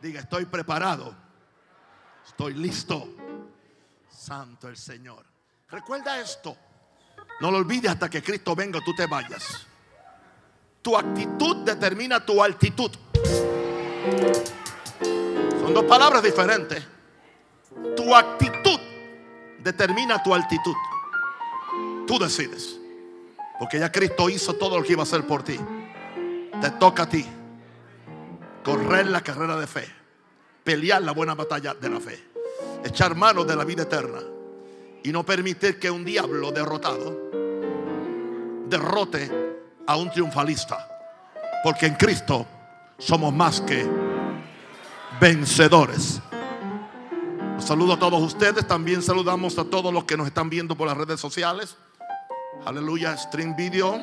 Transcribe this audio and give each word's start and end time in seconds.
Diga, 0.00 0.20
estoy 0.20 0.46
preparado. 0.46 1.14
Estoy 2.26 2.54
listo. 2.54 3.08
Santo 4.10 4.68
el 4.68 4.76
Señor. 4.76 5.24
Recuerda 5.70 6.20
esto. 6.20 6.56
No 7.40 7.50
lo 7.50 7.58
olvides 7.58 7.90
hasta 7.90 8.08
que 8.10 8.22
Cristo 8.22 8.54
venga 8.54 8.80
tú 8.84 8.94
te 8.94 9.06
vayas. 9.06 9.66
Tu 10.80 10.96
actitud 10.96 11.58
determina 11.64 12.24
tu 12.24 12.42
altitud. 12.42 12.90
Son 15.60 15.72
dos 15.72 15.84
palabras 15.84 16.22
diferentes. 16.22 16.84
Tu 17.96 18.14
actitud 18.14 18.80
determina 19.60 20.22
tu 20.22 20.34
altitud. 20.34 20.74
Tú 22.06 22.18
decides. 22.18 22.78
Porque 23.58 23.78
ya 23.78 23.90
Cristo 23.90 24.28
hizo 24.28 24.54
todo 24.54 24.78
lo 24.78 24.84
que 24.84 24.92
iba 24.92 25.02
a 25.02 25.04
hacer 25.04 25.26
por 25.26 25.42
ti. 25.42 25.58
Te 26.60 26.70
toca 26.72 27.04
a 27.04 27.08
ti 27.08 27.24
correr 28.62 29.06
la 29.06 29.22
carrera 29.22 29.56
de 29.56 29.66
fe, 29.66 29.86
pelear 30.64 31.02
la 31.02 31.12
buena 31.12 31.34
batalla 31.34 31.74
de 31.74 31.90
la 31.90 32.00
fe, 32.00 32.22
echar 32.84 33.14
mano 33.14 33.44
de 33.44 33.56
la 33.56 33.64
vida 33.64 33.82
eterna 33.82 34.20
y 35.02 35.10
no 35.10 35.24
permitir 35.24 35.78
que 35.78 35.90
un 35.90 36.04
diablo 36.04 36.52
derrotado 36.52 37.30
derrote 38.68 39.30
a 39.86 39.96
un 39.96 40.10
triunfalista. 40.10 40.88
Porque 41.62 41.86
en 41.86 41.94
Cristo 41.94 42.46
somos 42.98 43.32
más 43.32 43.60
que 43.60 43.86
vencedores. 45.20 46.20
saludo 47.58 47.92
a 47.94 47.98
todos 47.98 48.20
ustedes. 48.22 48.66
También 48.66 49.02
saludamos 49.02 49.58
a 49.58 49.64
todos 49.64 49.92
los 49.92 50.04
que 50.04 50.16
nos 50.16 50.26
están 50.26 50.50
viendo 50.50 50.76
por 50.76 50.88
las 50.88 50.96
redes 50.96 51.20
sociales. 51.20 51.76
Aleluya, 52.64 53.16
stream 53.16 53.54
video. 53.54 54.00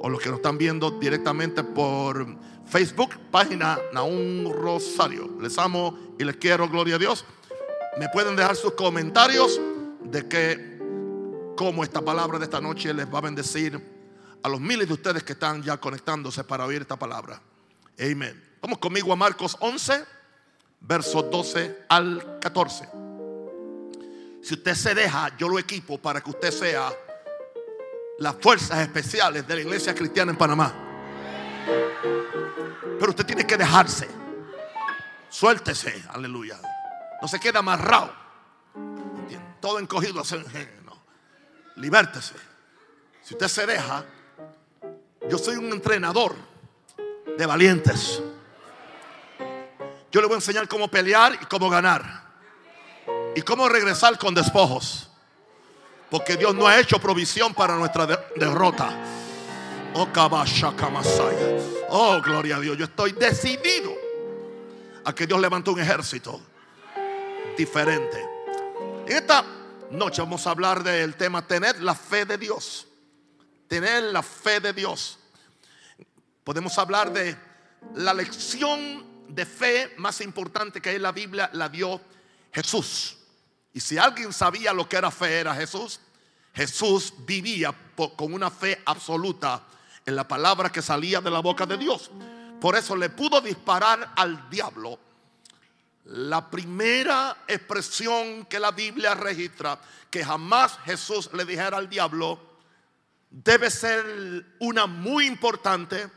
O 0.00 0.08
los 0.08 0.20
que 0.20 0.28
nos 0.28 0.38
están 0.38 0.58
viendo 0.58 0.92
directamente 0.92 1.64
por 1.64 2.24
Facebook, 2.70 3.16
página 3.30 3.78
Naún 3.92 4.52
Rosario. 4.52 5.30
Les 5.40 5.56
amo 5.58 6.14
y 6.18 6.24
les 6.24 6.36
quiero, 6.36 6.68
gloria 6.68 6.96
a 6.96 6.98
Dios. 6.98 7.24
Me 7.98 8.08
pueden 8.10 8.36
dejar 8.36 8.56
sus 8.56 8.74
comentarios 8.74 9.60
de 10.02 10.28
que 10.28 10.78
cómo 11.56 11.82
esta 11.82 12.02
palabra 12.02 12.38
de 12.38 12.44
esta 12.44 12.60
noche 12.60 12.92
les 12.92 13.12
va 13.12 13.18
a 13.18 13.22
bendecir 13.22 13.80
a 14.42 14.48
los 14.48 14.60
miles 14.60 14.86
de 14.86 14.94
ustedes 14.94 15.22
que 15.22 15.32
están 15.32 15.62
ya 15.62 15.78
conectándose 15.78 16.44
para 16.44 16.64
oír 16.64 16.82
esta 16.82 16.98
palabra. 16.98 17.40
Amén. 17.98 18.56
Vamos 18.60 18.78
conmigo 18.78 19.12
a 19.12 19.16
Marcos 19.16 19.56
11, 19.60 20.04
versos 20.80 21.30
12 21.30 21.86
al 21.88 22.38
14. 22.40 22.88
Si 24.42 24.54
usted 24.54 24.74
se 24.74 24.94
deja, 24.94 25.36
yo 25.36 25.48
lo 25.48 25.58
equipo 25.58 25.98
para 25.98 26.20
que 26.20 26.30
usted 26.30 26.50
sea 26.50 26.92
las 28.18 28.36
fuerzas 28.40 28.78
especiales 28.80 29.46
de 29.46 29.54
la 29.54 29.60
iglesia 29.62 29.94
cristiana 29.94 30.32
en 30.32 30.38
Panamá. 30.38 30.74
Pero 32.98 33.10
usted 33.10 33.26
tiene 33.26 33.46
que 33.46 33.56
dejarse. 33.56 34.08
Suéltese, 35.28 36.04
aleluya. 36.10 36.58
No 37.20 37.28
se 37.28 37.38
quede 37.38 37.58
amarrado. 37.58 38.12
Todo 39.60 39.78
encogido. 39.78 40.22
No. 40.84 41.02
Libértese. 41.76 42.34
Si 43.22 43.34
usted 43.34 43.48
se 43.48 43.66
deja, 43.66 44.04
yo 45.28 45.36
soy 45.38 45.56
un 45.56 45.70
entrenador 45.72 46.34
de 47.36 47.46
valientes. 47.46 48.22
Yo 50.10 50.20
le 50.20 50.26
voy 50.26 50.34
a 50.34 50.38
enseñar 50.38 50.66
cómo 50.66 50.88
pelear 50.88 51.38
y 51.40 51.44
cómo 51.46 51.68
ganar. 51.68 52.28
Y 53.34 53.42
cómo 53.42 53.68
regresar 53.68 54.18
con 54.18 54.34
despojos. 54.34 55.10
Porque 56.10 56.36
Dios 56.36 56.54
no 56.54 56.66
ha 56.66 56.80
hecho 56.80 56.98
provisión 56.98 57.52
para 57.52 57.76
nuestra 57.76 58.06
derrota. 58.36 58.90
Oh, 59.94 60.08
oh, 61.88 62.20
gloria 62.22 62.56
a 62.56 62.60
Dios. 62.60 62.76
Yo 62.76 62.84
estoy 62.84 63.12
decidido 63.12 63.94
a 65.04 65.14
que 65.14 65.26
Dios 65.26 65.40
levante 65.40 65.70
un 65.70 65.80
ejército 65.80 66.40
diferente. 67.56 68.24
En 69.06 69.16
esta 69.16 69.44
noche 69.90 70.20
vamos 70.20 70.46
a 70.46 70.50
hablar 70.50 70.82
del 70.82 71.16
tema 71.16 71.46
tener 71.46 71.82
la 71.82 71.94
fe 71.94 72.24
de 72.24 72.38
Dios. 72.38 72.86
Tener 73.66 74.04
la 74.04 74.22
fe 74.22 74.60
de 74.60 74.72
Dios. 74.72 75.18
Podemos 76.44 76.78
hablar 76.78 77.12
de 77.12 77.36
la 77.94 78.14
lección 78.14 79.26
de 79.28 79.44
fe 79.44 79.94
más 79.98 80.20
importante 80.20 80.80
que 80.80 80.90
hay 80.90 80.96
en 80.96 81.02
la 81.02 81.12
Biblia, 81.12 81.50
la 81.52 81.68
dio 81.68 82.00
Jesús. 82.52 83.18
Y 83.72 83.80
si 83.80 83.98
alguien 83.98 84.32
sabía 84.32 84.72
lo 84.72 84.88
que 84.88 84.96
era 84.96 85.10
fe, 85.10 85.40
era 85.40 85.54
Jesús. 85.54 86.00
Jesús 86.54 87.12
vivía 87.18 87.74
con 87.94 88.32
una 88.32 88.50
fe 88.50 88.80
absoluta 88.84 89.62
en 90.08 90.16
la 90.16 90.26
palabra 90.26 90.72
que 90.72 90.80
salía 90.80 91.20
de 91.20 91.30
la 91.30 91.40
boca 91.40 91.66
de 91.66 91.76
Dios. 91.76 92.10
Por 92.58 92.74
eso 92.74 92.96
le 92.96 93.10
pudo 93.10 93.42
disparar 93.42 94.14
al 94.16 94.48
diablo. 94.48 94.98
La 96.06 96.48
primera 96.48 97.44
expresión 97.46 98.46
que 98.46 98.58
la 98.58 98.70
Biblia 98.70 99.14
registra 99.14 99.78
que 100.10 100.24
jamás 100.24 100.78
Jesús 100.86 101.28
le 101.34 101.44
dijera 101.44 101.76
al 101.76 101.90
diablo 101.90 102.40
debe 103.30 103.70
ser 103.70 104.46
una 104.60 104.86
muy 104.86 105.26
importante, 105.26 106.08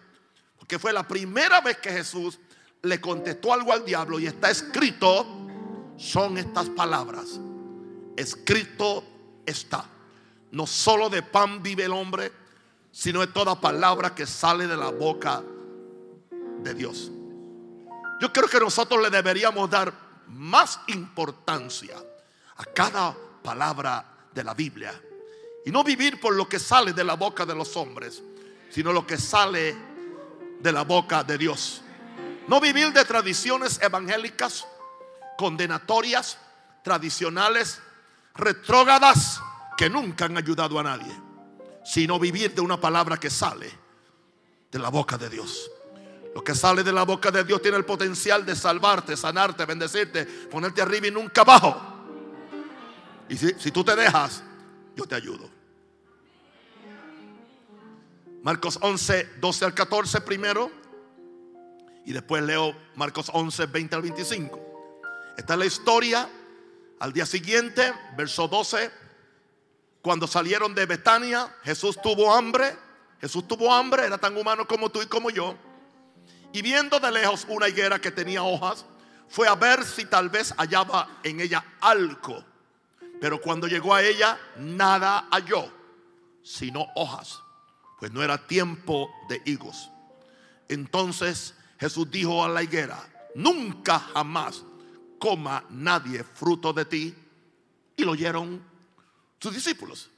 porque 0.58 0.79
fue 0.79 0.94
la 0.94 1.06
primera 1.06 1.59
vez 1.59 1.79
que 1.79 1.91
Jesús 1.91 2.40
le 2.84 3.02
contestó 3.02 3.52
algo 3.52 3.73
al 3.73 3.84
diablo 3.84 4.22
y 4.22 4.25
está 4.25 4.50
escrito, 4.50 5.28
son 5.97 6.38
estas 6.38 6.69
palabras. 6.69 7.41
Escrito 8.16 9.03
está. 9.46 9.84
No 10.52 10.66
solo 10.66 11.09
de 11.09 11.23
pan 11.23 11.62
vive 11.62 11.84
el 11.84 11.91
hombre, 11.91 12.41
sino 12.91 13.22
de 13.22 13.28
toda 13.28 13.59
palabra 13.59 14.13
que 14.13 14.25
sale 14.25 14.68
de 14.68 14.78
la 14.78 14.90
boca 14.90 15.41
de 16.59 16.74
Dios. 16.74 17.12
Yo 18.22 18.31
creo 18.31 18.47
que 18.47 18.59
nosotros 18.59 19.02
le 19.02 19.09
deberíamos 19.09 19.69
dar 19.69 19.91
más 20.28 20.79
importancia 20.88 21.96
a 22.57 22.66
cada 22.66 23.16
palabra 23.44 24.06
de 24.34 24.44
la 24.44 24.53
Biblia. 24.53 24.94
Y 25.66 25.72
no 25.72 25.84
vivir 25.84 26.19
por 26.19 26.35
lo 26.35 26.47
que 26.47 26.59
sale 26.59 26.94
de 26.94 27.03
la 27.03 27.16
boca 27.16 27.46
de 27.46 27.56
los 27.56 27.75
hombres, 27.78 28.22
sino 28.69 28.94
lo 28.94 29.06
que 29.06 29.18
sale 29.18 29.75
de 30.59 30.72
la 30.72 30.84
boca 30.84 31.23
de 31.23 31.38
Dios. 31.38 31.81
No 32.47 32.59
vivir 32.59 32.91
de 32.91 33.06
tradiciones 33.06 33.79
evangélicas, 33.81 34.68
condenatorias, 35.38 36.38
tradicionales, 36.84 37.79
retrógadas, 38.35 39.41
que 39.78 39.90
nunca 39.90 40.25
han 40.25 40.38
ayudado 40.38 40.79
a 40.79 40.84
nadie, 40.84 41.12
sino 41.91 42.18
vivir 42.18 42.56
de 42.56 42.62
una 42.62 42.79
palabra 42.79 43.18
que 43.18 43.29
sale 43.29 43.69
de 44.72 44.79
la 44.79 44.88
boca 44.88 45.18
de 45.18 45.29
Dios. 45.29 45.69
Lo 46.34 46.41
que 46.41 46.56
sale 46.56 46.84
de 46.84 46.94
la 46.94 47.03
boca 47.03 47.31
de 47.31 47.44
Dios 47.44 47.62
tiene 47.62 47.75
el 47.75 47.84
potencial 47.84 48.46
de 48.46 48.56
salvarte, 48.56 49.18
sanarte, 49.18 49.66
bendecirte, 49.66 50.25
ponerte 50.25 50.81
arriba 50.81 51.07
y 51.07 51.12
nunca 51.12 51.41
abajo. 51.41 51.75
Y 53.28 53.35
si, 53.35 53.72
tú 53.72 53.84
te 53.84 53.94
dejas, 53.97 54.41
yo 54.96 55.03
te 55.03 55.16
ayudo. 55.16 55.50
Marcos 58.41 58.79
11, 58.81 59.31
12 59.41 59.66
al 59.66 59.73
14 59.73 60.22
primero. 60.22 60.72
Y 62.06 62.13
después 62.13 62.41
leo 62.41 62.73
Marcos 62.96 63.29
11, 63.34 63.66
20 63.66 63.96
al 63.97 64.02
25. 64.02 65.34
Esta 65.38 65.53
es 65.56 65.59
la 65.59 65.66
historia. 65.66 66.29
Al 67.00 67.12
día 67.12 67.25
siguiente, 67.25 67.94
verso 68.16 68.47
12. 68.47 69.00
Cuando 70.01 70.28
salieron 70.28 70.73
de 70.73 70.85
Betania, 70.85 71.53
Jesús 71.64 71.99
tuvo 72.02 72.34
hambre. 72.34 72.75
Jesús 73.20 73.47
tuvo 73.47 73.72
hambre, 73.72 74.05
era 74.05 74.17
tan 74.17 74.35
humano 74.35 74.67
como 74.67 74.90
tú 74.90 75.02
y 75.02 75.05
como 75.05 75.29
yo. 75.29 75.55
Y 76.53 76.61
viendo 76.61 76.99
de 76.99 77.11
lejos 77.11 77.46
una 77.47 77.70
higuera 77.70 77.99
que 77.99 78.11
tenía 78.11 78.43
hojas, 78.43 78.85
fue 79.29 79.47
a 79.47 79.55
ver 79.55 79.85
si 79.85 80.05
tal 80.05 80.29
vez 80.29 80.53
hallaba 80.58 81.20
en 81.23 81.40
ella 81.40 81.64
algo. 81.79 82.43
Pero 83.22 83.40
cuando 83.40 83.67
llegó 83.67 83.93
a 83.93 84.02
ella, 84.02 84.40
nada 84.58 85.28
halló, 85.31 85.72
sino 86.43 86.87
hojas, 86.96 87.40
pues 87.99 88.11
no 88.11 88.23
era 88.23 88.47
tiempo 88.47 89.11
de 89.29 89.41
higos. 89.46 89.91
Entonces 90.67 91.53
Jesús 91.79 92.09
dijo 92.09 92.43
a 92.43 92.49
la 92.49 92.64
higuera, 92.64 92.97
nunca 93.35 93.99
jamás 93.99 94.64
coma 95.20 95.64
nadie 95.70 96.23
fruto 96.23 96.73
de 96.73 96.85
ti. 96.85 97.16
Y 97.96 98.03
lo 98.03 98.14
oyeron 98.14 98.71
sus 99.41 99.53
discípulos. 99.53 100.09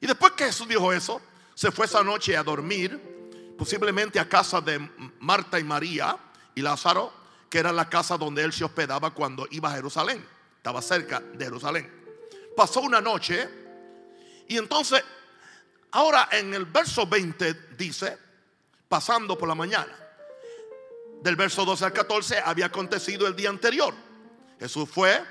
Y 0.00 0.06
después 0.06 0.32
que 0.32 0.44
Jesús 0.44 0.68
dijo 0.68 0.92
eso, 0.92 1.22
se 1.54 1.70
fue 1.70 1.86
esa 1.86 2.02
noche 2.02 2.36
a 2.36 2.42
dormir, 2.42 3.54
posiblemente 3.56 4.18
a 4.18 4.28
casa 4.28 4.60
de 4.60 4.78
Marta 5.20 5.58
y 5.58 5.64
María 5.64 6.18
y 6.54 6.60
Lázaro, 6.60 7.12
que 7.48 7.58
era 7.58 7.72
la 7.72 7.88
casa 7.88 8.18
donde 8.18 8.42
él 8.42 8.52
se 8.52 8.64
hospedaba 8.64 9.14
cuando 9.14 9.46
iba 9.52 9.70
a 9.70 9.76
Jerusalén. 9.76 10.26
Estaba 10.56 10.82
cerca 10.82 11.20
de 11.20 11.44
Jerusalén. 11.44 11.90
Pasó 12.56 12.80
una 12.80 13.00
noche 13.00 13.48
y 14.48 14.58
entonces, 14.58 15.02
ahora 15.92 16.28
en 16.32 16.52
el 16.52 16.66
verso 16.66 17.06
20 17.06 17.54
dice, 17.78 18.18
pasando 18.88 19.38
por 19.38 19.48
la 19.48 19.54
mañana, 19.54 19.94
del 21.22 21.36
verso 21.36 21.64
12 21.64 21.84
al 21.84 21.92
14 21.92 22.40
había 22.44 22.66
acontecido 22.66 23.26
el 23.26 23.36
día 23.36 23.48
anterior. 23.48 23.94
Jesús 24.58 24.88
fue, 24.90 25.22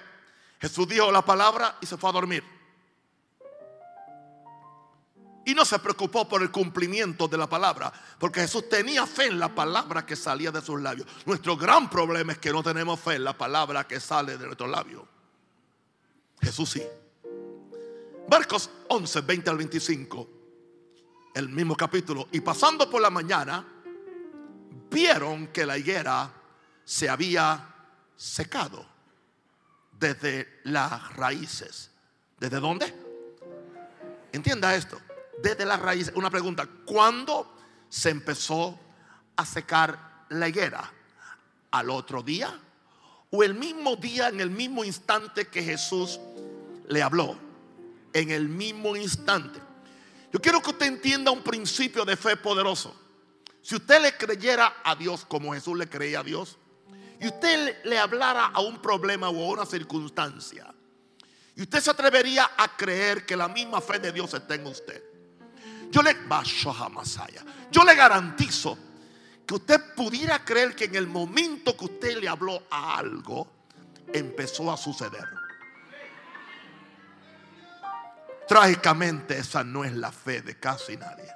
Jesús 0.60 0.88
dijo 0.88 1.12
la 1.12 1.24
palabra 1.24 1.78
y 1.82 1.86
se 1.86 1.98
fue 1.98 2.10
a 2.10 2.14
dormir. 2.14 2.55
Y 5.46 5.54
no 5.54 5.64
se 5.64 5.78
preocupó 5.78 6.28
por 6.28 6.42
el 6.42 6.50
cumplimiento 6.50 7.28
de 7.28 7.38
la 7.38 7.48
palabra, 7.48 7.94
porque 8.18 8.42
Jesús 8.42 8.68
tenía 8.68 9.06
fe 9.06 9.28
en 9.28 9.40
la 9.40 9.54
palabra 9.54 10.04
que 10.04 10.16
salía 10.16 10.52
de 10.52 10.60
sus 10.60 10.82
labios. 10.82 11.08
Nuestro 11.28 11.56
gran 11.56 11.88
problema 11.88 12.34
es 12.34 12.40
que 12.40 12.52
no 12.52 12.64
tenemos 12.64 13.00
fe 13.00 13.16
en 13.16 13.24
la 13.24 13.38
palabra 13.38 13.88
que 13.88 14.00
sale 14.00 14.40
de 14.40 14.46
nuestros 14.48 14.70
labios. 14.70 15.04
Jesús 16.42 16.72
sí. 16.72 16.84
Marcos 18.28 18.72
11, 18.88 19.22
20 19.22 19.50
al 19.52 19.58
25, 19.58 20.30
el 21.36 21.50
mismo 21.50 21.76
capítulo. 21.76 22.28
Y 22.32 22.42
pasando 22.42 22.90
por 22.90 23.00
la 23.00 23.12
mañana, 23.12 23.64
vieron 24.90 25.48
que 25.48 25.64
la 25.64 25.78
higuera 25.78 26.34
se 26.84 27.08
había 27.08 27.72
secado 28.16 28.84
desde 29.92 30.62
las 30.64 31.16
raíces. 31.16 31.92
¿Desde 32.40 32.60
dónde? 32.60 32.92
Entienda 34.34 34.76
esto 34.76 35.00
desde 35.42 35.66
la 35.66 35.78
raíz. 35.78 36.12
Una 36.16 36.30
pregunta, 36.30 36.68
¿cuándo 36.86 37.54
se 37.90 38.10
empezó 38.10 38.80
a 39.36 39.46
secar 39.46 40.26
la 40.30 40.48
higuera? 40.48 40.92
¿Al 41.72 41.90
otro 41.90 42.24
día? 42.24 42.60
¿O 43.32 43.44
el 43.44 43.54
mismo 43.54 43.96
día, 43.96 44.30
en 44.30 44.40
el 44.40 44.50
mismo 44.50 44.84
instante 44.84 45.48
que 45.48 45.64
Jesús 45.64 46.20
le 46.88 47.02
habló? 47.02 47.38
En 48.14 48.32
el 48.32 48.48
mismo 48.48 48.96
instante. 48.96 49.60
Yo 50.32 50.42
quiero 50.42 50.62
que 50.62 50.72
usted 50.72 50.86
entienda 50.86 51.32
un 51.32 51.44
principio 51.44 52.06
de 52.06 52.16
fe 52.16 52.38
poderoso. 52.38 52.96
Si 53.62 53.76
usted 53.76 54.02
le 54.02 54.16
creyera 54.16 54.78
a 54.84 54.96
Dios 54.96 55.26
como 55.26 55.54
Jesús 55.54 55.78
le 55.78 55.90
creía 55.90 56.20
a 56.20 56.24
Dios, 56.24 56.58
y 57.20 57.28
usted 57.28 57.84
le 57.86 57.98
hablara 57.98 58.48
a 58.48 58.62
un 58.62 58.82
problema 58.82 59.30
o 59.30 59.50
a 59.50 59.54
una 59.54 59.66
circunstancia, 59.66 60.74
y 61.56 61.62
usted 61.62 61.80
se 61.80 61.90
atrevería 61.90 62.52
a 62.58 62.76
creer 62.76 63.26
que 63.26 63.36
la 63.36 63.48
misma 63.48 63.82
fe 63.82 64.00
de 64.00 64.12
Dios 64.12 64.34
está 64.34 64.56
en 64.56 64.68
usted. 64.68 65.02
Yo 65.92 66.02
le, 66.02 66.16
yo 67.72 67.84
le 67.84 67.96
garantizo 67.96 68.78
que 69.46 69.56
usted 69.56 69.94
pudiera 69.96 70.44
creer 70.44 70.76
que 70.76 70.86
en 70.86 70.96
el 70.96 71.08
momento 71.08 71.78
que 71.78 71.86
usted 71.86 72.18
le 72.18 72.28
habló 72.28 72.64
a 72.70 72.98
algo, 72.98 73.48
empezó 74.12 74.72
a 74.72 74.78
suceder. 74.78 75.28
Trágicamente 78.48 79.38
esa 79.38 79.64
no 79.64 79.84
es 79.84 79.94
la 79.94 80.12
fe 80.12 80.42
de 80.42 80.60
casi 80.60 80.98
nadie. 80.98 81.32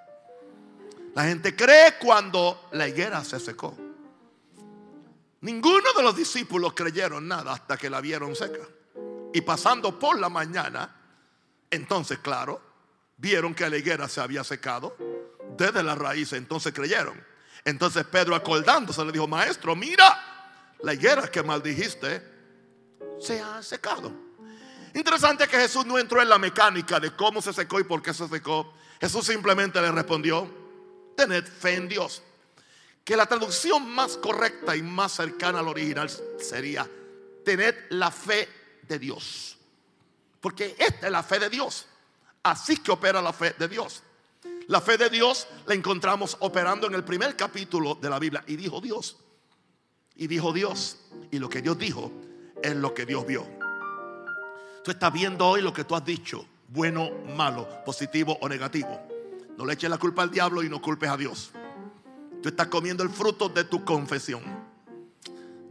La 1.15 1.23
gente 1.23 1.55
cree 1.55 1.97
cuando 1.99 2.69
la 2.71 2.87
higuera 2.87 3.23
se 3.23 3.39
secó. 3.39 3.75
Ninguno 5.41 5.93
de 5.95 6.03
los 6.03 6.15
discípulos 6.15 6.73
creyeron 6.73 7.27
nada 7.27 7.53
hasta 7.53 7.77
que 7.77 7.89
la 7.89 8.01
vieron 8.01 8.35
seca. 8.35 8.59
Y 9.33 9.41
pasando 9.41 9.97
por 9.97 10.19
la 10.19 10.29
mañana, 10.29 10.95
entonces 11.69 12.19
claro, 12.19 12.68
vieron 13.19 13.53
que 13.53 13.69
la 13.69 13.77
higuera 13.77 14.07
se 14.07 14.21
había 14.21 14.43
secado 14.43 14.95
desde 15.57 15.83
la 15.83 15.93
raíz, 15.93 16.33
entonces 16.33 16.73
creyeron. 16.73 17.21
Entonces 17.65 18.05
Pedro 18.05 18.33
acordándose 18.33 19.03
le 19.03 19.11
dijo, 19.11 19.27
maestro, 19.27 19.75
mira, 19.75 20.73
la 20.81 20.93
higuera 20.93 21.29
que 21.29 21.43
maldijiste 21.43 22.23
se 23.19 23.41
ha 23.41 23.61
secado. 23.61 24.11
Interesante 24.93 25.47
que 25.47 25.57
Jesús 25.57 25.85
no 25.85 25.99
entró 25.99 26.21
en 26.21 26.29
la 26.29 26.39
mecánica 26.39 26.99
de 26.99 27.15
cómo 27.15 27.41
se 27.41 27.53
secó 27.53 27.79
y 27.79 27.83
por 27.83 28.01
qué 28.01 28.13
se 28.13 28.27
secó. 28.27 28.73
Jesús 28.99 29.25
simplemente 29.25 29.81
le 29.81 29.91
respondió, 29.91 30.49
tened 31.15 31.45
fe 31.45 31.75
en 31.75 31.89
Dios. 31.89 32.23
Que 33.03 33.17
la 33.17 33.25
traducción 33.25 33.89
más 33.89 34.17
correcta 34.17 34.75
y 34.75 34.81
más 34.81 35.11
cercana 35.11 35.59
al 35.59 35.67
original 35.67 36.09
sería, 36.39 36.89
tened 37.43 37.75
la 37.89 38.11
fe 38.11 38.47
de 38.83 38.97
Dios. 38.97 39.57
Porque 40.39 40.75
esta 40.79 41.07
es 41.07 41.11
la 41.11 41.23
fe 41.23 41.39
de 41.39 41.49
Dios. 41.49 41.88
Así 42.49 42.77
que 42.77 42.91
opera 42.91 43.21
la 43.21 43.31
fe 43.31 43.53
de 43.59 43.67
Dios. 43.67 44.01
La 44.69 44.81
fe 44.81 44.97
de 44.97 45.11
Dios 45.11 45.47
la 45.67 45.75
encontramos 45.75 46.35
operando 46.39 46.87
en 46.87 46.95
el 46.95 47.03
primer 47.03 47.35
capítulo 47.35 47.93
de 47.93 48.09
la 48.09 48.17
Biblia. 48.17 48.43
Y 48.47 48.55
dijo 48.55 48.81
Dios. 48.81 49.17
Y 50.15 50.25
dijo 50.25 50.51
Dios. 50.51 50.97
Y 51.29 51.37
lo 51.37 51.47
que 51.47 51.61
Dios 51.61 51.77
dijo 51.77 52.11
es 52.59 52.75
lo 52.75 52.91
que 52.95 53.05
Dios 53.05 53.23
vio. 53.27 53.45
Tú 54.83 54.89
estás 54.89 55.13
viendo 55.13 55.45
hoy 55.45 55.61
lo 55.61 55.71
que 55.71 55.83
tú 55.83 55.95
has 55.95 56.03
dicho. 56.03 56.43
Bueno, 56.69 57.11
malo, 57.35 57.69
positivo 57.85 58.35
o 58.41 58.49
negativo. 58.49 58.99
No 59.55 59.63
le 59.63 59.73
eches 59.73 59.89
la 59.89 59.99
culpa 59.99 60.23
al 60.23 60.31
diablo 60.31 60.63
y 60.63 60.69
no 60.69 60.81
culpes 60.81 61.07
a 61.07 61.17
Dios. 61.17 61.51
Tú 62.41 62.49
estás 62.49 62.67
comiendo 62.67 63.03
el 63.03 63.11
fruto 63.11 63.49
de 63.49 63.65
tu 63.65 63.85
confesión. 63.85 64.41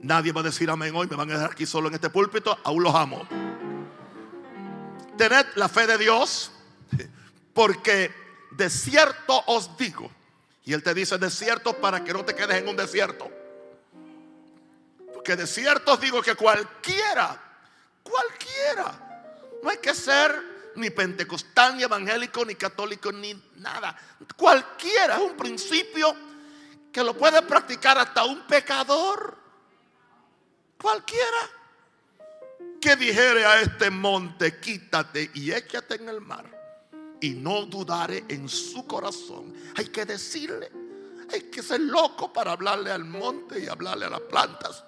Nadie 0.03 0.31
va 0.31 0.43
a 0.43 0.45
decir 0.45 0.71
amén 0.71 0.95
hoy. 0.95 1.09
Me 1.09 1.17
van 1.17 1.29
a 1.31 1.35
dejar 1.35 1.51
aquí 1.51 1.67
solo 1.67 1.89
en 1.89 1.95
este 1.95 2.09
púlpito. 2.09 2.57
Aún 2.63 2.85
los 2.85 2.95
amo. 2.95 3.27
Tened 5.17 5.47
la 5.57 5.69
fe 5.69 5.85
de 5.89 5.99
Dios 5.99 6.53
porque 7.55 8.15
de 8.53 8.71
cierto 8.71 9.43
os 9.47 9.77
digo. 9.77 10.11
Y 10.65 10.73
él 10.73 10.83
te 10.83 10.95
dice 10.95 11.19
de 11.19 11.31
cierto 11.31 11.77
para 11.81 12.05
que 12.05 12.13
no 12.13 12.25
te 12.25 12.35
quedes 12.35 12.57
en 12.57 12.69
un 12.69 12.77
desierto. 12.77 13.31
Porque 15.13 15.35
de 15.35 15.47
cierto 15.47 15.95
os 15.95 16.01
digo 16.01 16.23
que 16.23 16.35
cualquiera, 16.35 17.41
cualquiera, 18.03 19.33
no 19.63 19.71
hay 19.71 19.79
que 19.79 19.95
ser 19.95 20.73
ni 20.77 20.91
pentecostal, 20.91 21.77
ni 21.77 21.83
evangélico, 21.83 22.45
ni 22.45 22.55
católico, 22.55 23.11
ni 23.11 23.35
nada. 23.57 23.97
Cualquiera 24.37 25.17
es 25.17 25.23
un 25.23 25.37
principio 25.37 26.15
que 26.93 27.03
lo 27.03 27.17
puede 27.17 27.43
practicar 27.43 27.99
hasta 27.99 28.25
un 28.25 28.47
pecador. 28.47 29.37
Cualquiera 30.81 31.51
que 32.81 32.95
dijere 32.95 33.45
a 33.45 33.61
este 33.61 33.91
monte, 33.91 34.61
quítate 34.61 35.31
y 35.35 35.51
échate 35.51 35.97
en 35.97 36.09
el 36.09 36.21
mar 36.21 36.58
y 37.21 37.31
no 37.31 37.67
dudare 37.67 38.25
en 38.29 38.49
su 38.49 38.87
corazón. 38.87 39.55
Hay 39.77 39.87
que 39.87 40.05
decirle, 40.05 40.71
hay 41.31 41.43
que 41.43 41.63
ser 41.63 41.81
loco 41.81 42.33
para 42.33 42.53
hablarle 42.53 42.91
al 42.91 43.05
monte 43.05 43.61
y 43.61 43.69
hablarle 43.69 44.07
a 44.07 44.11
las 44.11 44.21
plantas. 44.23 44.85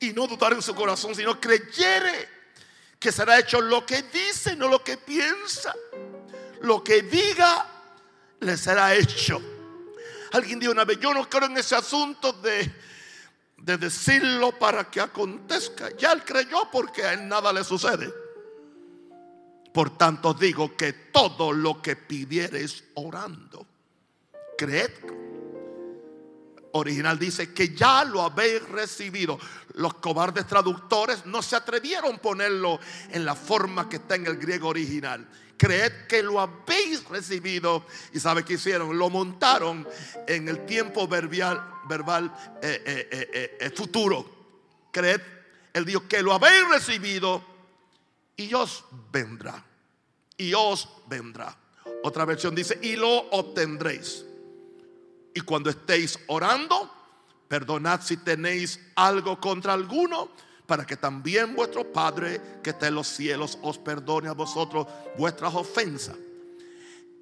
Y 0.00 0.12
no 0.12 0.26
dudar 0.26 0.52
en 0.52 0.62
su 0.62 0.74
corazón, 0.74 1.14
sino 1.14 1.40
creyere 1.40 2.28
que 2.98 3.12
será 3.12 3.38
hecho 3.38 3.60
lo 3.60 3.84
que 3.84 4.02
dice, 4.02 4.56
no 4.56 4.68
lo 4.68 4.82
que 4.82 4.96
piensa. 4.96 5.74
Lo 6.60 6.82
que 6.82 7.02
diga, 7.02 7.66
le 8.40 8.56
será 8.56 8.94
hecho. 8.94 9.40
Alguien 10.32 10.58
dijo 10.58 10.72
una 10.72 10.84
vez, 10.84 10.98
yo 10.98 11.12
no 11.12 11.28
creo 11.28 11.48
en 11.48 11.56
ese 11.58 11.76
asunto 11.76 12.32
de, 12.32 12.74
de 13.58 13.76
decirlo 13.76 14.58
para 14.58 14.90
que 14.90 15.00
acontezca. 15.00 15.90
Ya 15.96 16.12
él 16.12 16.24
creyó 16.24 16.70
porque 16.70 17.04
a 17.04 17.12
él 17.12 17.28
nada 17.28 17.52
le 17.52 17.62
sucede. 17.62 18.23
Por 19.74 19.98
tanto 19.98 20.32
digo 20.34 20.76
que 20.76 20.92
todo 20.92 21.52
lo 21.52 21.82
que 21.82 21.96
pidieres 21.96 22.84
orando, 22.94 23.66
creed. 24.56 24.92
Original 26.74 27.18
dice 27.18 27.52
que 27.52 27.74
ya 27.74 28.04
lo 28.04 28.22
habéis 28.22 28.62
recibido. 28.68 29.36
Los 29.74 29.94
cobardes 29.94 30.46
traductores 30.46 31.26
no 31.26 31.42
se 31.42 31.56
atrevieron 31.56 32.14
a 32.14 32.18
ponerlo 32.18 32.78
en 33.10 33.24
la 33.24 33.34
forma 33.34 33.88
que 33.88 33.96
está 33.96 34.14
en 34.14 34.26
el 34.26 34.36
griego 34.36 34.68
original. 34.68 35.26
Creed 35.56 36.06
que 36.08 36.22
lo 36.22 36.38
habéis 36.38 37.02
recibido. 37.08 37.84
¿Y 38.12 38.20
sabe 38.20 38.44
qué 38.44 38.52
hicieron? 38.52 38.96
Lo 38.96 39.10
montaron 39.10 39.88
en 40.28 40.48
el 40.48 40.64
tiempo 40.66 41.08
verbal, 41.08 42.32
eh, 42.62 43.08
eh, 43.10 43.56
eh, 43.58 43.72
futuro. 43.74 44.24
Creed, 44.92 45.20
él 45.72 45.84
dijo 45.84 46.06
que 46.06 46.22
lo 46.22 46.32
habéis 46.32 46.68
recibido 46.68 47.53
y 48.36 48.52
os 48.54 48.84
vendrá. 49.12 49.64
Y 50.36 50.54
os 50.54 50.88
vendrá. 51.06 51.56
Otra 52.02 52.24
versión 52.24 52.54
dice, 52.54 52.78
y 52.82 52.96
lo 52.96 53.30
obtendréis. 53.30 54.24
Y 55.34 55.40
cuando 55.40 55.70
estéis 55.70 56.18
orando, 56.26 56.90
perdonad 57.48 58.00
si 58.02 58.16
tenéis 58.16 58.80
algo 58.94 59.40
contra 59.40 59.72
alguno, 59.72 60.30
para 60.66 60.86
que 60.86 60.96
también 60.96 61.54
vuestro 61.54 61.92
Padre 61.92 62.40
que 62.62 62.70
está 62.70 62.88
en 62.88 62.94
los 62.94 63.08
cielos 63.08 63.58
os 63.62 63.78
perdone 63.78 64.28
a 64.28 64.32
vosotros 64.32 64.86
vuestras 65.16 65.54
ofensas. 65.54 66.16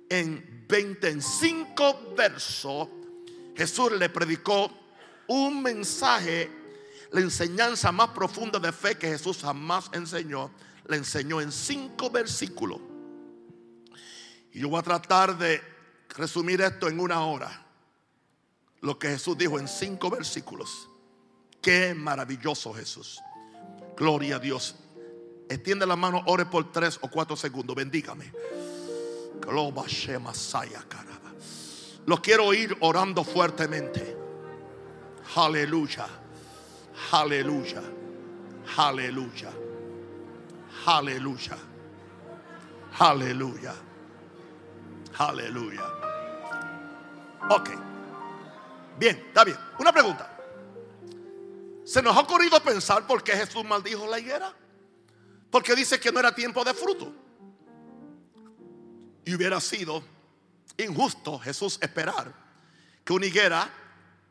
En 0.09 0.65
25 0.69 2.15
versos, 2.17 2.89
Jesús 3.57 3.93
le 3.93 4.09
predicó 4.09 4.71
un 5.27 5.63
mensaje, 5.63 6.51
la 7.11 7.21
enseñanza 7.21 7.93
más 7.93 8.11
profunda 8.11 8.59
de 8.59 8.73
fe 8.73 8.97
que 8.97 9.09
Jesús 9.09 9.39
jamás 9.43 9.91
enseñó 9.93 10.51
le 10.87 10.97
enseñó 10.97 11.41
en 11.41 11.53
cinco 11.53 12.11
versículos. 12.11 12.81
Y 14.53 14.61
yo 14.61 14.69
voy 14.69 14.79
a 14.79 14.83
tratar 14.83 15.37
de 15.39 15.63
resumir 16.11 16.61
esto 16.61 16.89
en 16.89 17.01
una 17.01 17.25
hora. 17.25 17.67
Lo 18.81 18.99
que 18.99 19.09
Jesús 19.09 19.39
dijo 19.39 19.59
en 19.59 19.69
cinco 19.69 20.11
versículos. 20.11 20.89
Qué 21.61 21.95
maravilloso 21.95 22.75
Jesús. 22.75 23.21
Gloria 23.97 24.37
a 24.37 24.39
Dios. 24.39 24.75
Extiende 25.49 25.87
la 25.87 25.97
mano, 25.97 26.23
ore 26.27 26.47
por 26.47 26.73
tres 26.73 26.99
o 27.03 27.09
cuatro 27.09 27.37
segundos. 27.37 27.77
Bendígame. 27.77 28.33
Los 32.07 32.21
quiero 32.21 32.47
oír 32.47 32.77
orando 32.81 33.23
fuertemente. 33.23 34.17
Aleluya. 35.37 36.07
Aleluya. 37.13 37.83
Aleluya. 38.77 39.53
Aleluya. 40.87 41.57
Aleluya. 42.99 43.75
Aleluya. 45.19 45.85
Ok. 47.49 47.71
Bien, 48.99 49.17
está 49.29 49.45
bien. 49.45 49.59
Una 49.79 49.93
pregunta. 49.93 50.29
¿Se 51.85 52.03
nos 52.03 52.17
ha 52.17 52.21
ocurrido 52.21 52.61
pensar 52.63 53.07
por 53.07 53.23
qué 53.23 53.33
Jesús 53.33 53.65
maldijo 53.65 54.07
la 54.07 54.19
higuera? 54.19 54.53
Porque 55.51 55.75
dice 55.75 55.99
que 56.01 56.11
no 56.11 56.21
era 56.21 56.35
tiempo 56.35 56.65
de 56.65 56.73
fruto. 56.75 57.13
Y 59.25 59.35
hubiera 59.35 59.61
sido 59.61 60.03
injusto 60.79 61.39
Jesús 61.39 61.79
esperar 61.81 62.33
que 63.05 63.13
una 63.13 63.27
higuera 63.27 63.69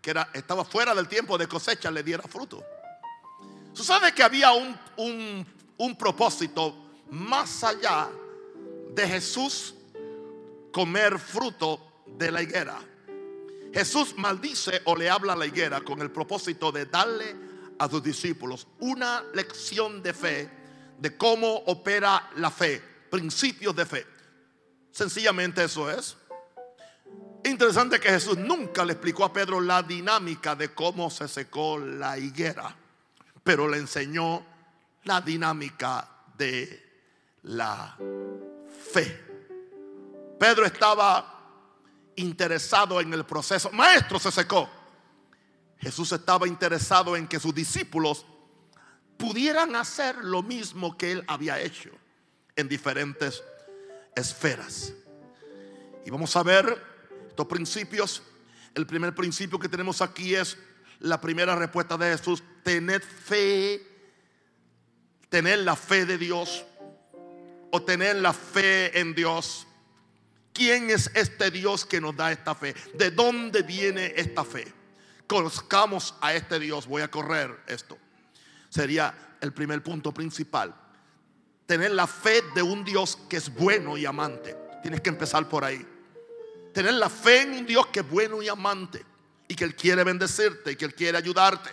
que 0.01 0.13
estaba 0.34 0.65
fuera 0.65 0.96
del 0.96 1.08
tiempo 1.08 1.38
de 1.38 1.48
cosecha 1.48 1.91
le 1.91 2.03
diera 2.03 2.24
fruto. 2.24 2.63
Tú 3.74 3.84
sabes 3.84 4.13
que 4.13 4.24
había 4.24 4.51
un, 4.51 4.77
un, 4.98 5.46
un 5.82 5.96
propósito 5.96 6.76
más 7.10 7.64
allá 7.64 8.08
de 8.94 9.08
Jesús 9.08 9.74
comer 10.72 11.18
fruto 11.18 12.04
de 12.06 12.32
la 12.32 12.44
higuera. 12.44 12.80
Jesús 13.74 14.14
maldice 14.16 14.82
o 14.86 14.96
le 14.96 15.10
habla 15.10 15.34
a 15.34 15.36
la 15.36 15.48
higuera 15.48 15.82
con 15.82 16.00
el 16.02 16.12
propósito 16.12 16.72
de 16.72 16.86
darle 16.86 17.36
a 17.80 17.90
sus 17.90 18.04
discípulos 18.04 18.68
una 18.80 19.24
lección 19.34 20.04
de 20.04 20.14
fe 20.14 20.50
de 21.00 21.18
cómo 21.18 21.52
opera 21.66 22.30
la 22.36 22.52
fe, 22.52 22.80
principios 23.10 23.76
de 23.76 23.86
fe. 23.88 24.06
Sencillamente 24.92 25.64
eso 25.64 25.90
es. 25.90 26.16
Interesante 27.44 28.00
que 28.00 28.10
Jesús 28.10 28.38
nunca 28.38 28.86
le 28.86 28.94
explicó 28.94 29.26
a 29.26 29.34
Pedro 29.34 29.60
la 29.60 29.82
dinámica 29.82 30.56
de 30.56 30.76
cómo 30.76 31.10
se 31.10 31.28
secó 31.28 31.80
la 31.80 32.20
higuera, 32.20 32.76
pero 33.44 33.68
le 33.68 33.78
enseñó 33.78 34.50
la 35.03 35.22
dinámica 35.22 36.08
de 36.38 36.91
la 37.43 37.98
fe. 38.91 39.31
Pedro 40.39 40.65
estaba 40.65 41.31
interesado 42.15 43.00
en 43.00 43.13
el 43.13 43.25
proceso. 43.25 43.72
Maestro 43.72 44.20
se 44.20 44.31
secó. 44.31 44.70
Jesús 45.77 46.12
estaba 46.12 46.48
interesado 46.48 47.15
en 47.15 47.27
que 47.27 47.39
sus 47.39 47.53
discípulos 47.53 48.25
pudieran 49.17 49.75
hacer 49.75 50.17
lo 50.24 50.43
mismo 50.43 50.98
que 50.98 51.12
él 51.12 51.24
había 51.27 51.60
hecho 51.60 51.89
en 52.55 52.67
diferentes 52.67 53.43
esferas. 54.15 54.93
Y 56.05 56.10
vamos 56.10 56.36
a 56.36 56.43
ver 56.43 56.84
estos 57.27 57.48
principios. 57.48 58.24
El 58.74 58.86
primer 58.86 59.13
principio 59.13 59.60
que 59.60 59.70
tenemos 59.70 60.01
aquí 60.01 60.36
es 60.36 60.58
la 61.00 61.20
primera 61.20 61.55
respuesta 61.55 61.98
de 61.98 62.17
Jesús. 62.17 62.43
Tener 62.63 63.01
fe, 63.01 63.91
tener 65.32 65.60
la 65.60 65.78
fe 65.78 66.06
de 66.06 66.18
Dios 66.18 66.66
o 67.72 67.82
tener 67.82 68.18
la 68.18 68.34
fe 68.34 69.00
en 69.00 69.16
Dios. 69.16 69.66
¿Quién 70.52 70.90
es 70.90 71.10
este 71.16 71.50
Dios 71.50 71.86
que 71.86 72.02
nos 72.02 72.18
da 72.18 72.34
esta 72.34 72.54
fe? 72.54 72.76
¿De 72.94 73.12
dónde 73.12 73.64
viene 73.64 74.14
esta 74.18 74.44
fe? 74.44 74.72
Conozcamos 75.26 76.16
a 76.20 76.34
este 76.34 76.60
Dios. 76.60 76.86
Voy 76.86 77.02
a 77.02 77.10
correr 77.10 77.62
esto. 77.66 77.98
Sería 78.68 79.38
el 79.40 79.54
primer 79.54 79.82
punto 79.82 80.14
principal. 80.14 80.76
Tener 81.66 81.92
la 81.92 82.08
fe 82.08 82.42
de 82.54 82.62
un 82.62 82.84
Dios 82.84 83.18
que 83.30 83.38
es 83.38 83.54
bueno 83.54 83.98
y 83.98 84.06
amante. 84.06 84.58
Tienes 84.82 85.00
que 85.00 85.10
empezar 85.10 85.48
por 85.48 85.64
ahí. 85.64 85.88
Tener 86.74 86.96
la 86.96 87.10
fe 87.10 87.44
en 87.44 87.54
un 87.54 87.66
Dios 87.66 87.88
que 87.88 88.02
es 88.02 88.10
bueno 88.10 88.42
y 88.42 88.50
amante. 88.50 89.06
Y 89.48 89.56
que 89.56 89.64
Él 89.64 89.78
quiere 89.78 90.04
bendecirte 90.04 90.74
y 90.74 90.76
que 90.76 90.84
Él 90.84 90.94
quiere 90.94 91.18
ayudarte. 91.18 91.70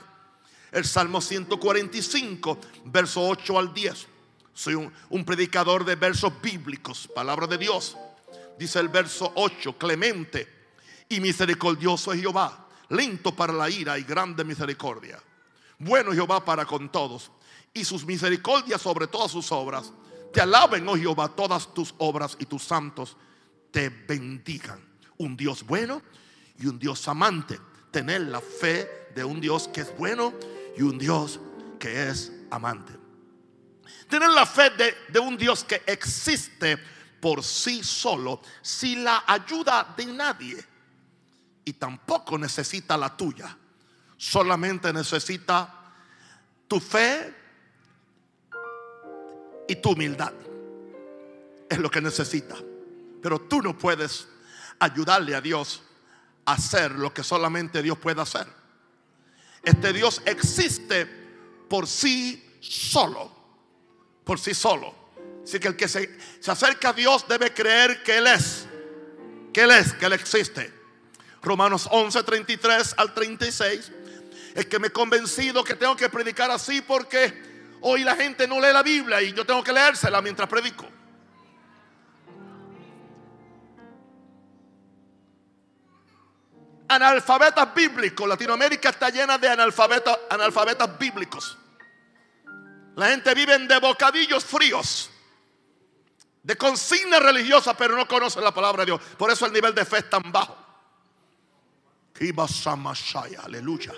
El 0.73 0.85
Salmo 0.85 1.21
145, 1.21 2.59
verso 2.87 3.27
8 3.27 3.59
al 3.59 3.73
10. 3.73 4.07
Soy 4.53 4.75
un, 4.75 5.25
predicador 5.25 5.85
de 5.85 5.95
versos 5.95 6.33
bíblicos, 6.43 7.09
palabra 7.15 7.47
de 7.47 7.59
Dios. 7.59 7.97
Dice 8.59 8.81
el 8.81 8.89
verso 8.89 9.33
8, 9.37 9.79
clemente 9.79 10.49
y 11.09 11.21
misericordioso 11.21 12.13
es 12.13 12.21
Jehová 12.21 12.69
lento 12.89 13.35
para 13.35 13.53
la 13.53 13.69
ira 13.69 13.99
y 13.99 14.03
grande 14.03 14.45
misericordia. 14.45 15.23
Bueno 15.79 16.13
Jehová 16.13 16.45
para 16.45 16.65
con 16.65 16.91
todos, 16.91 17.31
y 17.73 17.85
sus 17.85 18.05
misericordias 18.05 18.81
sobre 18.83 19.07
todas 19.07 19.31
sus 19.31 19.53
obras. 19.53 19.93
Te 20.33 20.41
alaben, 20.41 20.89
oh 20.89 20.97
Jehová, 20.97 21.29
todas 21.29 21.73
tus 21.73 21.95
obras 21.99 22.37
y 22.39 22.47
tus 22.47 22.65
santos 22.65 23.17
te 23.71 23.89
bendigan. 23.89 24.81
Un 25.19 25.37
Dios 25.37 25.65
bueno 25.65 26.03
y 26.59 26.67
un 26.67 26.79
Dios 26.79 27.07
amante. 27.09 27.59
Tener 27.91 28.23
la 28.23 28.41
fe 28.41 29.09
de 29.15 29.25
un 29.25 29.41
Dios 29.41 29.69
que 29.69 29.83
es 29.83 29.97
bueno 29.97 30.33
y 30.79 30.83
un 30.83 30.97
Dios 30.97 31.41
que 31.79 32.09
es 32.09 32.33
amante. 32.51 32.93
Tener 34.09 34.31
la 34.31 34.47
fe 34.47 34.71
de, 34.71 34.95
de 35.09 35.19
un 35.19 35.37
Dios 35.37 35.65
que 35.65 35.83
existe 35.87 36.79
por 37.21 37.43
sí 37.43 37.83
solo, 37.83 38.41
sin 38.63 39.03
la 39.03 39.25
ayuda 39.27 39.93
de 39.97 40.07
nadie 40.07 40.65
y 41.65 41.73
tampoco 41.75 42.39
necesita 42.39 42.97
la 42.97 43.17
tuya. 43.17 43.57
Solamente 44.17 44.93
necesita 44.93 45.93
tu 46.69 46.79
fe 46.79 47.35
y 49.67 49.77
tu 49.77 49.91
humildad. 49.91 50.33
Es 51.69 51.79
lo 51.79 51.91
que 51.91 52.01
necesita. 52.01 52.55
Pero 53.21 53.41
tú 53.41 53.61
no 53.61 53.77
puedes 53.77 54.29
ayudarle 54.79 55.35
a 55.35 55.41
Dios 55.41 55.83
a 56.45 56.53
hacer 56.53 56.93
lo 56.93 57.13
que 57.13 57.25
solamente 57.25 57.83
Dios 57.83 57.99
puede 57.99 58.23
hacer. 58.23 58.58
Este 59.63 59.93
Dios 59.93 60.23
existe 60.25 61.07
por 61.69 61.87
sí 61.87 62.59
solo. 62.61 63.31
Por 64.25 64.39
sí 64.39 64.55
solo. 64.55 64.95
Así 65.43 65.59
que 65.59 65.69
el 65.69 65.77
que 65.77 65.89
se, 65.89 66.19
se 66.41 66.51
acerca 66.51 66.91
a 66.91 66.93
Dios 66.93 67.27
debe 67.29 67.53
creer 67.53 68.03
que 68.03 68.19
Él 68.19 68.27
es. 68.27 68.67
Que 69.53 69.63
Él 69.63 69.71
es, 69.71 69.93
que 69.95 70.07
Él 70.07 70.13
existe. 70.13 70.73
Romanos 71.43 71.89
11, 71.91 72.23
33 72.23 72.95
al 72.97 73.15
36. 73.15 73.93
Es 74.55 74.67
que 74.67 74.79
me 74.79 74.89
he 74.89 74.93
convencido 74.93 75.65
que 75.65 75.75
tengo 75.75 75.97
que 75.97 76.09
predicar 76.09 76.51
así 76.51 76.81
porque 76.81 77.77
hoy 77.81 78.05
la 78.05 78.17
gente 78.17 78.47
no 78.47 78.61
lee 78.61 78.73
la 78.73 78.83
Biblia 78.83 79.23
y 79.23 79.33
yo 79.33 79.45
tengo 79.45 79.63
que 79.63 79.73
leérsela 79.73 80.21
mientras 80.21 80.49
predico. 80.49 80.87
Analfabetas 86.89 87.75
bíblicos. 87.75 88.29
Latinoamérica 88.29 88.89
está 88.89 89.11
llena 89.11 89.37
de 89.37 89.49
analfabetas, 89.49 90.19
analfabetas 90.31 90.99
bíblicos. 90.99 91.59
La 92.97 93.09
gente 93.11 93.33
vive 93.35 93.57
de 93.59 93.79
bocadillos 93.79 94.45
fríos, 94.45 95.11
de 96.43 96.57
consignas 96.57 97.23
religiosas, 97.23 97.77
pero 97.79 97.95
no 97.97 98.09
conoce 98.09 98.41
la 98.41 98.53
palabra 98.53 98.83
de 98.83 98.87
Dios. 98.87 99.01
Por 99.17 99.31
eso 99.31 99.47
el 99.47 99.53
nivel 99.53 99.75
de 99.75 99.85
fe 99.85 99.99
es 99.99 100.11
tan 100.11 100.33
bajo. 100.33 100.57
Aleluya. 103.45 103.93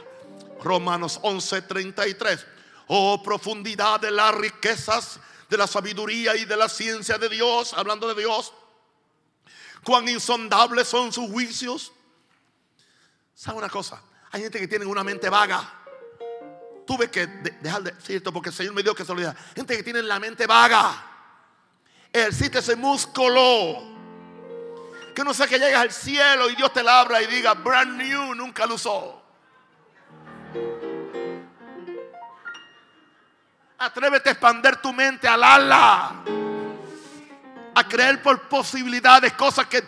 Romanos 0.63 1.19
11:33. 1.23 2.45
Oh, 2.89 3.23
profundidad 3.23 4.01
de 4.01 4.11
las 4.11 4.35
riquezas, 4.35 5.21
de 5.49 5.57
la 5.57 5.67
sabiduría 5.67 6.37
y 6.37 6.45
de 6.45 6.57
la 6.57 6.69
ciencia 6.69 7.17
de 7.19 7.29
Dios, 7.29 7.73
hablando 7.73 8.13
de 8.13 8.21
Dios. 8.21 8.53
Cuán 9.85 10.09
insondables 10.09 10.89
son 10.89 11.13
sus 11.13 11.31
juicios. 11.31 11.93
¿Sabe 13.41 13.57
una 13.57 13.71
cosa? 13.71 13.99
Hay 14.33 14.43
gente 14.43 14.61
que 14.61 14.69
tiene 14.69 14.85
una 14.85 15.03
mente 15.03 15.31
vaga. 15.31 15.67
Tuve 16.87 17.11
que 17.11 17.27
dejar 17.27 17.83
de 17.83 17.93
decir 17.93 18.17
esto 18.17 18.31
porque 18.35 18.51
el 18.51 18.55
Señor 18.55 18.75
me 18.75 18.83
dio 18.83 18.95
que 18.95 19.03
se 19.03 19.15
lo. 19.15 19.35
Gente 19.57 19.79
que 19.79 19.83
tiene 19.83 20.03
la 20.03 20.21
mente 20.21 20.47
vaga. 20.47 20.93
Ejercita 22.13 22.59
ese 22.59 22.77
músculo. 22.77 23.83
Que 25.15 25.25
no 25.25 25.33
sé 25.33 25.49
que 25.49 25.59
llegas 25.59 25.81
al 25.81 25.91
cielo 25.91 26.51
y 26.51 26.55
Dios 26.55 26.71
te 26.75 26.83
la 26.83 27.01
abra 27.01 27.23
y 27.23 27.29
diga, 27.29 27.55
brand 27.55 27.97
new, 27.97 28.35
nunca 28.35 28.67
lo 28.67 28.75
usó. 28.75 29.23
Atrévete 33.79 34.29
a 34.29 34.33
expander 34.33 34.83
tu 34.83 34.93
mente 34.93 35.27
al 35.27 35.43
ala. 35.43 36.50
A 37.75 37.87
creer 37.87 38.21
por 38.23 38.49
posibilidades, 38.49 39.33
cosas 39.35 39.67
que 39.67 39.85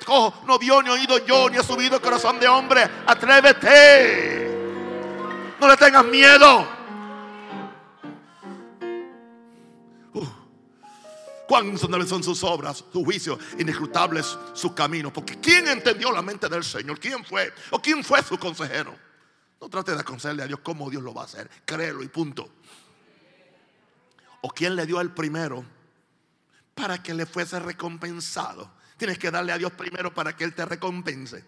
no 0.47 0.59
vio 0.59 0.83
ni 0.83 0.89
oído 0.89 1.19
yo, 1.27 1.51
ni 1.51 1.57
ha 1.57 1.63
subido 1.63 1.97
el 1.97 2.03
corazón 2.03 2.39
de 2.39 2.49
hombre. 2.49 2.89
Atrévete. 3.07 4.43
No 5.61 5.69
le 5.69 5.77
tengas 5.77 6.05
miedo. 6.05 6.83
Cuán 11.47 11.69
insondables 11.69 12.09
son 12.09 12.23
sus 12.23 12.43
obras, 12.45 12.83
su 12.93 13.05
juicio, 13.05 13.39
inescrutables 13.59 14.39
sus 14.55 14.73
caminos. 14.73 15.13
Porque 15.13 15.39
¿quién 15.39 15.69
entendió 15.69 16.11
la 16.11 16.23
mente 16.23 16.49
del 16.49 16.65
Señor? 16.65 16.99
¿Quién 16.99 17.25
fue? 17.25 17.53
¿O 17.71 17.79
quién 17.79 18.03
fue 18.03 18.23
su 18.23 18.39
consejero? 18.39 18.97
No 19.61 19.69
trate 19.69 19.93
de 19.93 20.01
aconsejarle 20.01 20.45
a 20.45 20.47
Dios 20.47 20.61
cómo 20.63 20.89
Dios 20.89 21.03
lo 21.03 21.13
va 21.13 21.23
a 21.23 21.25
hacer. 21.27 21.51
Créelo 21.65 22.03
y 22.03 22.09
punto. 22.09 22.49
¿O 24.41 24.49
quién 24.49 24.75
le 24.75 24.87
dio 24.87 24.99
al 24.99 25.13
primero 25.13 25.65
para 26.75 27.03
que 27.03 27.15
le 27.15 27.27
fuese 27.27 27.59
recompensado? 27.61 28.71
Tienes 28.97 29.19
que 29.19 29.31
darle 29.31 29.53
a 29.53 29.59
Dios 29.59 29.73
primero 29.73 30.15
para 30.15 30.37
que 30.37 30.45
Él 30.45 30.55
te 30.55 30.65
recompense. 30.65 31.45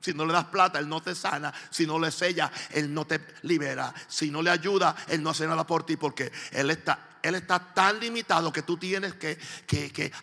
Si 0.00 0.12
no 0.14 0.24
le 0.26 0.32
das 0.32 0.46
plata, 0.46 0.78
Él 0.78 0.88
no 0.88 1.00
te 1.00 1.14
sana. 1.14 1.52
Si 1.70 1.86
no 1.86 1.98
le 1.98 2.10
sella, 2.10 2.50
Él 2.70 2.92
no 2.92 3.06
te 3.06 3.20
libera. 3.42 3.94
Si 4.08 4.30
no 4.30 4.42
le 4.42 4.50
ayuda, 4.50 4.96
Él 5.08 5.22
no 5.22 5.30
hace 5.30 5.46
nada 5.46 5.66
por 5.66 5.86
ti 5.86 5.96
porque 5.96 6.32
Él 6.50 6.70
está 6.70 7.08
él 7.22 7.36
está 7.36 7.72
tan 7.72 8.00
limitado 8.00 8.52
que 8.52 8.62
tú 8.62 8.76
tienes 8.76 9.14
que, 9.14 9.38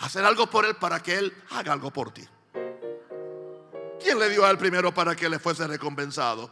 hacer 0.02 0.26
algo 0.26 0.50
por 0.50 0.66
Él 0.66 0.76
para 0.76 1.02
que 1.02 1.18
Él 1.18 1.34
haga 1.52 1.72
algo 1.72 1.92
por 1.92 2.12
ti. 2.12 2.28
¿Quién 4.00 4.18
le 4.18 4.30
dio 4.30 4.46
a 4.46 4.50
él 4.50 4.58
primero 4.58 4.94
para 4.94 5.16
que 5.16 5.28
le 5.28 5.40
fuese 5.40 5.68
recompensado? 5.68 6.50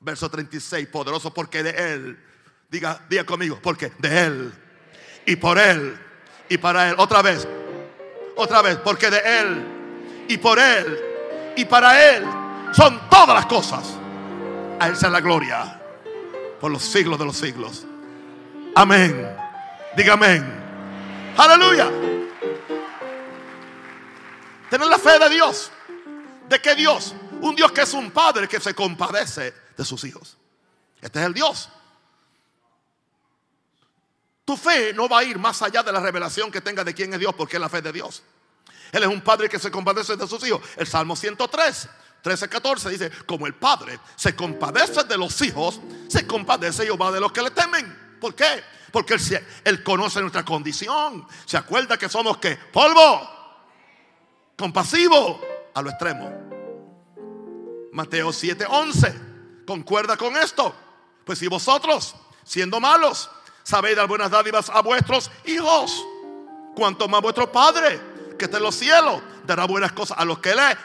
Verso 0.00 0.28
36, 0.28 0.88
poderoso 0.88 1.32
porque 1.32 1.62
de 1.62 1.70
él, 1.70 2.18
diga, 2.68 3.04
diga 3.08 3.24
conmigo, 3.24 3.60
porque 3.62 3.92
de 3.98 4.24
él 4.24 4.52
y 5.24 5.36
por 5.36 5.58
él 5.58 5.98
y 6.48 6.58
para 6.58 6.90
él. 6.90 6.94
Otra 6.98 7.22
vez, 7.22 7.46
otra 8.36 8.62
vez, 8.62 8.76
porque 8.76 9.10
de 9.10 9.18
él 9.18 9.66
y 10.28 10.38
por 10.38 10.58
él 10.58 10.98
y 11.56 11.64
para 11.64 12.10
él 12.10 12.24
son 12.72 13.08
todas 13.10 13.34
las 13.34 13.46
cosas. 13.46 13.84
A 14.80 14.88
él 14.88 14.96
sea 14.96 15.10
la 15.10 15.20
gloria 15.20 15.80
por 16.60 16.70
los 16.70 16.82
siglos 16.82 17.18
de 17.18 17.24
los 17.24 17.36
siglos. 17.36 17.84
Amén. 18.74 19.28
Diga 19.96 20.12
amén. 20.12 20.58
Aleluya. 21.36 21.90
Tener 24.70 24.86
la 24.86 24.98
fe 24.98 25.18
de 25.18 25.30
Dios. 25.30 25.72
¿De 26.48 26.60
qué 26.60 26.74
Dios? 26.74 27.14
Un 27.40 27.54
Dios 27.54 27.72
que 27.72 27.82
es 27.82 27.92
un 27.92 28.10
padre 28.10 28.48
que 28.48 28.60
se 28.60 28.74
compadece 28.74 29.52
de 29.76 29.84
sus 29.84 30.04
hijos. 30.04 30.36
Este 31.00 31.20
es 31.20 31.26
el 31.26 31.34
Dios. 31.34 31.70
Tu 34.48 34.56
fe 34.56 34.94
no 34.94 35.10
va 35.10 35.18
a 35.18 35.24
ir 35.24 35.38
más 35.38 35.60
allá 35.60 35.82
de 35.82 35.92
la 35.92 36.00
revelación 36.00 36.50
que 36.50 36.62
tenga 36.62 36.82
de 36.82 36.94
quién 36.94 37.12
es 37.12 37.20
Dios, 37.20 37.34
porque 37.34 37.56
es 37.56 37.60
la 37.60 37.68
fe 37.68 37.82
de 37.82 37.92
Dios. 37.92 38.22
Él 38.90 39.02
es 39.02 39.06
un 39.06 39.20
padre 39.20 39.46
que 39.46 39.58
se 39.58 39.70
compadece 39.70 40.16
de 40.16 40.26
sus 40.26 40.42
hijos. 40.46 40.62
El 40.78 40.86
Salmo 40.86 41.14
103, 41.14 41.88
13, 42.22 42.48
14 42.48 42.88
dice, 42.88 43.10
como 43.26 43.46
el 43.46 43.52
padre 43.52 44.00
se 44.16 44.34
compadece 44.34 45.04
de 45.04 45.18
los 45.18 45.38
hijos, 45.42 45.82
se 46.08 46.26
compadece 46.26 46.86
Jehová 46.86 47.12
de 47.12 47.20
los 47.20 47.30
que 47.30 47.42
le 47.42 47.50
temen. 47.50 48.16
¿Por 48.18 48.34
qué? 48.34 48.64
Porque 48.90 49.18
él, 49.64 49.84
conoce 49.84 50.22
nuestra 50.22 50.46
condición. 50.46 51.26
Se 51.44 51.58
acuerda 51.58 51.98
que 51.98 52.08
somos 52.08 52.38
que 52.38 52.56
polvo, 52.56 53.28
compasivo 54.56 55.42
a 55.74 55.82
lo 55.82 55.90
extremo. 55.90 56.32
Mateo 57.92 58.32
7, 58.32 58.64
11 58.66 59.14
concuerda 59.66 60.16
con 60.16 60.38
esto. 60.38 60.74
Pues 61.26 61.38
si 61.38 61.48
vosotros, 61.48 62.14
siendo 62.44 62.80
malos, 62.80 63.28
sabéis 63.68 63.96
dar 63.96 64.08
buenas 64.08 64.30
dádivas 64.30 64.70
a 64.70 64.80
vuestros 64.80 65.30
hijos, 65.44 66.02
cuanto 66.74 67.06
más 67.06 67.20
vuestro 67.20 67.52
Padre, 67.52 68.00
que 68.38 68.46
está 68.46 68.56
en 68.56 68.62
los 68.62 68.74
cielos, 68.74 69.20
dará 69.44 69.66
buenas 69.66 69.92
cosas 69.92 70.16
a 70.18 70.24
los 70.24 70.38
que 70.38 70.54
le 70.54 70.76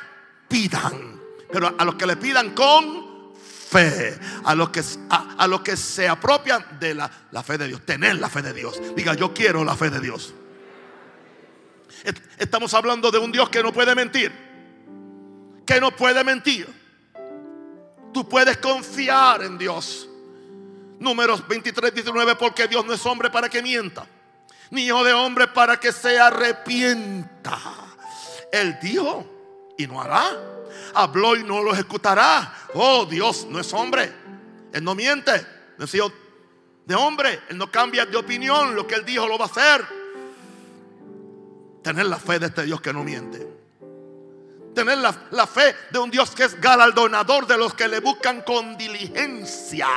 pidan. 0.49 1.21
Pero 1.49 1.73
a 1.77 1.85
los 1.85 1.95
que 1.95 2.05
le 2.05 2.17
pidan 2.17 2.49
con 2.53 3.31
fe, 3.69 4.19
a 4.43 4.53
los 4.53 4.69
que, 4.69 4.83
a, 5.09 5.47
los 5.47 5.61
que 5.61 5.77
se 5.77 6.09
apropian 6.09 6.77
de 6.77 6.93
la, 6.93 7.09
la 7.31 7.41
fe 7.41 7.57
de 7.57 7.67
Dios, 7.67 7.85
tener 7.85 8.17
la 8.17 8.27
fe 8.27 8.41
de 8.41 8.51
Dios. 8.51 8.81
Diga, 8.95 9.13
yo 9.13 9.33
quiero 9.33 9.63
la 9.63 9.77
fe 9.77 9.89
de 9.89 10.01
Dios. 10.01 10.33
Estamos 12.37 12.73
hablando 12.73 13.11
de 13.11 13.19
un 13.19 13.31
Dios 13.31 13.47
que 13.49 13.63
no 13.63 13.71
puede 13.71 13.95
mentir. 13.95 14.31
Que 15.65 15.79
no 15.79 15.95
puede 15.95 16.21
mentir. 16.25 16.67
Tú 18.13 18.27
puedes 18.27 18.57
confiar 18.57 19.41
en 19.43 19.57
Dios. 19.57 20.09
Números 21.03 21.47
23, 21.47 21.93
19, 21.93 22.35
porque 22.35 22.67
Dios 22.67 22.85
no 22.85 22.93
es 22.93 23.05
hombre 23.05 23.29
para 23.29 23.49
que 23.49 23.61
mienta, 23.61 24.07
ni 24.71 24.85
hijo 24.85 25.03
de 25.03 25.13
hombre 25.13 25.47
para 25.47 25.79
que 25.79 25.91
se 25.91 26.19
arrepienta. 26.19 27.59
Él 28.51 28.77
dijo 28.81 29.73
y 29.77 29.85
no 29.85 30.01
hará. 30.01 30.25
Habló 30.95 31.35
y 31.35 31.43
no 31.43 31.61
lo 31.61 31.73
ejecutará. 31.73 32.53
Oh, 32.73 33.05
Dios 33.05 33.47
no 33.49 33.59
es 33.59 33.73
hombre. 33.73 34.11
Él 34.71 34.83
no 34.83 34.95
miente. 34.95 35.45
No 35.77 35.85
es 35.85 35.93
hijo 35.95 36.11
de 36.85 36.95
hombre. 36.95 37.41
Él 37.49 37.57
no 37.57 37.71
cambia 37.71 38.05
de 38.05 38.15
opinión. 38.15 38.75
Lo 38.75 38.85
que 38.85 38.95
él 38.95 39.03
dijo 39.03 39.27
lo 39.27 39.39
va 39.39 39.45
a 39.45 39.47
hacer. 39.47 39.85
Tener 41.83 42.05
la 42.05 42.17
fe 42.17 42.37
de 42.37 42.45
este 42.45 42.63
Dios 42.63 42.79
que 42.79 42.93
no 42.93 43.03
miente 43.03 43.62
tener 44.73 44.97
la, 44.97 45.47
fe 45.47 45.75
de 45.91 45.99
un 45.99 46.09
Dios 46.09 46.31
que 46.31 46.43
es 46.43 46.59
galardonador 46.59 47.47
de 47.47 47.57
los 47.57 47.73
que 47.73 47.87
le 47.87 47.99
buscan 47.99 48.41
con 48.41 48.77
diligencia, 48.77 49.87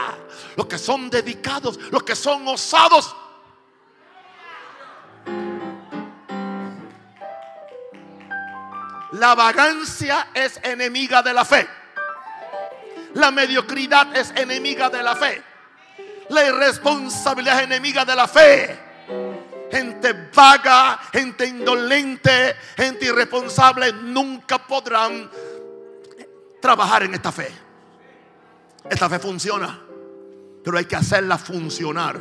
los 0.57 0.67
que 0.67 0.79
son 0.79 1.11
dedicados, 1.11 1.79
los 1.91 2.03
que 2.03 2.15
son 2.15 2.47
osados. 2.49 3.15
La 9.13 9.35
vagancia 9.35 10.29
es 10.35 10.61
enemiga 10.63 11.23
de 11.23 11.33
la 11.33 11.45
fe. 11.45 11.67
La 13.15 13.31
mediocridad 13.31 14.15
es 14.15 14.31
enemiga 14.37 14.91
de 14.91 15.03
la 15.03 15.17
fe. 15.17 15.43
La 16.29 16.47
irresponsabilidad 16.47 17.61
es 17.61 17.65
enemiga 17.65 18.05
de 18.05 18.15
la 18.15 18.29
fe 18.29 18.86
gente 19.71 20.31
vaga, 20.35 20.99
gente 21.13 21.47
indolente, 21.47 22.57
gente 22.77 23.07
irresponsable, 23.07 23.93
nunca 23.93 24.65
podrán 24.67 25.31
trabajar 26.61 27.05
en 27.05 27.15
esta 27.15 27.33
fe. 27.33 27.51
Esta 28.89 29.09
fe 29.09 29.19
funciona, 29.19 29.81
pero 30.63 30.79
hay 30.79 30.85
que 30.85 30.97
hacerla 30.97 31.39
funcionar. 31.39 32.21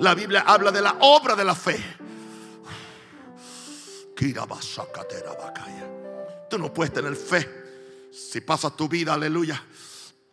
La 0.00 0.14
Biblia 0.14 0.44
habla 0.46 0.70
de 0.70 0.82
la 0.82 0.96
obra 1.00 1.34
de 1.34 1.44
la 1.44 1.54
fe. 1.54 1.82
Tú 6.50 6.58
no 6.58 6.72
puedes 6.72 6.92
tener 6.92 7.14
fe 7.14 7.58
si 8.10 8.40
pasas 8.40 8.76
tu 8.76 8.88
vida, 8.88 9.14
aleluya, 9.14 9.62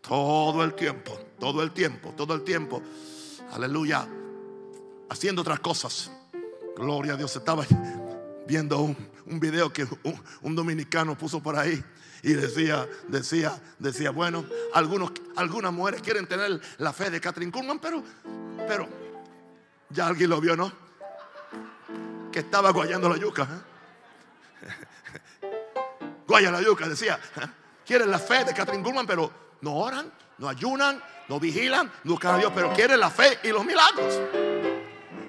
todo 0.01 0.63
el 0.63 0.73
tiempo, 0.73 1.17
todo 1.39 1.61
el 1.61 1.71
tiempo, 1.71 2.13
todo 2.17 2.33
el 2.33 2.43
tiempo, 2.43 2.81
aleluya, 3.51 4.07
haciendo 5.09 5.41
otras 5.41 5.59
cosas. 5.59 6.11
Gloria 6.75 7.13
a 7.13 7.17
Dios. 7.17 7.35
Estaba 7.35 7.65
viendo 8.47 8.79
un, 8.79 8.95
video 9.39 9.71
que 9.71 9.87
un, 10.41 10.55
dominicano 10.55 11.17
puso 11.17 11.41
por 11.41 11.55
ahí. 11.55 11.83
Y 12.23 12.33
decía, 12.33 12.87
decía, 13.07 13.61
decía, 13.77 14.09
bueno, 14.09 14.45
algunos, 14.73 15.11
algunas 15.35 15.71
mujeres 15.71 16.01
quieren 16.01 16.25
tener 16.25 16.59
la 16.79 16.91
fe 16.91 17.11
de 17.11 17.21
Catherine 17.21 17.51
Kuhlman, 17.51 17.77
pero, 17.77 18.03
pero, 18.67 18.87
ya 19.91 20.07
alguien 20.07 20.31
lo 20.31 20.41
vio, 20.41 20.55
¿no? 20.55 20.71
Que 22.31 22.39
estaba 22.39 22.71
guayando 22.71 23.09
la 23.09 23.17
yuca. 23.17 23.43
¿eh? 23.43 24.69
Guaya 26.27 26.49
la 26.49 26.63
yuca, 26.63 26.89
decía, 26.89 27.19
¿eh? 27.35 27.47
quieren 27.85 28.09
la 28.09 28.17
fe 28.17 28.43
de 28.43 28.55
Catherine 28.55 28.83
Kuhlman, 28.83 29.05
pero 29.05 29.31
no 29.61 29.75
oran, 29.75 30.11
no 30.39 30.49
ayunan, 30.49 31.01
no 31.29 31.39
vigilan, 31.39 31.91
no 32.03 32.13
buscan 32.13 32.35
a 32.35 32.37
Dios, 32.39 32.51
pero 32.55 32.73
quieren 32.73 32.99
la 32.99 33.11
fe 33.11 33.39
y 33.43 33.49
los 33.49 33.63
milagros. 33.63 34.19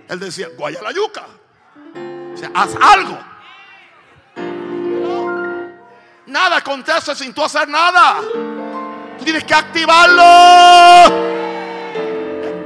Él 0.09 0.21
decía, 0.21 0.49
guaya 0.57 0.81
la 0.83 0.92
yuca. 0.92 1.27
O 2.35 2.37
sea, 2.37 2.51
haz 2.55 2.77
algo. 2.81 3.19
Nada 6.27 6.57
acontece 6.57 7.14
sin 7.14 7.33
tú 7.33 7.42
hacer 7.42 7.69
nada. 7.69 8.21
Tú 9.19 9.25
tienes 9.25 9.45
que 9.45 9.55
activarlo. 9.55 10.23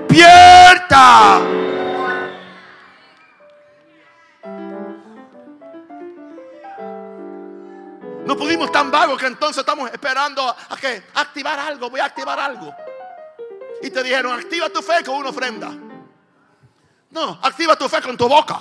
Pierta. 0.09 1.40
No 8.26 8.37
pudimos 8.37 8.70
tan 8.70 8.90
vagos 8.90 9.18
que 9.18 9.26
entonces 9.26 9.59
estamos 9.59 9.90
esperando 9.90 10.48
a 10.48 10.76
que 10.76 11.05
activar 11.14 11.59
algo. 11.59 11.90
Voy 11.90 12.00
a 12.00 12.05
activar 12.05 12.38
algo. 12.38 12.74
Y 13.83 13.90
te 13.90 14.03
dijeron, 14.03 14.38
activa 14.38 14.68
tu 14.68 14.83
fe 14.83 15.03
con 15.05 15.16
una 15.16 15.31
ofrenda. 15.31 15.89
No, 17.11 17.38
activa 17.42 17.77
tu 17.77 17.88
fe 17.88 18.01
con 18.01 18.16
tu 18.16 18.29
boca. 18.29 18.61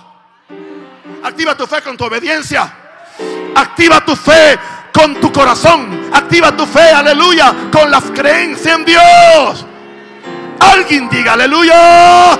Activa 1.23 1.55
tu 1.55 1.67
fe 1.67 1.81
con 1.81 1.95
tu 1.95 2.05
obediencia. 2.05 2.71
Activa 3.55 4.01
tu 4.01 4.15
fe 4.15 4.57
con 4.91 5.15
tu 5.15 5.31
corazón. 5.31 6.09
Activa 6.11 6.55
tu 6.55 6.65
fe, 6.65 6.91
aleluya, 6.91 7.53
con 7.71 7.91
la 7.91 8.01
creencia 8.01 8.73
en 8.73 8.85
Dios. 8.85 9.65
Alguien 10.59 11.09
diga, 11.09 11.33
aleluya. 11.33 12.39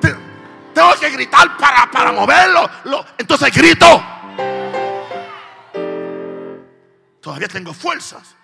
Tengo 0.00 0.94
que 1.00 1.10
gritar 1.10 1.56
para, 1.56 1.90
para 1.90 2.12
moverlo. 2.12 2.68
Entonces 3.16 3.54
grito. 3.54 4.02
Todavía 7.20 7.48
tengo 7.48 7.72
fuerzas. 7.72 8.37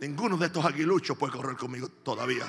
Ninguno 0.00 0.36
de 0.36 0.46
estos 0.46 0.64
aguiluchos 0.64 1.16
puede 1.16 1.32
correr 1.32 1.56
conmigo 1.56 1.88
todavía. 2.02 2.44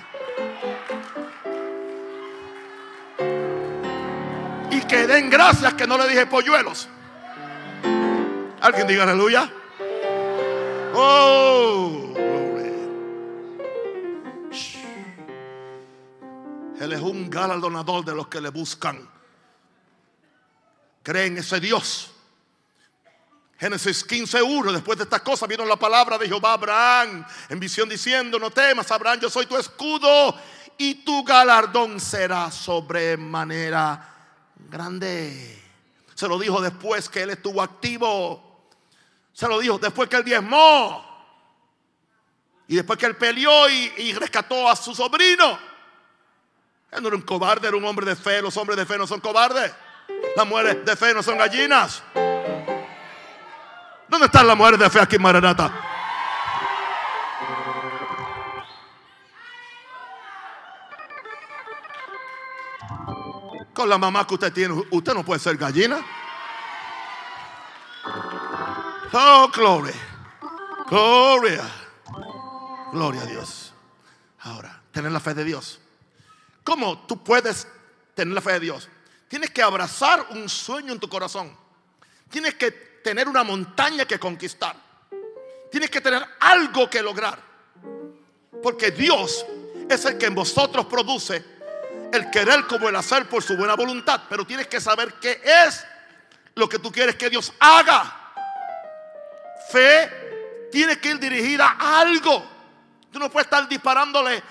Y 4.72 4.82
que 4.82 5.08
den 5.08 5.30
gracias 5.30 5.74
que 5.74 5.88
no 5.88 5.98
le 5.98 6.08
dije 6.08 6.28
polluelos. 6.28 6.88
Alguien 8.62 8.88
diga 8.88 9.04
aleluya. 9.04 9.52
Oh, 10.94 12.14
Él 16.80 16.94
es 16.94 17.02
un 17.02 17.30
galardonador 17.30 18.06
de 18.06 18.16
los 18.16 18.28
que 18.28 18.40
le 18.40 18.50
buscan. 18.50 19.10
Creen 21.04 21.38
ese 21.38 21.60
Dios 21.60 22.14
Génesis 23.60 24.08
15.1, 24.08 24.72
después 24.72 24.98
de 24.98 25.04
estas 25.04 25.22
cosas 25.22 25.50
vino 25.50 25.66
la 25.66 25.76
palabra 25.76 26.18
de 26.18 26.28
Jehová 26.28 26.54
Abraham 26.54 27.26
en 27.50 27.60
visión 27.60 27.90
diciendo, 27.90 28.40
no 28.40 28.50
temas 28.52 28.90
Abraham, 28.90 29.20
yo 29.20 29.30
soy 29.30 29.48
tu 29.48 29.58
escudo 29.58 30.34
y 30.78 31.04
tu 31.04 31.26
galardón 31.26 32.00
será 32.00 32.50
sobremanera 32.52 34.16
grande. 34.70 35.62
Se 36.16 36.26
lo 36.28 36.40
dijo 36.40 36.62
después 36.62 37.10
que 37.10 37.24
él 37.24 37.32
estuvo 37.32 37.62
activo. 37.62 38.70
Se 39.34 39.46
lo 39.46 39.60
dijo 39.60 39.78
después 39.78 40.08
que 40.08 40.16
él 40.16 40.24
diezmó. 40.24 41.06
Y 42.68 42.78
después 42.78 42.98
que 42.98 43.08
él 43.08 43.18
peleó 43.18 43.70
y, 43.70 43.94
y 43.98 44.14
rescató 44.14 44.70
a 44.70 44.76
su 44.78 44.96
sobrino. 44.96 45.60
Él 46.92 47.02
no 47.02 47.10
era 47.10 47.18
un 47.18 47.24
cobarde, 47.24 47.68
era 47.68 47.76
un 47.76 47.84
hombre 47.84 48.06
de 48.06 48.16
fe. 48.16 48.42
Los 48.42 48.56
hombres 48.56 48.78
de 48.78 48.86
fe 48.86 48.98
no 48.98 49.06
son 49.06 49.20
cobardes. 49.20 49.74
Las 50.36 50.48
mujeres 50.48 50.86
de 50.86 50.96
fe 50.96 51.14
no 51.14 51.22
son 51.22 51.38
gallinas. 51.38 52.02
¿Dónde 54.10 54.26
están 54.26 54.48
las 54.48 54.58
mujeres 54.58 54.80
de 54.80 54.90
fe 54.90 55.00
aquí 55.00 55.18
en 55.18 55.22
Maranata? 55.22 55.72
Con 63.74 63.88
la 63.88 63.98
mamá 63.98 64.26
que 64.26 64.34
usted 64.34 64.52
tiene, 64.52 64.84
usted 64.90 65.14
no 65.14 65.24
puede 65.24 65.40
ser 65.40 65.56
gallina. 65.58 66.04
Oh, 69.14 69.50
gloria. 69.54 69.94
Gloria. 70.88 71.64
Gloria 72.92 73.22
a 73.22 73.26
Dios. 73.26 73.74
Ahora, 74.42 74.82
tener 74.92 75.12
la 75.12 75.20
fe 75.20 75.36
de 75.36 75.44
Dios. 75.44 75.80
¿Cómo 76.64 77.06
tú 77.06 77.24
puedes 77.24 77.68
tener 78.16 78.34
la 78.34 78.42
fe 78.42 78.54
de 78.54 78.60
Dios? 78.62 78.90
Tienes 79.28 79.52
que 79.52 79.62
abrazar 79.62 80.26
un 80.32 80.50
sueño 80.50 80.94
en 80.94 81.00
tu 81.00 81.08
corazón. 81.08 81.56
Tienes 82.30 82.56
que 82.56 82.89
tener 83.04 83.28
una 83.28 83.44
montaña 83.44 84.06
que 84.06 84.20
conquistar. 84.20 84.76
Tienes 85.72 85.90
que 85.90 86.02
tener 86.02 86.26
algo 86.40 86.90
que 86.90 87.02
lograr. 87.02 87.40
Porque 88.62 88.92
Dios 88.92 89.46
es 89.90 90.06
el 90.06 90.18
que 90.18 90.26
en 90.26 90.36
vosotros 90.36 90.86
produce 90.86 91.44
el 92.12 92.30
querer 92.30 92.66
como 92.68 92.90
el 92.90 92.96
hacer 92.96 93.28
por 93.28 93.44
su 93.44 93.56
buena 93.56 93.76
voluntad. 93.76 94.22
Pero 94.30 94.46
tienes 94.46 94.68
que 94.68 94.82
saber 94.82 95.14
qué 95.14 95.42
es 95.44 95.86
lo 96.56 96.68
que 96.68 96.80
tú 96.80 96.92
quieres 96.92 97.16
que 97.16 97.30
Dios 97.30 97.54
haga. 97.60 98.34
Fe 99.72 100.68
tiene 100.72 101.00
que 101.00 101.10
ir 101.10 101.20
dirigida 101.20 101.76
a 101.80 102.02
algo. 102.02 102.44
Tú 103.12 103.20
no 103.20 103.30
puedes 103.30 103.46
estar 103.46 103.68
disparándole 103.68 104.42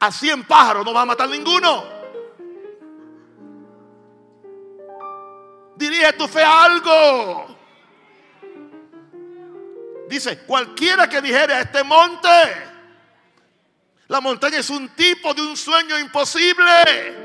a 0.00 0.12
100 0.12 0.44
pájaros, 0.44 0.84
no 0.84 0.92
vas 0.92 1.02
a 1.02 1.06
matar 1.06 1.28
ninguno. 1.28 1.84
Dirige 5.76 6.12
tu 6.14 6.28
fe 6.28 6.42
a 6.42 6.64
algo. 6.64 7.53
Dice, 10.08 10.38
cualquiera 10.40 11.08
que 11.08 11.20
dijere 11.20 11.54
a 11.54 11.60
este 11.62 11.82
monte, 11.82 12.28
la 14.08 14.20
montaña 14.20 14.58
es 14.58 14.70
un 14.70 14.88
tipo 14.90 15.32
de 15.32 15.42
un 15.42 15.56
sueño 15.56 15.98
imposible 15.98 17.22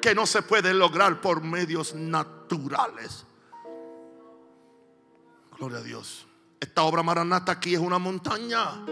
que 0.00 0.14
no 0.14 0.26
se 0.26 0.42
puede 0.42 0.72
lograr 0.72 1.20
por 1.20 1.42
medios 1.42 1.94
naturales. 1.94 3.26
Gloria 5.58 5.78
a 5.78 5.82
Dios. 5.82 6.26
Esta 6.60 6.82
obra 6.82 7.02
maranata 7.02 7.52
aquí 7.52 7.74
es 7.74 7.80
una 7.80 7.98
montaña. 7.98 8.84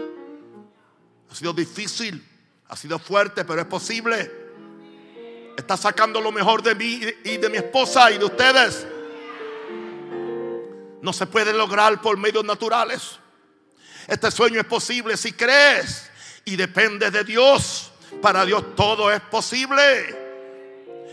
Ha 1.29 1.35
sido 1.35 1.53
difícil, 1.53 2.23
ha 2.67 2.75
sido 2.75 2.99
fuerte, 2.99 3.45
pero 3.45 3.61
es 3.61 3.67
posible. 3.67 4.31
Está 5.55 5.77
sacando 5.77 6.21
lo 6.21 6.31
mejor 6.31 6.61
de 6.61 6.75
mí 6.75 7.01
y 7.23 7.37
de 7.37 7.49
mi 7.49 7.57
esposa 7.57 8.11
y 8.11 8.17
de 8.17 8.25
ustedes. 8.25 8.85
No 11.01 11.13
se 11.13 11.25
puede 11.25 11.53
lograr 11.53 12.01
por 12.01 12.17
medios 12.17 12.43
naturales. 12.43 13.19
Este 14.07 14.31
sueño 14.31 14.59
es 14.59 14.65
posible 14.65 15.15
si 15.17 15.33
crees 15.33 16.09
y 16.45 16.55
depende 16.55 17.11
de 17.11 17.23
Dios. 17.23 17.91
Para 18.21 18.45
Dios 18.45 18.75
todo 18.75 19.11
es 19.11 19.21
posible. 19.21 20.17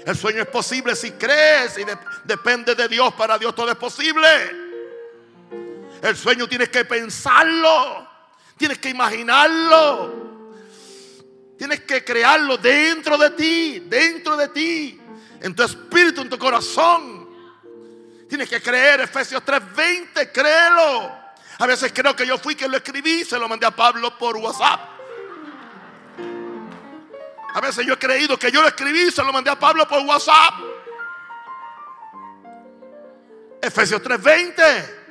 El 0.04 0.16
sueño 0.16 0.42
es 0.42 0.48
posible 0.48 0.94
si 0.96 1.12
crees 1.12 1.78
y 1.78 1.84
depende 2.24 2.74
de 2.74 2.88
Dios. 2.88 3.12
Para 3.14 3.38
Dios 3.38 3.54
todo 3.54 3.70
es 3.70 3.76
posible. 3.76 4.28
El 6.02 6.16
sueño 6.16 6.48
tienes 6.48 6.68
que 6.68 6.84
pensarlo. 6.84 8.08
Tienes 8.56 8.78
que 8.78 8.88
imaginarlo. 8.88 10.26
Tienes 11.56 11.80
que 11.80 12.04
crearlo 12.04 12.58
dentro 12.58 13.16
de 13.16 13.30
ti, 13.30 13.80
dentro 13.86 14.36
de 14.36 14.48
ti, 14.48 15.00
en 15.40 15.54
tu 15.54 15.62
espíritu, 15.62 16.20
en 16.20 16.28
tu 16.28 16.38
corazón. 16.38 17.15
Tienes 18.28 18.48
que 18.48 18.60
creer 18.60 19.00
Efesios 19.00 19.42
3:20, 19.44 20.32
créelo. 20.32 21.26
A 21.58 21.66
veces 21.66 21.92
creo 21.94 22.14
que 22.14 22.26
yo 22.26 22.38
fui 22.38 22.54
quien 22.54 22.70
lo 22.70 22.76
escribí, 22.76 23.24
se 23.24 23.38
lo 23.38 23.48
mandé 23.48 23.66
a 23.66 23.70
Pablo 23.70 24.16
por 24.18 24.36
WhatsApp. 24.36 24.80
A 27.54 27.60
veces 27.60 27.86
yo 27.86 27.94
he 27.94 27.98
creído 27.98 28.38
que 28.38 28.52
yo 28.52 28.60
lo 28.60 28.68
escribí, 28.68 29.10
se 29.10 29.24
lo 29.24 29.32
mandé 29.32 29.50
a 29.50 29.58
Pablo 29.58 29.88
por 29.88 30.04
WhatsApp. 30.04 30.54
Efesios 33.62 34.02
3:20. 34.02 35.06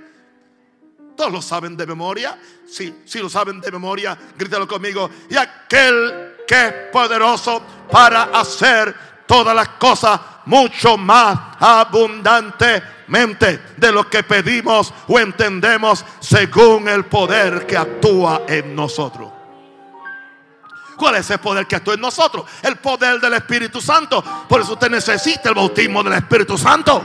Todos 1.18 1.32
lo 1.32 1.42
saben 1.42 1.76
de 1.76 1.88
memoria. 1.88 2.38
Sí, 2.68 3.04
sí 3.06 3.20
lo 3.20 3.30
saben 3.30 3.62
de 3.62 3.72
memoria. 3.72 4.18
Grítalo 4.38 4.68
conmigo. 4.68 5.10
Y 5.30 5.38
aquel 5.38 6.36
que 6.46 6.68
es 6.68 6.74
poderoso 6.92 7.64
para 7.90 8.24
hacer 8.26 9.15
todas 9.26 9.56
las 9.56 9.70
cosas 9.70 10.20
mucho 10.46 10.98
más 10.98 11.38
abundantemente 11.60 13.62
de 13.78 13.92
lo 13.92 14.10
que 14.10 14.24
pedimos 14.24 14.94
o 15.08 15.20
entendemos 15.20 16.06
según 16.20 16.88
el 16.88 17.06
poder 17.06 17.66
que 17.66 17.78
actúa 17.78 18.44
en 18.48 18.76
nosotros. 18.76 19.32
¿Cuál 20.96 21.16
es 21.16 21.30
el 21.30 21.40
poder 21.40 21.68
que 21.68 21.76
actúa 21.76 21.96
en 21.96 22.02
nosotros? 22.02 22.46
El 22.62 22.78
poder 22.78 23.20
del 23.20 23.34
Espíritu 23.34 23.82
Santo. 23.82 24.24
Por 24.48 24.62
eso 24.62 24.74
usted 24.74 24.90
necesita 24.90 25.50
el 25.50 25.56
bautismo 25.56 26.04
del 26.04 26.14
Espíritu 26.14 26.58
Santo. 26.58 27.04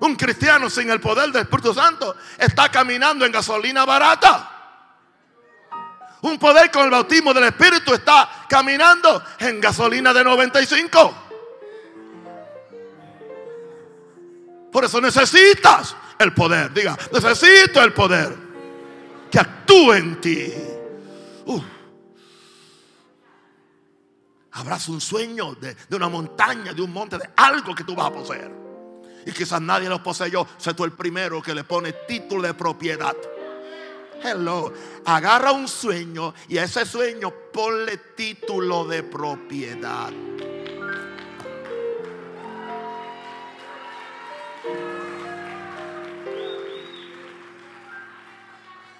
Un 0.00 0.16
cristiano 0.16 0.70
sin 0.70 0.90
el 0.90 1.00
poder 1.00 1.30
del 1.30 1.42
Espíritu 1.42 1.74
Santo 1.74 2.16
está 2.36 2.68
caminando 2.68 3.24
en 3.24 3.32
gasolina 3.32 3.84
barata. 3.84 4.57
Un 6.22 6.38
poder 6.38 6.70
con 6.70 6.84
el 6.84 6.90
bautismo 6.90 7.32
del 7.32 7.44
Espíritu 7.44 7.94
está 7.94 8.46
caminando 8.48 9.22
en 9.38 9.60
gasolina 9.60 10.12
de 10.12 10.24
95. 10.24 11.14
Por 14.72 14.84
eso 14.84 15.00
necesitas 15.00 15.96
el 16.18 16.34
poder. 16.34 16.72
Diga, 16.72 16.98
necesito 17.12 17.82
el 17.82 17.92
poder 17.92 18.34
que 19.30 19.38
actúe 19.38 19.92
en 19.94 20.20
ti. 20.20 20.52
Uh. 21.46 21.62
Habrás 24.52 24.88
un 24.88 25.00
sueño 25.00 25.54
de, 25.54 25.74
de, 25.74 25.96
una 25.96 26.08
montaña, 26.08 26.72
de 26.72 26.82
un 26.82 26.92
monte, 26.92 27.16
de 27.16 27.30
algo 27.36 27.74
que 27.74 27.84
tú 27.84 27.94
vas 27.94 28.08
a 28.08 28.12
poseer. 28.12 28.52
Y 29.24 29.30
quizás 29.32 29.60
nadie 29.60 29.88
lo 29.88 30.02
poseyó. 30.02 30.46
Sé 30.56 30.74
tú 30.74 30.84
el 30.84 30.92
primero 30.92 31.40
que 31.40 31.54
le 31.54 31.62
pone 31.62 31.92
título 31.92 32.42
de 32.42 32.54
propiedad. 32.54 33.14
Hello. 34.22 34.72
Agarra 35.04 35.52
un 35.52 35.68
sueño 35.68 36.34
y 36.48 36.58
a 36.58 36.64
ese 36.64 36.84
sueño 36.84 37.32
ponle 37.52 37.96
título 38.16 38.84
de 38.84 39.02
propiedad. 39.02 40.10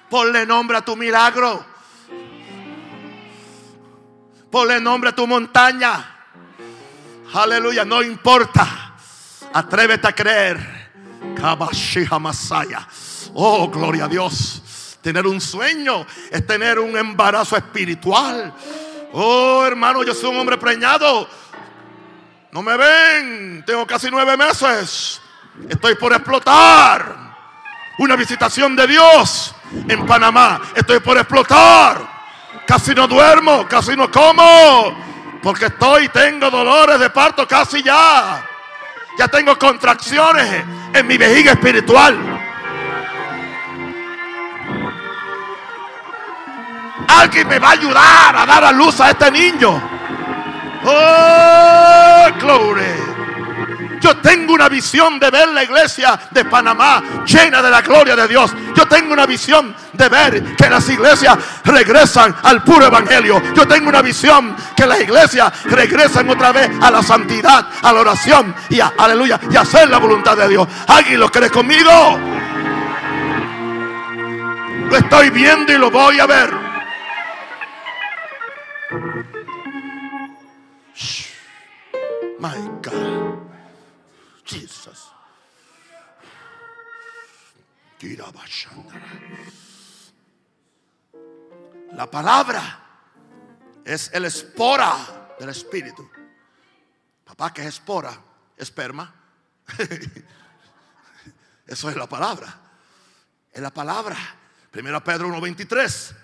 Ponle 0.08 0.46
nombre 0.46 0.78
a 0.78 0.82
tu 0.82 0.96
milagro. 0.96 1.64
Ponle 4.50 4.80
nombre 4.80 5.10
a 5.10 5.14
tu 5.14 5.26
montaña. 5.26 6.16
Aleluya, 7.34 7.84
no 7.84 8.02
importa. 8.02 8.94
Atrévete 9.52 10.08
a 10.08 10.14
creer. 10.14 10.78
Oh, 13.34 13.68
gloria 13.68 14.06
a 14.06 14.08
Dios. 14.08 14.62
Tener 15.02 15.26
un 15.26 15.40
sueño 15.40 16.06
es 16.30 16.46
tener 16.46 16.78
un 16.78 16.96
embarazo 16.96 17.56
espiritual. 17.56 18.52
Oh, 19.12 19.64
hermano, 19.64 20.02
yo 20.02 20.14
soy 20.14 20.30
un 20.30 20.38
hombre 20.38 20.58
preñado. 20.58 21.28
No 22.50 22.62
me 22.62 22.76
ven. 22.76 23.62
Tengo 23.66 23.86
casi 23.86 24.10
nueve 24.10 24.36
meses. 24.36 25.20
Estoy 25.68 25.94
por 25.94 26.12
explotar. 26.12 27.28
Una 27.98 28.16
visitación 28.16 28.76
de 28.76 28.86
Dios 28.86 29.54
en 29.88 30.04
Panamá. 30.06 30.60
Estoy 30.74 31.00
por 31.00 31.16
explotar. 31.16 32.18
Casi 32.66 32.94
no 32.94 33.06
duermo, 33.06 33.66
casi 33.68 33.96
no 33.96 34.10
como. 34.10 35.08
Porque 35.42 35.66
estoy, 35.66 36.08
tengo 36.08 36.50
dolores 36.50 36.98
de 36.98 37.10
parto 37.10 37.46
casi 37.46 37.82
ya. 37.82 38.44
Ya 39.18 39.28
tengo 39.28 39.58
contracciones 39.58 40.64
en 40.92 41.06
mi 41.06 41.16
vejiga 41.16 41.52
espiritual. 41.52 42.37
Alguien 47.08 47.48
me 47.48 47.58
va 47.58 47.68
a 47.68 47.72
ayudar 47.72 48.36
a 48.36 48.46
dar 48.46 48.64
a 48.64 48.72
luz 48.72 49.00
a 49.00 49.10
este 49.10 49.30
niño. 49.30 49.80
Oh, 50.84 52.26
gloria. 52.40 53.08
Yo 54.00 54.16
tengo 54.18 54.54
una 54.54 54.68
visión 54.68 55.18
de 55.18 55.30
ver 55.30 55.48
la 55.48 55.64
iglesia 55.64 56.18
de 56.30 56.44
Panamá 56.44 57.02
llena 57.26 57.60
de 57.60 57.70
la 57.70 57.82
gloria 57.82 58.14
de 58.14 58.28
Dios. 58.28 58.54
Yo 58.74 58.86
tengo 58.86 59.12
una 59.12 59.26
visión 59.26 59.74
de 59.92 60.08
ver 60.08 60.56
que 60.56 60.70
las 60.70 60.88
iglesias 60.88 61.36
regresan 61.64 62.34
al 62.42 62.62
puro 62.62 62.86
evangelio. 62.86 63.42
Yo 63.54 63.66
tengo 63.66 63.88
una 63.88 64.02
visión 64.02 64.54
que 64.76 64.86
las 64.86 65.00
iglesias 65.00 65.52
regresan 65.64 66.28
otra 66.30 66.52
vez 66.52 66.70
a 66.80 66.90
la 66.90 67.02
santidad, 67.02 67.66
a 67.82 67.92
la 67.92 68.00
oración 68.00 68.54
y 68.68 68.80
a, 68.80 68.92
aleluya, 68.96 69.40
y 69.50 69.56
a 69.56 69.62
hacer 69.62 69.88
la 69.88 69.98
voluntad 69.98 70.36
de 70.36 70.48
Dios. 70.48 70.68
¿Alguien 70.86 71.20
lo 71.20 71.30
cree 71.30 71.50
conmigo? 71.50 71.90
Lo 74.90 74.96
estoy 74.96 75.30
viendo 75.30 75.72
y 75.72 75.78
lo 75.78 75.90
voy 75.90 76.20
a 76.20 76.26
ver. 76.26 76.67
My 82.38 82.56
God. 82.82 83.38
Jesus. 84.44 85.12
La 91.92 92.10
palabra 92.10 92.80
es 93.84 94.10
el 94.12 94.24
espora 94.24 95.34
del 95.38 95.48
espíritu. 95.48 96.08
Papá, 97.24 97.52
que 97.52 97.62
es 97.62 97.68
espora? 97.68 98.16
Esperma. 98.56 99.12
Eso 101.66 101.90
es 101.90 101.96
la 101.96 102.08
palabra. 102.08 102.54
Es 103.52 103.60
la 103.60 103.70
palabra. 103.70 104.16
Primero 104.70 105.02
Pedro 105.02 105.28
1.23. 105.28 106.14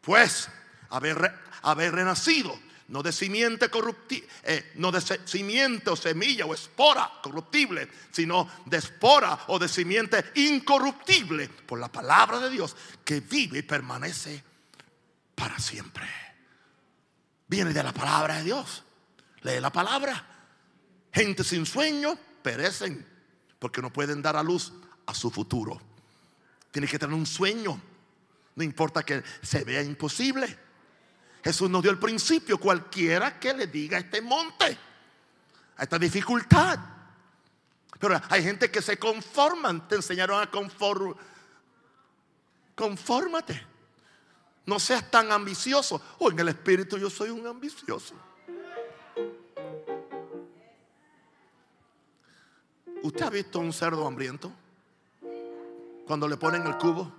Pues 0.00 0.48
haber, 0.90 1.38
haber 1.62 1.94
renacido 1.94 2.71
no 2.88 3.02
de 3.02 3.12
simiente 3.12 3.68
corruptible, 3.68 4.28
eh, 4.42 4.72
no 4.76 4.92
de 4.92 5.00
simiente 5.24 5.90
o 5.90 5.96
semilla 5.96 6.46
o 6.46 6.54
espora 6.54 7.10
corruptible, 7.22 7.88
sino 8.10 8.48
de 8.66 8.76
espora 8.76 9.38
o 9.48 9.58
de 9.58 9.68
simiente 9.68 10.32
incorruptible 10.34 11.48
por 11.48 11.78
la 11.78 11.90
palabra 11.90 12.38
de 12.40 12.50
Dios 12.50 12.76
que 13.04 13.20
vive 13.20 13.58
y 13.58 13.62
permanece 13.62 14.42
para 15.34 15.58
siempre. 15.58 16.06
Viene 17.48 17.72
de 17.72 17.82
la 17.82 17.92
palabra 17.92 18.36
de 18.36 18.44
Dios. 18.44 18.82
Lee 19.42 19.60
la 19.60 19.70
palabra. 19.70 20.26
Gente 21.12 21.44
sin 21.44 21.66
sueño 21.66 22.16
perecen 22.42 23.06
porque 23.58 23.82
no 23.82 23.92
pueden 23.92 24.22
dar 24.22 24.36
a 24.36 24.42
luz 24.42 24.72
a 25.06 25.14
su 25.14 25.30
futuro. 25.30 25.80
Tiene 26.70 26.88
que 26.88 26.98
tener 26.98 27.14
un 27.14 27.26
sueño. 27.26 27.80
No 28.54 28.64
importa 28.64 29.02
que 29.02 29.22
se 29.42 29.64
vea 29.64 29.82
imposible. 29.82 30.58
Jesús 31.42 31.68
nos 31.68 31.82
dio 31.82 31.90
el 31.90 31.98
principio, 31.98 32.58
cualquiera 32.58 33.38
que 33.38 33.52
le 33.52 33.66
diga 33.66 33.96
a 33.96 34.00
este 34.00 34.20
monte, 34.20 34.78
a 35.76 35.82
esta 35.82 35.98
dificultad. 35.98 36.78
Pero 37.98 38.20
hay 38.28 38.42
gente 38.42 38.70
que 38.70 38.82
se 38.82 38.98
conforman, 38.98 39.86
te 39.88 39.96
enseñaron 39.96 40.40
a 40.40 40.50
conformar. 40.50 41.16
Confórmate. 42.74 43.66
No 44.66 44.78
seas 44.78 45.10
tan 45.10 45.30
ambicioso. 45.30 46.00
O 46.18 46.30
en 46.30 46.38
el 46.38 46.48
espíritu 46.48 46.98
yo 46.98 47.10
soy 47.10 47.30
un 47.30 47.46
ambicioso. 47.46 48.14
¿Usted 53.02 53.22
ha 53.22 53.30
visto 53.30 53.58
un 53.58 53.72
cerdo 53.72 54.06
hambriento? 54.06 54.52
Cuando 56.06 56.28
le 56.28 56.36
ponen 56.36 56.66
el 56.66 56.76
cubo. 56.76 57.12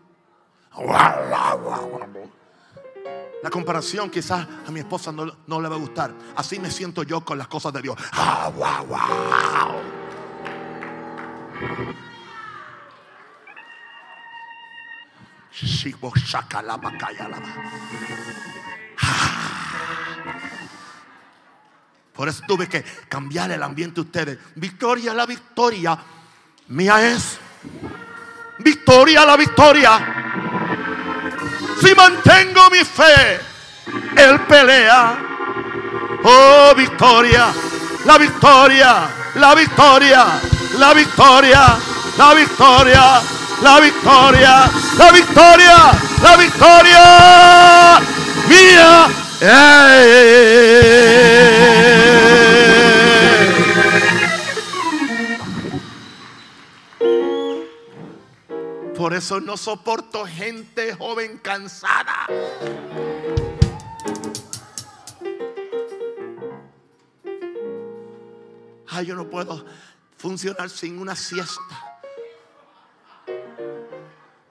La 3.44 3.50
comparación 3.50 4.10
quizás 4.10 4.48
a 4.66 4.72
mi 4.72 4.80
esposa 4.80 5.12
no, 5.12 5.62
le 5.62 5.68
va 5.68 5.76
a 5.76 5.78
gustar. 5.78 6.14
Así 6.38 6.60
me 6.60 6.72
siento 6.72 7.04
yo 7.04 7.26
con 7.26 7.38
las 7.38 7.50
cosas 7.50 7.74
de 7.74 7.82
Dios. 7.82 7.98
¡Ah, 8.14 8.50
wow, 8.56 8.88
wow! 8.88 9.82
Por 22.14 22.30
eso 22.30 22.44
tuve 22.48 22.70
que 22.70 22.82
cambiar 23.10 23.52
el 23.52 23.62
ambiente 23.62 23.96
de 23.96 24.02
ustedes. 24.02 24.40
Victoria, 24.56 25.14
la 25.14 25.26
victoria 25.26 26.00
mía 26.70 27.12
es. 27.12 27.40
Victoria, 28.60 29.26
la 29.26 29.36
victoria 29.36 30.13
si 31.84 31.94
mantengo 31.96 32.62
mi 32.72 32.84
fe, 32.84 33.42
Él 34.16 34.40
pelea. 34.48 35.18
Oh, 36.24 36.74
victoria, 36.76 37.52
la 38.06 38.18
victoria, 38.18 39.10
la 39.36 39.54
victoria, 39.54 40.26
la 40.78 40.94
victoria, 40.94 41.78
la 42.16 42.34
victoria, 42.34 43.22
la 43.62 43.80
victoria, 43.82 44.70
la 44.98 45.12
victoria, 45.12 45.92
la 46.22 46.38
victoria 46.38 48.00
mía. 48.48 49.10
Por 59.04 59.14
eso 59.14 59.42
no 59.42 59.58
soporto 59.58 60.26
gente 60.26 60.96
joven 60.96 61.38
cansada. 61.40 62.26
Ay, 68.88 69.06
yo 69.06 69.16
no 69.16 69.30
puedo 69.30 69.66
funcionar 70.16 70.70
sin 70.70 71.00
una 71.00 71.18
siesta. 71.18 72.00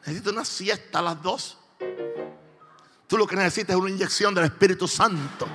Necesito 0.00 0.32
una 0.32 0.44
siesta 0.44 0.98
a 0.98 1.02
las 1.02 1.22
dos. 1.22 1.56
Tú 3.06 3.16
lo 3.16 3.26
que 3.26 3.36
necesitas 3.36 3.74
es 3.74 3.80
una 3.80 3.88
inyección 3.88 4.34
del 4.34 4.44
Espíritu 4.44 4.86
Santo. 4.86 5.48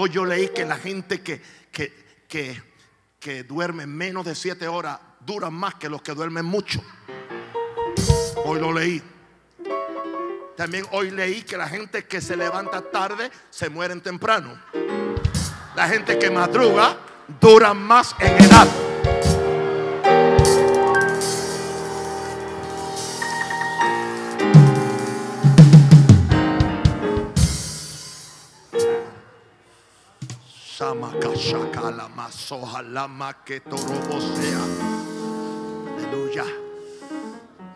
Hoy 0.00 0.10
yo 0.10 0.24
leí 0.24 0.50
que 0.50 0.64
la 0.64 0.76
gente 0.76 1.22
que, 1.22 1.42
que, 1.72 2.62
que, 3.18 3.42
duerme 3.42 3.84
menos 3.84 4.24
de 4.24 4.36
siete 4.36 4.68
horas 4.68 5.00
duran 5.26 5.52
más 5.52 5.74
que 5.74 5.88
los 5.88 6.02
que 6.02 6.14
duermen 6.14 6.44
mucho. 6.44 6.80
Hoy 8.44 8.60
lo 8.60 8.72
leí. 8.72 9.02
También 10.56 10.86
hoy 10.92 11.10
leí 11.10 11.42
que 11.42 11.56
la 11.56 11.66
gente 11.66 12.04
que 12.04 12.20
se 12.20 12.36
levanta 12.36 12.80
tarde 12.80 13.32
se 13.50 13.70
mueren 13.70 14.00
temprano. 14.00 14.62
La 15.74 15.88
gente 15.88 16.16
que 16.16 16.30
madruga 16.30 16.96
dura 17.40 17.74
más 17.74 18.14
en 18.20 18.40
edad. 18.40 18.87
Aleluya. 35.96 36.44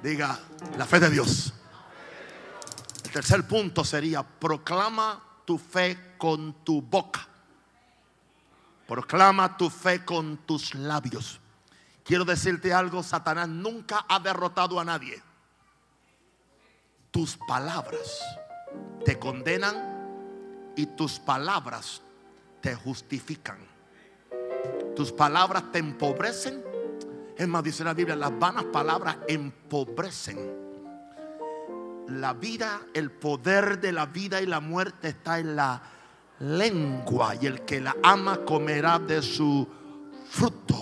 Diga 0.02 0.38
la 0.76 0.86
fe 0.86 1.00
de 1.00 1.10
Dios. 1.10 1.52
El 3.04 3.10
tercer 3.10 3.46
punto 3.46 3.84
sería 3.84 4.22
proclama 4.22 5.22
tu 5.44 5.58
fe 5.58 6.14
con 6.18 6.64
tu 6.64 6.82
boca. 6.82 7.26
Proclama 8.88 9.56
tu 9.56 9.70
fe 9.70 10.04
con 10.04 10.38
tus 10.38 10.74
labios. 10.74 11.40
Quiero 12.04 12.24
decirte 12.24 12.74
algo, 12.74 13.02
Satanás 13.02 13.48
nunca 13.48 14.04
ha 14.08 14.18
derrotado 14.18 14.80
a 14.80 14.84
nadie. 14.84 15.22
Tus 17.12 17.36
palabras 17.46 18.20
te 19.04 19.18
condenan 19.18 20.72
y 20.76 20.86
tus 20.86 21.20
palabras 21.20 22.02
te 22.62 22.74
justifican. 22.74 23.58
Tus 24.96 25.12
palabras 25.12 25.70
te 25.72 25.78
empobrecen. 25.78 26.64
Es 27.36 27.48
más, 27.48 27.62
dice 27.62 27.84
la 27.84 27.92
Biblia, 27.92 28.16
las 28.16 28.38
vanas 28.38 28.64
palabras 28.64 29.18
empobrecen. 29.28 30.62
La 32.08 32.32
vida, 32.32 32.80
el 32.94 33.10
poder 33.10 33.80
de 33.80 33.92
la 33.92 34.06
vida 34.06 34.40
y 34.40 34.46
la 34.46 34.60
muerte 34.60 35.08
está 35.08 35.38
en 35.38 35.56
la 35.56 35.82
lengua 36.38 37.34
y 37.40 37.46
el 37.46 37.62
que 37.62 37.80
la 37.80 37.96
ama 38.02 38.44
comerá 38.44 38.98
de 38.98 39.22
su 39.22 39.66
fruto. 40.30 40.78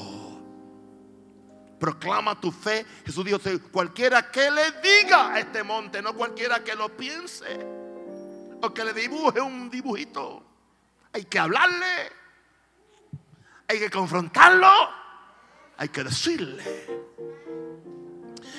Proclama 1.79 2.39
tu 2.39 2.53
fe. 2.53 2.85
Jesús 3.07 3.25
dijo, 3.25 3.39
cualquiera 3.73 4.31
que 4.31 4.51
le 4.51 4.65
diga 4.83 5.33
a 5.33 5.41
este 5.41 5.63
monte, 5.63 6.03
no 6.03 6.15
cualquiera 6.15 6.63
que 6.63 6.75
lo 6.75 6.95
piense 6.95 7.59
o 8.61 8.75
que 8.75 8.85
le 8.85 8.93
dibuje 8.93 9.41
un 9.41 9.71
dibujito. 9.71 10.50
Hay 11.13 11.25
que 11.25 11.39
hablarle. 11.39 12.13
Hay 13.69 13.79
que 13.79 13.91
confrontarlo. 13.91 14.69
Hay 15.77 15.89
que 15.89 16.05
decirle. 16.05 16.87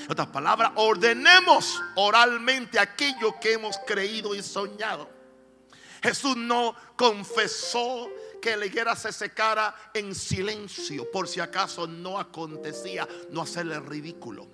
En 0.06 0.12
otras 0.12 0.28
palabras, 0.28 0.72
ordenemos 0.76 1.82
oralmente 1.96 2.80
aquello 2.80 3.40
que 3.40 3.54
hemos 3.54 3.78
creído 3.86 4.36
y 4.36 4.42
soñado. 4.42 5.10
Jesús 6.02 6.36
no 6.36 6.76
confesó 6.96 8.10
que 8.42 8.58
la 8.58 8.66
higuera 8.66 8.96
se 8.96 9.14
secara 9.14 9.74
en 9.94 10.16
silencio, 10.16 11.10
por 11.12 11.28
si 11.28 11.40
acaso 11.40 11.86
no 11.86 12.20
acontecía, 12.20 13.08
no 13.30 13.44
hacerle 13.44 13.80
ridículo. 13.80 14.48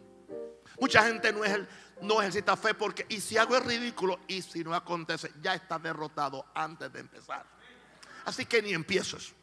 Mucha 0.80 1.04
gente 1.04 1.32
no, 1.32 1.44
es 1.46 1.58
no 2.02 2.22
ejercita 2.22 2.56
fe 2.58 2.74
porque, 2.74 3.06
y 3.10 3.22
si 3.22 3.38
hago 3.38 3.56
el 3.56 3.64
ridículo, 3.64 4.20
y 4.28 4.42
si 4.42 4.64
no 4.64 4.76
acontece, 4.76 5.32
ya 5.42 5.56
está 5.56 5.80
derrotado 5.80 6.46
antes 6.54 6.92
de 6.92 7.00
empezar. 7.00 7.46
Así 8.28 8.46
que 8.46 8.62
ni 8.62 8.74
empieces. 8.74 9.34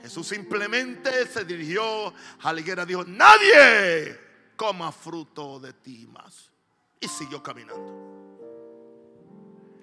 Jesús 0.00 0.26
simplemente 0.26 1.26
se 1.26 1.44
dirigió 1.44 2.14
a 2.40 2.50
la 2.50 2.60
higuera 2.60 2.86
dijo, 2.86 3.04
nadie 3.04 4.18
coma 4.56 4.90
fruto 4.90 5.60
de 5.60 5.74
ti 5.74 6.08
más. 6.10 6.50
Y 6.98 7.08
siguió 7.08 7.42
caminando. 7.42 8.40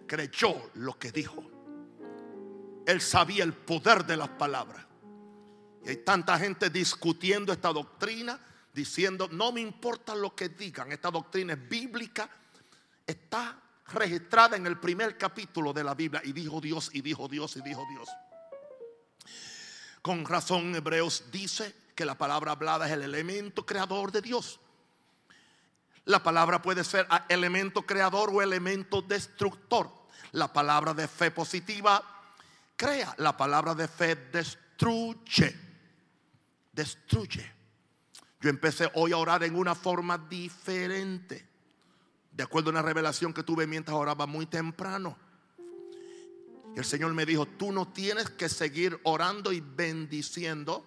Creyó 0.08 0.72
lo 0.74 0.98
que 0.98 1.12
dijo. 1.12 1.43
Él 2.88 3.02
sabía 3.02 3.43
el 3.43 3.54
poder 3.54 4.04
de 4.04 4.17
las 4.17 4.30
palabras. 4.30 4.84
Y 5.86 5.89
hay 5.89 5.98
tanta 5.98 6.39
gente 6.39 6.72
discutiendo 6.72 7.54
esta 7.54 7.72
doctrina, 7.72 8.39
diciendo, 8.74 9.30
no 9.32 9.52
me 9.52 9.62
importa 9.62 10.15
lo 10.15 10.36
que 10.36 10.50
digan, 10.50 10.91
esta 10.91 11.12
doctrina 11.12 11.54
es 11.54 11.69
bíblica, 11.69 12.28
está 13.06 13.68
registrada 13.93 14.56
en 14.56 14.65
el 14.65 14.80
primer 14.80 15.17
capítulo 15.17 15.73
de 15.73 15.84
la 15.84 15.93
Biblia. 15.95 16.21
Y 16.23 16.32
dijo 16.32 16.62
Dios, 16.62 16.89
y 16.93 17.02
dijo 17.02 17.28
Dios, 17.28 17.56
y 17.58 17.62
dijo 17.62 17.86
Dios. 17.89 18.10
Con 20.02 20.25
razón 20.25 20.75
Hebreos 20.75 21.25
dice 21.32 21.75
que 21.95 22.06
la 22.06 22.17
palabra 22.17 22.54
hablada 22.54 22.88
es 22.88 22.93
el 22.93 23.04
elemento 23.04 23.65
creador 23.65 24.12
de 24.12 24.21
Dios. 24.21 24.60
La 26.06 26.23
palabra 26.23 26.62
puede 26.62 26.84
ser 26.84 27.08
elemento 27.28 27.84
creador 27.84 28.30
o 28.34 28.41
elemento 28.41 29.02
destructor. 29.02 29.91
La 30.32 30.52
palabra 30.52 30.93
de 30.93 31.08
fe 31.08 31.32
positiva 31.32 32.04
crea, 32.75 33.13
la 33.17 33.36
palabra 33.36 33.75
de 33.75 33.88
fe 33.88 34.15
destruye. 34.15 35.56
Destruye. 36.71 37.60
Yo 38.39 38.49
empecé 38.49 38.89
hoy 38.93 39.12
a 39.12 39.17
orar 39.17 39.43
en 39.43 39.56
una 39.56 39.75
forma 39.75 40.17
diferente, 40.17 41.48
de 42.39 42.43
acuerdo 42.43 42.69
a 42.69 42.71
una 42.71 42.82
revelación 42.82 43.34
que 43.34 43.43
tuve 43.43 43.67
mientras 43.67 43.97
oraba 43.97 44.25
muy 44.25 44.45
temprano. 44.45 45.17
El 46.73 46.86
Señor 46.86 47.13
me 47.13 47.25
dijo, 47.25 47.45
tú 47.45 47.73
no 47.73 47.89
tienes 47.89 48.30
que 48.30 48.47
seguir 48.47 48.97
orando 49.04 49.52
y 49.52 49.60
bendiciendo 49.60 50.86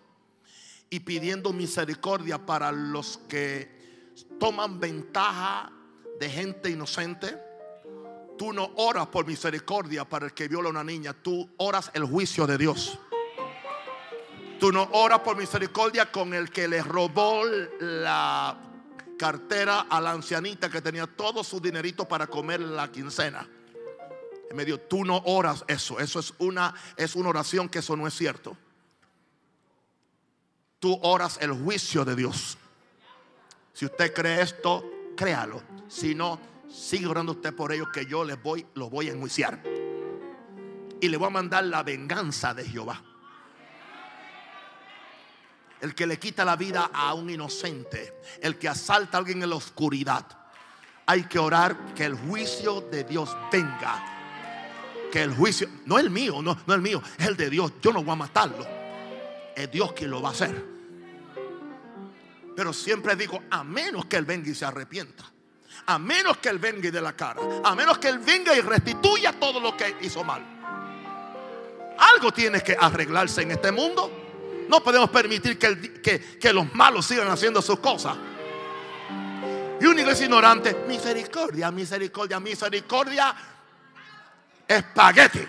y 0.88 1.00
pidiendo 1.00 1.52
misericordia 1.52 2.46
para 2.46 2.72
los 2.72 3.18
que 3.28 4.08
toman 4.40 4.80
ventaja 4.80 5.70
de 6.18 6.30
gente 6.30 6.70
inocente. 6.70 7.36
Tú 8.38 8.54
no 8.54 8.72
oras 8.76 9.08
por 9.08 9.26
misericordia 9.26 10.08
para 10.08 10.24
el 10.24 10.32
que 10.32 10.48
viola 10.48 10.68
a 10.68 10.70
una 10.70 10.84
niña, 10.84 11.12
tú 11.12 11.50
oras 11.58 11.90
el 11.92 12.06
juicio 12.06 12.46
de 12.46 12.56
Dios. 12.56 12.98
Tú 14.58 14.72
no 14.72 14.88
oras 14.92 15.18
por 15.18 15.36
misericordia 15.36 16.10
con 16.10 16.32
el 16.32 16.50
que 16.50 16.66
le 16.66 16.82
robó 16.82 17.44
la 17.78 18.71
cartera 19.22 19.86
a 19.88 20.00
la 20.00 20.10
ancianita 20.10 20.68
que 20.68 20.82
tenía 20.82 21.06
todo 21.06 21.44
su 21.44 21.60
dinerito 21.60 22.08
para 22.08 22.26
comer 22.26 22.58
la 22.58 22.90
quincena 22.90 23.48
me 24.54 24.64
dijo, 24.64 24.78
tú 24.78 25.04
no 25.04 25.22
oras 25.24 25.64
eso. 25.68 25.98
Eso 25.98 26.20
es 26.20 26.34
una, 26.38 26.74
es 26.96 27.14
una 27.16 27.30
oración 27.30 27.68
que 27.68 27.80
eso 27.80 27.96
no 27.96 28.06
es 28.06 28.14
cierto. 28.14 28.56
Tú 30.78 30.98
oras 31.02 31.38
el 31.40 31.52
juicio 31.52 32.04
de 32.04 32.16
Dios. 32.16 32.58
Si 33.72 33.86
usted 33.86 34.12
cree 34.12 34.42
esto, 34.42 34.84
créalo. 35.16 35.62
Si 35.88 36.14
no, 36.14 36.38
sigue 36.68 37.06
orando 37.06 37.32
usted 37.32 37.54
por 37.54 37.72
ellos 37.72 37.88
que 37.92 38.06
yo 38.06 38.24
les 38.24 38.42
voy, 38.42 38.66
los 38.74 38.90
voy 38.90 39.08
a 39.08 39.12
enjuiciar. 39.12 39.62
Y 41.00 41.08
le 41.08 41.16
voy 41.16 41.28
a 41.28 41.30
mandar 41.30 41.64
la 41.64 41.82
venganza 41.82 42.54
de 42.54 42.64
Jehová. 42.64 43.02
El 45.82 45.94
que 45.94 46.06
le 46.06 46.18
quita 46.18 46.44
la 46.44 46.56
vida 46.56 46.90
a 46.94 47.12
un 47.12 47.28
inocente. 47.28 48.20
El 48.40 48.58
que 48.58 48.70
asalta 48.70 49.18
a 49.18 49.20
alguien 49.20 49.42
en 49.42 49.50
la 49.50 49.56
oscuridad. 49.56 50.24
Hay 51.04 51.24
que 51.24 51.38
orar 51.38 51.92
que 51.94 52.06
el 52.06 52.14
juicio 52.14 52.80
de 52.80 53.04
Dios 53.04 53.36
venga 53.50 54.12
que 55.12 55.22
el 55.22 55.34
juicio, 55.34 55.68
no 55.84 55.98
el 55.98 56.08
mío, 56.08 56.40
no, 56.42 56.58
no 56.66 56.74
el 56.74 56.80
mío, 56.80 57.02
es 57.18 57.26
el 57.26 57.36
de 57.36 57.50
Dios. 57.50 57.74
Yo 57.82 57.92
no 57.92 58.02
voy 58.02 58.14
a 58.14 58.16
matarlo. 58.16 58.66
Es 59.54 59.70
Dios 59.70 59.92
quien 59.92 60.10
lo 60.10 60.22
va 60.22 60.30
a 60.30 60.32
hacer. 60.32 60.64
Pero 62.56 62.72
siempre 62.72 63.14
digo, 63.14 63.42
a 63.50 63.62
menos 63.62 64.06
que 64.06 64.16
Él 64.16 64.24
venga 64.24 64.48
y 64.48 64.54
se 64.54 64.64
arrepienta. 64.64 65.30
A 65.86 65.98
menos 65.98 66.38
que 66.38 66.48
Él 66.48 66.58
venga 66.58 66.88
y 66.88 66.90
de 66.90 67.00
la 67.02 67.12
cara. 67.14 67.42
A 67.62 67.74
menos 67.74 67.98
que 67.98 68.08
Él 68.08 68.18
venga 68.20 68.56
y 68.56 68.62
restituya 68.62 69.38
todo 69.38 69.60
lo 69.60 69.76
que 69.76 69.96
hizo 70.00 70.24
mal. 70.24 70.42
Algo 71.98 72.32
tiene 72.32 72.62
que 72.62 72.74
arreglarse 72.78 73.42
en 73.42 73.50
este 73.50 73.70
mundo. 73.70 74.21
No 74.72 74.82
podemos 74.82 75.10
permitir 75.10 75.58
que, 75.58 76.50
los 76.54 76.74
malos 76.74 77.04
sigan 77.04 77.28
haciendo 77.28 77.60
sus 77.60 77.78
cosas. 77.78 78.16
Y 79.78 79.84
una 79.84 80.00
iglesia 80.00 80.24
ignorante, 80.24 80.74
misericordia, 80.88 81.70
misericordia, 81.70 82.40
misericordia 82.40 83.36
espagueti. 84.66 85.46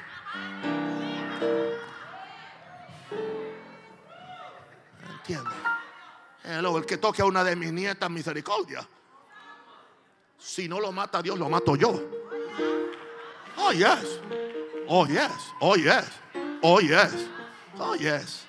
¿Entiendes? 5.20 5.54
el 6.44 6.86
que 6.86 6.98
toque 6.98 7.22
a 7.22 7.26
una 7.26 7.46
de 7.46 7.56
mis 7.56 7.72
nietas, 7.72 8.10
misericordia. 8.10 8.86
Si 10.38 10.68
no 10.68 10.82
lo 10.82 10.92
mata 10.92 11.22
Dios, 11.22 11.40
lo 11.40 11.48
mato 11.48 11.78
yo. 11.78 11.98
Oh, 13.56 13.72
yes. 13.72 14.20
Oh, 14.90 15.08
yes. 15.08 15.32
Oh, 15.62 15.78
yes. 15.78 16.10
Oh, 16.62 16.82
yes. 16.82 17.14
Oh, 17.80 17.96
yes. 17.96 18.48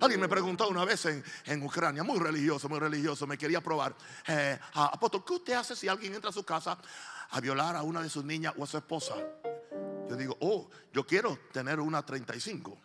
Alguien 0.00 0.20
me 0.20 0.28
preguntó 0.28 0.68
una 0.68 0.84
vez 0.84 1.06
en, 1.06 1.62
Ucrania, 1.62 2.02
muy 2.02 2.18
religioso, 2.18 2.68
muy 2.68 2.78
religioso, 2.78 3.26
me 3.26 3.38
quería 3.38 3.60
probar. 3.60 3.94
Eh, 4.26 4.58
apóstol, 4.74 5.24
¿qué 5.24 5.32
usted 5.34 5.52
hace 5.54 5.76
si 5.76 5.88
alguien 5.88 6.14
entra 6.14 6.30
a 6.30 6.32
su 6.32 6.44
casa 6.44 6.76
a 7.30 7.40
violar 7.40 7.76
a 7.76 7.82
una 7.82 8.02
de 8.02 8.10
sus 8.10 8.24
niñas 8.24 8.54
o 8.58 8.64
a 8.64 8.66
su 8.66 8.76
esposa? 8.76 9.14
Yo 10.08 10.16
digo, 10.16 10.36
oh, 10.40 10.68
yo 10.92 11.06
quiero 11.06 11.38
tener 11.52 11.80
una 11.80 12.04
35 12.04 12.76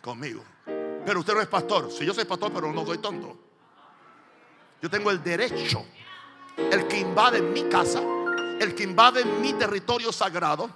conmigo. 0.00 0.44
Pero 0.64 1.20
usted 1.20 1.34
no 1.34 1.40
es 1.40 1.48
pastor. 1.48 1.90
Si 1.90 2.06
yo 2.06 2.14
soy 2.14 2.24
pastor, 2.24 2.52
pero 2.52 2.72
no 2.72 2.86
soy 2.86 2.98
tonto. 2.98 3.38
Yo 4.80 4.88
tengo 4.88 5.10
el 5.10 5.22
derecho. 5.22 5.84
El 6.56 6.86
que 6.88 6.98
invade 6.98 7.42
mi 7.42 7.64
casa, 7.64 8.00
el 8.60 8.74
que 8.74 8.84
invade 8.84 9.24
mi 9.24 9.52
territorio 9.54 10.12
sagrado, 10.12 10.70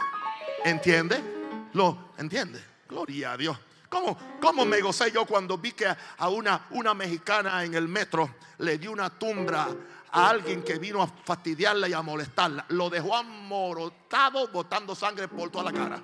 ¿entiende? 0.65 1.34
Lo 1.75 2.11
entiende. 2.19 2.63
Gloria 2.89 3.33
a 3.33 3.37
Dios. 3.37 3.57
¿Cómo, 3.89 4.19
¿Cómo, 4.41 4.65
me 4.65 4.81
gocé 4.81 5.13
yo 5.13 5.25
cuando 5.25 5.57
vi 5.59 5.73
que 5.73 5.87
a 5.87 6.29
una, 6.29 6.67
una 6.71 6.95
mexicana 6.95 7.63
en 7.63 7.75
el 7.75 7.87
metro 7.87 8.37
le 8.59 8.79
dio 8.79 8.91
una 8.91 9.11
tumbra 9.11 9.69
a 10.11 10.31
alguien 10.31 10.63
que 10.63 10.79
vino 10.79 11.03
a 11.03 11.07
fastidiarla 11.07 11.89
y 11.89 11.93
a 11.93 12.03
molestarla. 12.03 12.65
Lo 12.69 12.89
dejó 12.89 13.17
amorotado, 13.17 14.49
botando 14.49 14.95
sangre 14.95 15.29
por 15.29 15.51
toda 15.51 15.65
la 15.65 15.73
cara. 15.73 16.01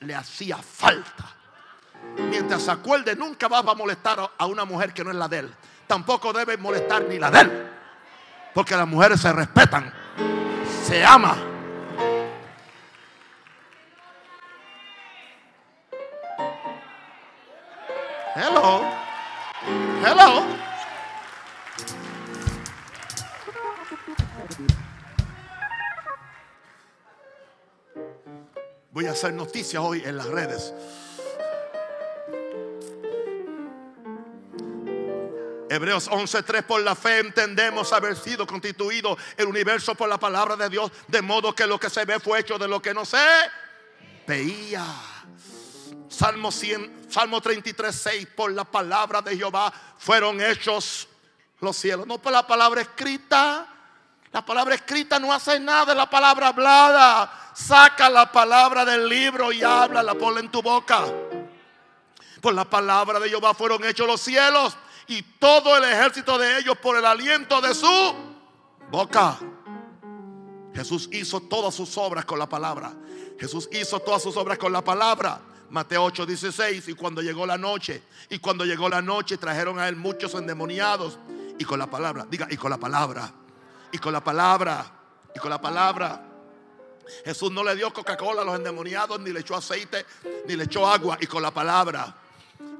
Le 0.00 0.14
hacía 0.14 0.58
falta. 0.58 1.34
Mientras 2.30 2.62
se 2.62 2.70
acuerde, 2.70 3.16
nunca 3.16 3.48
va 3.48 3.58
a 3.58 3.74
molestar 3.74 4.32
a 4.36 4.46
una 4.46 4.64
mujer 4.64 4.92
que 4.92 5.02
no 5.02 5.10
es 5.10 5.16
la 5.16 5.28
de 5.28 5.38
él. 5.40 5.54
Tampoco 5.86 6.32
debe 6.32 6.56
molestar 6.58 7.04
ni 7.04 7.18
la 7.18 7.30
de 7.30 7.40
él. 7.40 7.70
Porque 8.54 8.76
las 8.76 8.86
mujeres 8.86 9.20
se 9.20 9.32
respetan, 9.32 9.92
se 10.84 11.04
ama. 11.04 11.47
Hello. 18.40 18.84
Hello. 20.00 20.44
Voy 28.92 29.06
a 29.06 29.10
hacer 29.10 29.32
noticias 29.32 29.82
hoy 29.82 30.04
en 30.04 30.16
las 30.16 30.28
redes. 30.28 30.72
Hebreos 35.68 36.08
11:3 36.08 36.62
por 36.62 36.80
la 36.82 36.94
fe 36.94 37.18
entendemos 37.18 37.92
haber 37.92 38.14
sido 38.14 38.46
constituido 38.46 39.18
el 39.36 39.48
universo 39.48 39.96
por 39.96 40.08
la 40.08 40.18
palabra 40.18 40.54
de 40.54 40.68
Dios, 40.68 40.92
de 41.08 41.22
modo 41.22 41.56
que 41.56 41.66
lo 41.66 41.80
que 41.80 41.90
se 41.90 42.04
ve 42.04 42.20
fue 42.20 42.38
hecho 42.38 42.56
de 42.56 42.68
lo 42.68 42.80
que 42.80 42.94
no 42.94 43.04
se 43.04 43.18
veía. 44.28 44.84
Salmo 46.08 46.50
100, 46.50 47.06
Salmo 47.10 47.40
33:6 47.40 48.26
por 48.34 48.52
la 48.52 48.64
palabra 48.64 49.22
de 49.22 49.36
Jehová 49.36 49.72
fueron 49.98 50.40
hechos 50.40 51.08
los 51.60 51.76
cielos, 51.76 52.06
no 52.06 52.18
por 52.18 52.32
la 52.32 52.46
palabra 52.46 52.80
escrita. 52.80 53.66
La 54.32 54.44
palabra 54.44 54.74
escrita 54.74 55.18
no 55.18 55.32
hace 55.32 55.58
nada 55.58 55.94
la 55.94 56.08
palabra 56.08 56.48
hablada. 56.48 57.50
Saca 57.54 58.08
la 58.08 58.30
palabra 58.30 58.84
del 58.84 59.08
libro 59.08 59.50
y 59.52 59.62
háblala, 59.62 60.14
ponla 60.14 60.40
en 60.40 60.50
tu 60.50 60.62
boca. 60.62 61.06
Por 62.40 62.54
la 62.54 62.64
palabra 62.64 63.18
de 63.18 63.28
Jehová 63.28 63.54
fueron 63.54 63.84
hechos 63.84 64.06
los 64.06 64.20
cielos 64.20 64.76
y 65.08 65.22
todo 65.22 65.76
el 65.76 65.84
ejército 65.84 66.38
de 66.38 66.58
ellos 66.58 66.76
por 66.78 66.96
el 66.96 67.04
aliento 67.04 67.60
de 67.60 67.74
su 67.74 68.14
boca. 68.90 69.38
Jesús 70.74 71.08
hizo 71.12 71.40
todas 71.40 71.74
sus 71.74 71.96
obras 71.98 72.24
con 72.24 72.38
la 72.38 72.48
palabra. 72.48 72.92
Jesús 73.40 73.68
hizo 73.72 73.98
todas 74.00 74.22
sus 74.22 74.36
obras 74.36 74.58
con 74.58 74.72
la 74.72 74.84
palabra. 74.84 75.40
Mateo 75.70 76.04
8, 76.04 76.26
16. 76.26 76.88
Y 76.88 76.94
cuando 76.94 77.22
llegó 77.22 77.46
la 77.46 77.58
noche, 77.58 78.02
y 78.30 78.38
cuando 78.38 78.64
llegó 78.64 78.88
la 78.88 79.02
noche, 79.02 79.36
trajeron 79.36 79.78
a 79.78 79.88
él 79.88 79.96
muchos 79.96 80.34
endemoniados. 80.34 81.18
Y 81.58 81.64
con 81.64 81.78
la 81.78 81.86
palabra, 81.88 82.26
diga, 82.30 82.46
y 82.50 82.56
con 82.56 82.70
la 82.70 82.78
palabra, 82.78 83.32
y 83.92 83.98
con 83.98 84.12
la 84.12 84.22
palabra, 84.22 84.86
y 85.34 85.38
con 85.38 85.50
la 85.50 85.60
palabra. 85.60 86.24
Jesús 87.24 87.50
no 87.50 87.64
le 87.64 87.74
dio 87.74 87.92
Coca-Cola 87.92 88.42
a 88.42 88.44
los 88.44 88.56
endemoniados, 88.56 89.18
ni 89.20 89.32
le 89.32 89.40
echó 89.40 89.56
aceite, 89.56 90.04
ni 90.46 90.56
le 90.56 90.64
echó 90.64 90.86
agua, 90.86 91.18
y 91.20 91.26
con 91.26 91.42
la 91.42 91.50
palabra. 91.50 92.14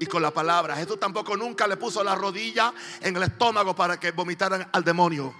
Y 0.00 0.06
con 0.06 0.22
la 0.22 0.30
palabra. 0.30 0.76
Jesús 0.76 0.98
tampoco 0.98 1.36
nunca 1.36 1.66
le 1.66 1.76
puso 1.76 2.02
la 2.04 2.14
rodilla 2.14 2.72
en 3.00 3.16
el 3.16 3.22
estómago 3.24 3.74
para 3.74 3.98
que 3.98 4.12
vomitaran 4.12 4.68
al 4.72 4.84
demonio. 4.84 5.34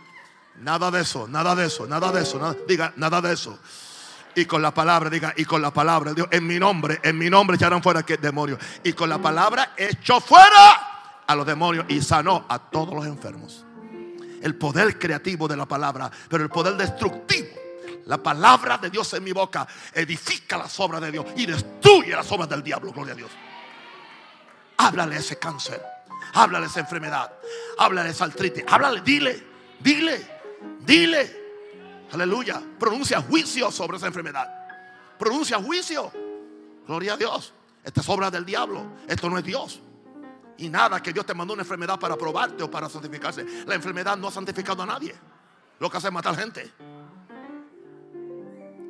Nada 0.56 0.90
de 0.90 1.02
eso, 1.02 1.28
nada 1.28 1.54
de 1.54 1.66
eso, 1.66 1.86
nada 1.86 2.10
de 2.10 2.22
eso. 2.22 2.56
diga, 2.66 2.92
nada 2.96 3.20
de 3.20 3.32
eso. 3.32 3.58
Y 4.38 4.46
con 4.46 4.62
la 4.62 4.72
palabra, 4.72 5.10
diga, 5.10 5.34
y 5.36 5.44
con 5.44 5.60
la 5.60 5.72
palabra. 5.72 6.14
Dios, 6.14 6.28
en 6.30 6.46
mi 6.46 6.60
nombre, 6.60 7.00
en 7.02 7.18
mi 7.18 7.28
nombre 7.28 7.56
echaron 7.56 7.82
fuera 7.82 8.04
que 8.04 8.18
demonios. 8.18 8.60
Y 8.84 8.92
con 8.92 9.08
la 9.08 9.18
palabra 9.18 9.72
echó 9.76 10.20
fuera 10.20 11.22
a 11.26 11.34
los 11.34 11.44
demonios 11.44 11.86
y 11.88 12.00
sanó 12.00 12.46
a 12.48 12.60
todos 12.60 12.94
los 12.94 13.04
enfermos. 13.04 13.66
El 14.40 14.54
poder 14.54 14.96
creativo 14.96 15.48
de 15.48 15.56
la 15.56 15.66
palabra, 15.66 16.08
pero 16.28 16.44
el 16.44 16.50
poder 16.50 16.76
destructivo. 16.76 17.48
La 18.06 18.22
palabra 18.22 18.78
de 18.78 18.90
Dios 18.90 19.12
en 19.14 19.24
mi 19.24 19.32
boca 19.32 19.66
edifica 19.92 20.56
las 20.56 20.78
obras 20.78 21.00
de 21.00 21.10
Dios 21.10 21.26
y 21.34 21.44
destruye 21.44 22.10
las 22.10 22.30
obras 22.30 22.48
del 22.48 22.62
diablo. 22.62 22.92
Gloria 22.92 23.14
a 23.14 23.16
Dios. 23.16 23.32
Háblale 24.76 25.16
ese 25.16 25.36
cáncer. 25.36 25.82
Háblale 26.34 26.66
esa 26.66 26.78
enfermedad. 26.78 27.32
Háblale 27.78 28.10
esa 28.10 28.26
artritis. 28.26 28.62
Háblale, 28.68 29.00
dile, 29.00 29.42
dile. 29.80 30.38
Dile, 30.80 31.47
aleluya, 32.12 32.62
pronuncia 32.78 33.20
juicio 33.22 33.70
sobre 33.70 33.96
esa 33.96 34.06
enfermedad. 34.06 34.48
Pronuncia 35.18 35.58
juicio. 35.58 36.10
Gloria 36.86 37.14
a 37.14 37.16
Dios. 37.16 37.52
Esta 37.84 38.00
es 38.00 38.08
obra 38.08 38.30
del 38.30 38.44
diablo. 38.44 38.84
Esto 39.06 39.28
no 39.28 39.38
es 39.38 39.44
Dios. 39.44 39.80
Y 40.58 40.68
nada 40.68 41.02
que 41.02 41.12
Dios 41.12 41.24
te 41.24 41.34
mandó 41.34 41.54
una 41.54 41.62
enfermedad 41.62 41.98
para 41.98 42.16
probarte 42.16 42.62
o 42.62 42.70
para 42.70 42.88
santificarse. 42.88 43.44
La 43.66 43.74
enfermedad 43.74 44.16
no 44.16 44.28
ha 44.28 44.30
santificado 44.30 44.82
a 44.82 44.86
nadie. 44.86 45.14
Lo 45.78 45.90
que 45.90 45.96
hace 45.96 46.08
es 46.08 46.12
matar 46.12 46.36
gente. 46.36 46.72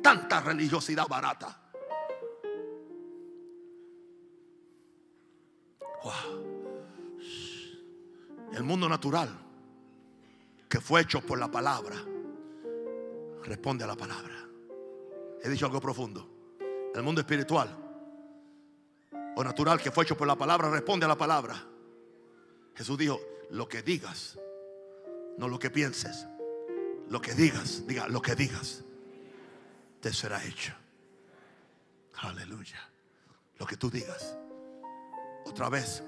Tanta 0.01 0.41
religiosidad 0.41 1.07
barata. 1.07 1.61
El 8.53 8.63
mundo 8.63 8.89
natural 8.89 9.29
que 10.67 10.79
fue 10.79 11.01
hecho 11.01 11.21
por 11.21 11.39
la 11.39 11.49
palabra, 11.49 11.95
responde 13.43 13.83
a 13.83 13.87
la 13.87 13.95
palabra. 13.95 14.47
He 15.41 15.49
dicho 15.49 15.65
algo 15.65 15.79
profundo. 15.79 16.27
El 16.93 17.03
mundo 17.03 17.21
espiritual 17.21 17.89
o 19.35 19.43
natural 19.43 19.79
que 19.79 19.91
fue 19.91 20.03
hecho 20.03 20.17
por 20.17 20.27
la 20.27 20.35
palabra, 20.35 20.69
responde 20.69 21.05
a 21.05 21.07
la 21.07 21.17
palabra. 21.17 21.63
Jesús 22.75 22.97
dijo, 22.97 23.21
lo 23.51 23.69
que 23.69 23.81
digas, 23.81 24.37
no 25.37 25.47
lo 25.47 25.57
que 25.57 25.69
pienses. 25.69 26.27
Lo 27.09 27.21
que 27.21 27.33
digas, 27.33 27.87
diga, 27.87 28.07
lo 28.07 28.21
que 28.21 28.35
digas, 28.35 28.83
te 30.01 30.13
será 30.13 30.43
hecho. 30.43 30.73
Aleluya. 32.21 32.79
Lo 33.57 33.65
que 33.65 33.77
tú 33.77 33.89
digas. 33.89 34.37
Otra 35.45 35.69
vez, 35.69 36.03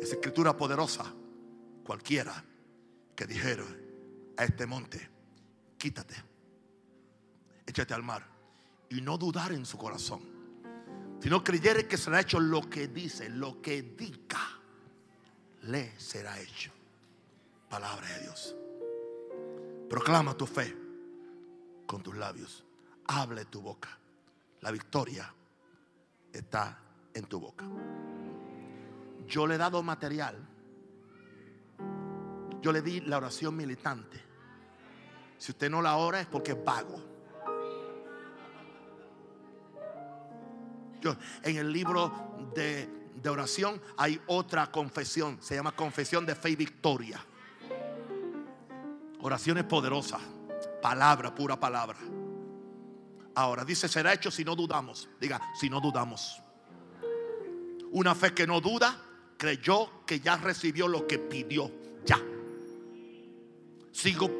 es 0.00 0.12
escritura 0.12 0.56
poderosa. 0.56 1.12
Cualquiera 1.84 2.44
que 3.16 3.26
dijera 3.26 3.64
a 4.36 4.44
este 4.44 4.66
monte, 4.66 5.08
quítate, 5.76 6.14
échate 7.68 7.94
al 7.94 8.02
mar. 8.02 8.26
Y 8.90 9.00
no 9.00 9.18
dudar 9.18 9.52
en 9.52 9.66
su 9.66 9.76
corazón, 9.76 10.22
sino 11.20 11.44
creyere 11.44 11.86
que 11.86 11.98
será 11.98 12.20
hecho 12.20 12.40
lo 12.40 12.62
que 12.68 12.88
dice, 12.88 13.28
lo 13.28 13.60
que 13.60 13.82
diga, 13.82 14.40
le 15.62 15.98
será 16.00 16.40
hecho. 16.40 16.72
Palabra 17.68 18.08
de 18.08 18.22
Dios. 18.22 18.56
Proclama 19.90 20.34
tu 20.34 20.46
fe 20.46 20.74
con 21.86 22.02
tus 22.02 22.16
labios. 22.16 22.64
Hable 23.06 23.44
tu 23.44 23.60
boca. 23.60 23.90
La 24.60 24.70
victoria 24.70 25.32
está 26.32 26.78
en 27.12 27.24
tu 27.24 27.40
boca. 27.40 27.66
Yo 29.26 29.46
le 29.46 29.56
he 29.56 29.58
dado 29.58 29.82
material. 29.82 30.36
Yo 32.62 32.72
le 32.72 32.80
di 32.80 33.00
la 33.02 33.18
oración 33.18 33.54
militante. 33.54 34.20
Si 35.36 35.52
usted 35.52 35.70
no 35.70 35.80
la 35.82 35.96
ora 35.96 36.20
es 36.20 36.26
porque 36.26 36.52
es 36.52 36.64
vago. 36.64 37.07
En 41.42 41.56
el 41.56 41.72
libro 41.72 42.50
de, 42.54 42.88
de 43.14 43.28
oración 43.28 43.80
hay 43.96 44.20
otra 44.26 44.70
confesión. 44.70 45.38
Se 45.40 45.54
llama 45.54 45.72
confesión 45.72 46.26
de 46.26 46.34
fe 46.34 46.50
y 46.50 46.56
victoria. 46.56 47.24
Oraciones 49.20 49.64
poderosas. 49.64 50.20
Palabra, 50.82 51.34
pura 51.34 51.58
palabra. 51.58 51.98
Ahora 53.34 53.64
dice, 53.64 53.88
será 53.88 54.12
hecho 54.12 54.30
si 54.30 54.44
no 54.44 54.54
dudamos. 54.54 55.08
Diga, 55.20 55.40
si 55.58 55.70
no 55.70 55.80
dudamos. 55.80 56.42
Una 57.92 58.14
fe 58.14 58.34
que 58.34 58.46
no 58.46 58.60
duda, 58.60 59.00
creyó 59.36 60.04
que 60.04 60.20
ya 60.20 60.36
recibió 60.36 60.88
lo 60.88 61.06
que 61.06 61.18
pidió. 61.18 61.70
Ya. 62.04 62.20
Sigo 63.92 64.30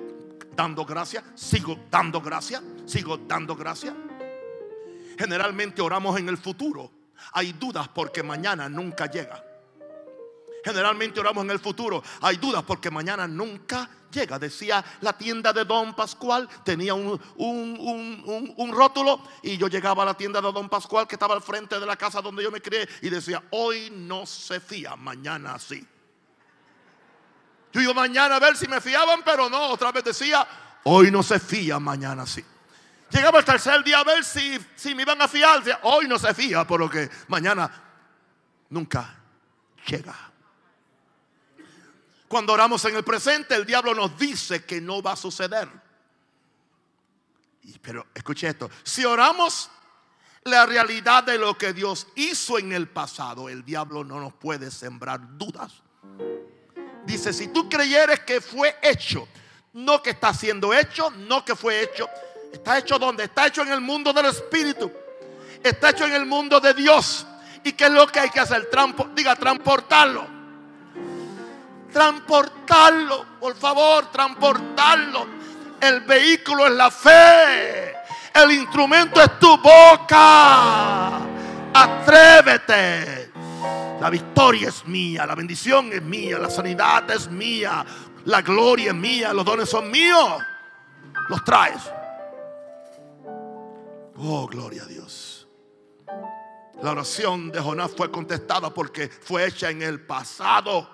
dando 0.54 0.84
gracias, 0.84 1.24
sigo 1.34 1.78
dando 1.90 2.20
gracias, 2.20 2.62
sigo 2.86 3.16
dando 3.16 3.54
gracias. 3.54 3.94
Generalmente 5.18 5.82
oramos 5.82 6.18
en 6.18 6.28
el 6.28 6.38
futuro. 6.38 6.92
Hay 7.32 7.52
dudas 7.52 7.88
porque 7.88 8.22
mañana 8.22 8.68
nunca 8.68 9.06
llega. 9.06 9.44
Generalmente 10.64 11.18
oramos 11.18 11.44
en 11.44 11.50
el 11.50 11.58
futuro. 11.58 12.02
Hay 12.20 12.36
dudas 12.36 12.62
porque 12.62 12.90
mañana 12.90 13.26
nunca 13.26 13.90
llega. 14.12 14.38
Decía 14.38 14.84
la 15.00 15.12
tienda 15.12 15.52
de 15.52 15.64
Don 15.64 15.94
Pascual, 15.94 16.48
tenía 16.64 16.94
un, 16.94 17.20
un, 17.36 18.72
rótulo 18.72 19.20
y 19.42 19.56
yo 19.56 19.66
llegaba 19.66 20.04
a 20.04 20.06
la 20.06 20.14
tienda 20.14 20.40
de 20.40 20.52
Don 20.52 20.68
Pascual 20.68 21.08
que 21.08 21.16
estaba 21.16 21.34
al 21.34 21.42
frente 21.42 21.80
de 21.80 21.86
la 21.86 21.96
casa 21.96 22.20
donde 22.20 22.44
yo 22.44 22.50
me 22.52 22.62
crié 22.62 22.88
y 23.02 23.10
decía, 23.10 23.42
hoy 23.50 23.90
no 23.90 24.24
se 24.24 24.60
fía, 24.60 24.94
mañana 24.94 25.58
sí. 25.58 25.84
Yo 27.72 27.80
iba 27.80 27.92
mañana 27.92 28.36
a 28.36 28.40
ver 28.40 28.56
si 28.56 28.68
me 28.68 28.80
fiaban, 28.80 29.22
pero 29.24 29.50
no. 29.50 29.70
Otra 29.70 29.90
vez 29.90 30.04
decía, 30.04 30.46
hoy 30.84 31.10
no 31.10 31.22
se 31.22 31.40
fía, 31.40 31.78
mañana 31.78 32.24
sí. 32.24 32.44
Llegaba 33.10 33.38
el 33.38 33.44
tercer 33.44 33.82
día 33.82 34.00
a 34.00 34.04
ver 34.04 34.24
si, 34.24 34.58
si 34.76 34.94
me 34.94 35.02
iban 35.02 35.20
a 35.22 35.28
fiar. 35.28 35.62
hoy 35.82 36.06
no 36.06 36.18
se 36.18 36.34
fía, 36.34 36.66
por 36.66 36.80
lo 36.80 36.90
que 36.90 37.08
mañana 37.28 37.70
nunca 38.70 39.18
llega. 39.86 40.14
Cuando 42.28 42.52
oramos 42.52 42.84
en 42.84 42.96
el 42.96 43.04
presente, 43.04 43.54
el 43.54 43.64
diablo 43.64 43.94
nos 43.94 44.18
dice 44.18 44.64
que 44.64 44.80
no 44.80 45.00
va 45.00 45.12
a 45.12 45.16
suceder. 45.16 45.68
Pero 47.80 48.06
escuche 48.14 48.48
esto, 48.48 48.70
si 48.82 49.04
oramos 49.04 49.70
la 50.44 50.66
realidad 50.66 51.24
de 51.24 51.38
lo 51.38 51.56
que 51.56 51.72
Dios 51.72 52.06
hizo 52.14 52.58
en 52.58 52.72
el 52.72 52.88
pasado, 52.88 53.48
el 53.48 53.64
diablo 53.64 54.04
no 54.04 54.20
nos 54.20 54.34
puede 54.34 54.70
sembrar 54.70 55.20
dudas. 55.38 55.82
Dice, 57.04 57.32
si 57.32 57.48
tú 57.48 57.68
creyeres 57.68 58.20
que 58.20 58.40
fue 58.40 58.76
hecho, 58.82 59.26
no 59.72 60.02
que 60.02 60.10
está 60.10 60.34
siendo 60.34 60.74
hecho, 60.74 61.10
no 61.10 61.44
que 61.44 61.56
fue 61.56 61.82
hecho, 61.82 62.08
está 62.52 62.78
hecho 62.78 62.98
donde? 62.98 63.24
Está 63.24 63.46
hecho 63.46 63.62
en 63.62 63.72
el 63.72 63.80
mundo 63.80 64.12
del 64.12 64.26
Espíritu, 64.26 64.90
está 65.62 65.90
hecho 65.90 66.04
en 66.04 66.12
el 66.12 66.26
mundo 66.26 66.60
de 66.60 66.74
Dios. 66.74 67.26
¿Y 67.64 67.72
qué 67.72 67.84
es 67.84 67.90
lo 67.90 68.06
que 68.06 68.20
hay 68.20 68.30
que 68.30 68.40
hacer? 68.40 68.68
diga, 69.14 69.36
transportarlo. 69.36 70.26
Transportarlo, 71.92 73.26
por 73.40 73.56
favor, 73.56 74.10
transportarlo. 74.10 75.26
El 75.80 76.00
vehículo 76.00 76.66
es 76.66 76.72
la 76.72 76.90
fe. 76.90 77.94
El 78.34 78.52
instrumento 78.52 79.20
es 79.20 79.38
tu 79.38 79.56
boca. 79.58 81.18
Atrévete. 81.74 83.32
La 84.00 84.10
victoria 84.10 84.68
es 84.68 84.86
mía, 84.86 85.26
la 85.26 85.34
bendición 85.34 85.92
es 85.92 86.02
mía, 86.02 86.38
la 86.38 86.48
sanidad 86.48 87.10
es 87.10 87.28
mía, 87.28 87.84
la 88.26 88.42
gloria 88.42 88.90
es 88.90 88.96
mía, 88.96 89.32
los 89.32 89.44
dones 89.44 89.68
son 89.68 89.90
míos. 89.90 90.40
Los 91.28 91.44
traes. 91.44 91.82
Oh, 94.20 94.46
gloria 94.48 94.82
a 94.82 94.86
Dios. 94.86 95.46
La 96.82 96.90
oración 96.92 97.50
de 97.52 97.60
Jonás 97.60 97.92
fue 97.96 98.10
contestada 98.10 98.72
porque 98.74 99.08
fue 99.08 99.46
hecha 99.46 99.70
en 99.70 99.82
el 99.82 100.00
pasado. 100.00 100.88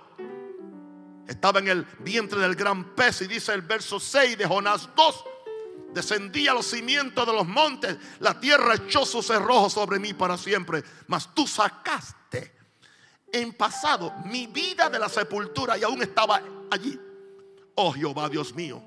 Estaba 1.26 1.58
en 1.60 1.68
el 1.68 1.86
vientre 2.00 2.38
del 2.40 2.54
gran 2.54 2.94
pez 2.94 3.22
y 3.22 3.26
dice 3.26 3.54
el 3.54 3.62
verso 3.62 3.98
6 3.98 4.36
de 4.36 4.46
Jonás 4.46 4.90
2. 4.94 5.24
Descendí 5.94 6.48
a 6.48 6.54
los 6.54 6.66
cimientos 6.66 7.26
de 7.26 7.32
los 7.32 7.46
montes, 7.46 7.96
la 8.18 8.38
tierra 8.38 8.74
echó 8.74 9.06
sus 9.06 9.26
cerrojos 9.26 9.72
sobre 9.72 10.00
mí 10.00 10.12
para 10.12 10.36
siempre, 10.36 10.82
mas 11.06 11.32
tú 11.32 11.46
sacaste 11.46 12.52
en 13.32 13.52
pasado 13.52 14.12
mi 14.24 14.48
vida 14.48 14.90
de 14.90 14.98
la 14.98 15.08
sepultura 15.08 15.78
y 15.78 15.84
aún 15.84 16.02
estaba 16.02 16.42
allí. 16.70 17.00
Oh 17.76 17.92
Jehová, 17.92 18.28
Dios 18.28 18.54
mío, 18.54 18.82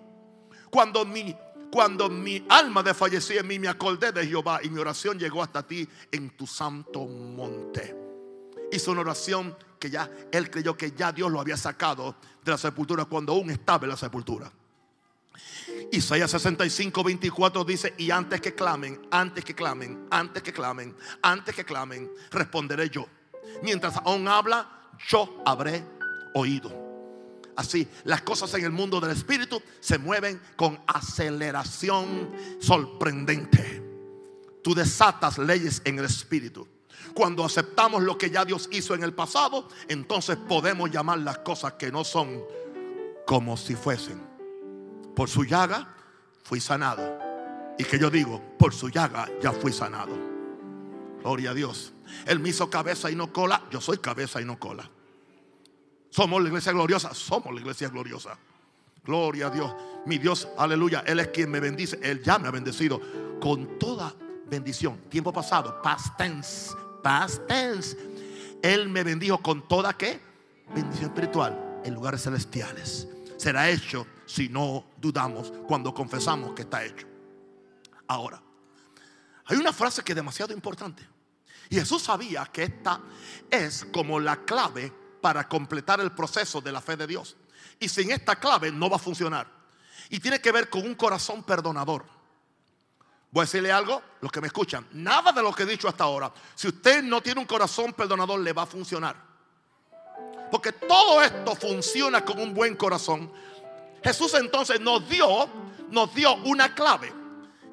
cuando 0.69 1.05
mi, 1.05 1.35
cuando 1.77 2.09
mi 2.09 2.43
alma 2.49 2.81
desfallecía 2.81 3.41
en 3.41 3.47
mí, 3.47 3.59
me 3.59 3.67
acordé 3.67 4.11
de 4.11 4.25
Jehová 4.25 4.61
y 4.63 4.69
mi 4.71 4.79
oración 4.79 5.19
llegó 5.19 5.43
hasta 5.43 5.61
ti 5.61 5.87
en 6.11 6.31
tu 6.31 6.47
santo 6.47 7.05
monte. 7.05 7.95
Hizo 8.71 8.93
una 8.93 9.01
oración 9.01 9.55
que 9.77 9.91
ya 9.91 10.09
él 10.31 10.49
creyó 10.49 10.75
que 10.75 10.93
ya 10.93 11.11
Dios 11.11 11.31
lo 11.31 11.39
había 11.39 11.55
sacado 11.55 12.15
de 12.43 12.49
la 12.49 12.57
sepultura 12.57 13.05
cuando 13.05 13.33
aún 13.33 13.51
estaba 13.51 13.83
en 13.83 13.91
la 13.91 13.95
sepultura. 13.95 14.51
Isaías 15.91 16.31
65, 16.31 17.03
24 17.03 17.63
dice, 17.63 17.93
y 17.99 18.09
antes 18.09 18.41
que 18.41 18.55
clamen, 18.55 18.99
antes 19.11 19.45
que 19.45 19.53
clamen, 19.53 20.07
antes 20.09 20.41
que 20.41 20.51
clamen, 20.51 20.95
antes 21.21 21.53
que 21.53 21.63
clamen, 21.63 22.09
responderé 22.31 22.89
yo. 22.89 23.05
Mientras 23.61 23.97
aún 23.97 24.27
habla, 24.27 24.67
yo 25.07 25.43
habré 25.45 25.83
oído. 26.33 26.86
Así, 27.57 27.87
las 28.03 28.21
cosas 28.21 28.53
en 28.53 28.63
el 28.63 28.71
mundo 28.71 29.01
del 29.01 29.09
espíritu 29.09 29.59
se 29.79 29.97
mueven 29.97 30.39
con 30.55 30.79
aceleración 30.85 32.29
sorprendente. 32.59 33.83
Tú 34.63 34.75
desatas 34.75 35.39
leyes 35.39 35.81
en 35.83 35.97
el 35.97 36.05
espíritu. 36.05 36.67
Cuando 37.15 37.43
aceptamos 37.43 38.03
lo 38.03 38.15
que 38.15 38.29
ya 38.29 38.45
Dios 38.45 38.69
hizo 38.71 38.93
en 38.93 39.01
el 39.01 39.11
pasado, 39.11 39.67
entonces 39.87 40.37
podemos 40.37 40.91
llamar 40.91 41.17
las 41.17 41.39
cosas 41.39 41.73
que 41.73 41.91
no 41.91 42.03
son 42.03 42.43
como 43.25 43.57
si 43.57 43.75
fuesen. 43.75 44.21
Por 45.15 45.27
su 45.27 45.43
llaga 45.43 45.95
fui 46.43 46.61
sanado. 46.61 47.17
Y 47.79 47.85
que 47.85 47.97
yo 47.97 48.11
digo, 48.11 48.39
por 48.59 48.71
su 48.71 48.89
llaga 48.89 49.27
ya 49.41 49.51
fui 49.51 49.73
sanado. 49.73 50.15
Gloria 51.23 51.51
a 51.51 51.53
Dios. 51.55 51.91
Él 52.27 52.39
me 52.39 52.49
hizo 52.49 52.69
cabeza 52.69 53.09
y 53.09 53.15
no 53.15 53.33
cola. 53.33 53.63
Yo 53.71 53.81
soy 53.81 53.97
cabeza 53.97 54.39
y 54.41 54.45
no 54.45 54.59
cola. 54.59 54.91
Somos 56.17 56.41
la 56.41 56.47
iglesia 56.47 56.71
gloriosa. 56.71 57.13
Somos 57.13 57.53
la 57.53 57.61
iglesia 57.61 57.89
gloriosa. 57.89 58.35
Gloria 59.05 59.47
a 59.47 59.49
Dios. 59.51 59.71
Mi 60.07 60.17
Dios, 60.17 60.47
aleluya. 60.57 61.03
Él 61.05 61.19
es 61.19 61.27
quien 61.27 61.51
me 61.51 61.59
bendice. 61.59 61.99
Él 62.01 62.23
ya 62.23 62.39
me 62.39 62.47
ha 62.47 62.51
bendecido 62.51 62.99
con 63.39 63.77
toda 63.77 64.15
bendición. 64.49 64.97
Tiempo 65.11 65.31
pasado, 65.31 65.79
past 65.79 66.17
tense. 66.17 67.97
Él 68.63 68.89
me 68.89 69.03
bendijo 69.03 69.37
con 69.43 69.67
toda 69.67 69.95
qué? 69.95 70.19
Bendición 70.73 71.11
espiritual 71.11 71.81
en 71.85 71.93
lugares 71.93 72.23
celestiales. 72.23 73.07
Será 73.37 73.69
hecho 73.69 74.07
si 74.25 74.49
no 74.49 74.85
dudamos 74.99 75.53
cuando 75.67 75.93
confesamos 75.93 76.53
que 76.53 76.63
está 76.63 76.83
hecho. 76.83 77.05
Ahora, 78.07 78.41
hay 79.45 79.57
una 79.57 79.71
frase 79.71 80.01
que 80.01 80.13
es 80.13 80.15
demasiado 80.15 80.51
importante. 80.51 81.07
Y 81.69 81.75
Jesús 81.75 82.01
sabía 82.01 82.43
que 82.51 82.63
esta 82.63 83.01
es 83.51 83.85
como 83.93 84.19
la 84.19 84.37
clave 84.37 85.05
para 85.21 85.47
completar 85.47 85.99
el 85.99 86.11
proceso 86.11 86.61
de 86.61 86.71
la 86.71 86.81
fe 86.81 86.95
de 86.95 87.07
Dios. 87.07 87.35
Y 87.79 87.89
sin 87.89 88.11
esta 88.11 88.35
clave 88.35 88.71
no 88.71 88.89
va 88.89 88.95
a 88.95 88.99
funcionar. 88.99 89.47
Y 90.09 90.19
tiene 90.19 90.39
que 90.39 90.51
ver 90.51 90.69
con 90.69 90.85
un 90.85 90.95
corazón 90.95 91.43
perdonador. 91.43 92.05
Voy 93.31 93.41
a 93.41 93.45
decirle 93.45 93.71
algo, 93.71 94.01
los 94.21 94.31
que 94.31 94.41
me 94.41 94.47
escuchan, 94.47 94.87
nada 94.93 95.31
de 95.31 95.41
lo 95.41 95.53
que 95.53 95.63
he 95.63 95.65
dicho 95.65 95.87
hasta 95.87 96.05
ahora, 96.05 96.31
si 96.55 96.69
usted 96.69 97.03
no 97.03 97.21
tiene 97.21 97.41
un 97.41 97.45
corazón 97.45 97.93
perdonador, 97.93 98.39
le 98.39 98.53
va 98.53 98.63
a 98.63 98.65
funcionar. 98.65 99.15
Porque 100.49 100.71
todo 100.71 101.21
esto 101.21 101.55
funciona 101.55 102.23
con 102.23 102.39
un 102.39 102.53
buen 102.53 102.75
corazón. 102.75 103.31
Jesús 104.03 104.33
entonces 104.35 104.79
nos 104.79 105.07
dio, 105.09 105.49
nos 105.89 106.13
dio 106.15 106.35
una 106.35 106.73
clave. 106.73 107.13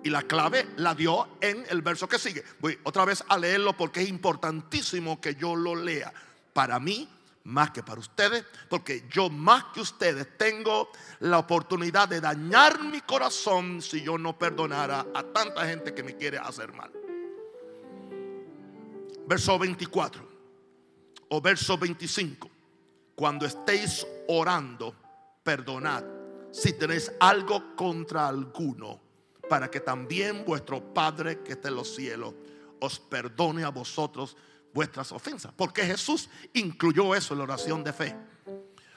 Y 0.03 0.11
la 0.11 0.23
clave 0.23 0.69
la 0.77 0.95
dio 0.95 1.29
en 1.41 1.65
el 1.71 1.81
verso 1.81 2.09
que 2.09 2.19
sigue. 2.19 2.45
Voy 2.61 2.79
otra 2.83 3.05
vez 3.05 3.25
a 3.29 3.39
leerlo 3.39 3.75
porque 3.75 4.03
es 4.03 4.09
importantísimo 4.09 5.21
que 5.21 5.35
yo 5.37 5.57
lo 5.57 5.75
lea. 5.75 6.13
Para 6.53 6.79
mí 6.79 7.09
más 7.45 7.71
que 7.71 7.83
para 7.83 8.01
ustedes, 8.01 8.45
porque 8.69 9.07
yo 9.11 9.29
más 9.29 9.65
que 9.75 9.81
ustedes 9.81 10.37
tengo 10.39 10.91
la 11.21 11.39
oportunidad 11.39 12.09
de 12.09 12.21
dañar 12.21 12.83
mi 12.83 13.01
corazón 13.03 13.83
si 13.83 14.03
yo 14.03 14.17
no 14.17 14.39
perdonara 14.39 15.07
a 15.15 15.23
tanta 15.23 15.67
gente 15.67 15.95
que 15.95 16.03
me 16.03 16.17
quiere 16.17 16.39
hacer 16.39 16.73
mal. 16.73 16.91
Verso 19.27 19.59
24 19.59 20.29
o 21.29 21.41
verso 21.41 21.79
25. 21.79 22.51
Cuando 23.15 23.47
estéis 23.47 24.07
orando, 24.29 24.95
perdonad 25.43 26.05
si 26.51 26.73
tenéis 26.73 27.13
algo 27.19 27.75
contra 27.75 28.29
alguno, 28.29 29.01
para 29.49 29.69
que 29.71 29.81
también 29.81 30.45
vuestro 30.45 30.95
Padre 30.95 31.41
que 31.43 31.53
está 31.53 31.69
en 31.69 31.75
los 31.75 31.95
cielos 31.95 32.33
os 32.81 33.01
perdone 33.01 33.65
a 33.65 33.71
vosotros 33.71 34.37
vuestras 34.75 35.13
ofensas. 35.13 35.53
Porque 35.57 35.85
Jesús 35.85 36.29
incluyó 36.53 37.15
eso 37.15 37.33
en 37.33 37.39
la 37.39 37.45
oración 37.45 37.83
de 37.83 37.93
fe. 37.93 38.17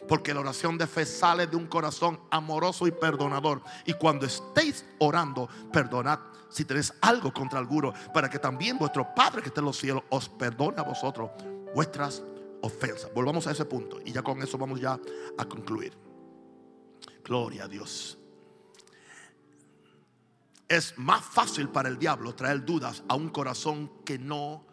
Porque 0.07 0.33
la 0.33 0.39
oración 0.39 0.77
de 0.77 0.87
fe 0.87 1.05
sale 1.05 1.47
de 1.47 1.55
un 1.55 1.67
corazón 1.67 2.19
amoroso 2.31 2.87
y 2.87 2.91
perdonador. 2.91 3.61
Y 3.85 3.93
cuando 3.93 4.25
estéis 4.25 4.83
orando, 4.99 5.47
perdonad 5.71 6.19
si 6.49 6.65
tenéis 6.65 6.93
algo 7.01 7.33
contra 7.33 7.59
alguno, 7.59 7.93
para 8.13 8.29
que 8.29 8.39
también 8.39 8.77
vuestro 8.77 9.13
Padre 9.13 9.41
que 9.41 9.49
está 9.49 9.61
en 9.61 9.65
los 9.65 9.77
cielos 9.77 10.03
os 10.09 10.29
perdone 10.29 10.79
a 10.79 10.83
vosotros 10.83 11.29
vuestras 11.75 12.23
ofensas. 12.61 13.13
Volvamos 13.13 13.47
a 13.47 13.51
ese 13.51 13.65
punto 13.65 13.99
y 14.03 14.11
ya 14.11 14.21
con 14.21 14.41
eso 14.41 14.57
vamos 14.57 14.79
ya 14.79 14.99
a 15.37 15.45
concluir. 15.45 15.93
Gloria 17.23 17.65
a 17.65 17.67
Dios. 17.67 18.17
Es 20.67 20.97
más 20.97 21.23
fácil 21.23 21.69
para 21.69 21.89
el 21.89 21.97
diablo 21.97 22.35
traer 22.35 22.65
dudas 22.65 23.03
a 23.07 23.15
un 23.15 23.29
corazón 23.29 23.91
que 24.03 24.17
no 24.17 24.66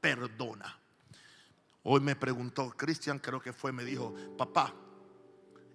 perdona. 0.00 0.78
Hoy 1.82 2.00
me 2.00 2.16
preguntó 2.16 2.70
Cristian, 2.70 3.18
creo 3.18 3.40
que 3.40 3.52
fue, 3.52 3.72
me 3.72 3.84
dijo, 3.84 4.14
papá, 4.36 4.74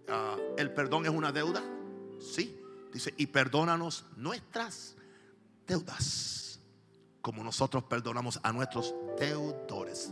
ah, 0.09 0.35
¿el 0.57 0.73
perdón 0.73 1.05
es 1.05 1.11
una 1.11 1.31
deuda? 1.31 1.63
Sí. 2.19 2.57
Dice, 2.91 3.13
y 3.17 3.27
perdónanos 3.27 4.05
nuestras 4.17 4.97
deudas, 5.65 6.59
como 7.21 7.43
nosotros 7.43 7.83
perdonamos 7.85 8.39
a 8.43 8.51
nuestros 8.51 8.93
deudores. 9.17 10.11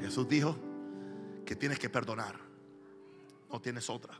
Jesús 0.00 0.28
dijo 0.28 0.56
que 1.46 1.56
tienes 1.56 1.78
que 1.78 1.88
perdonar, 1.88 2.38
no 3.50 3.60
tienes 3.60 3.88
otra, 3.88 4.14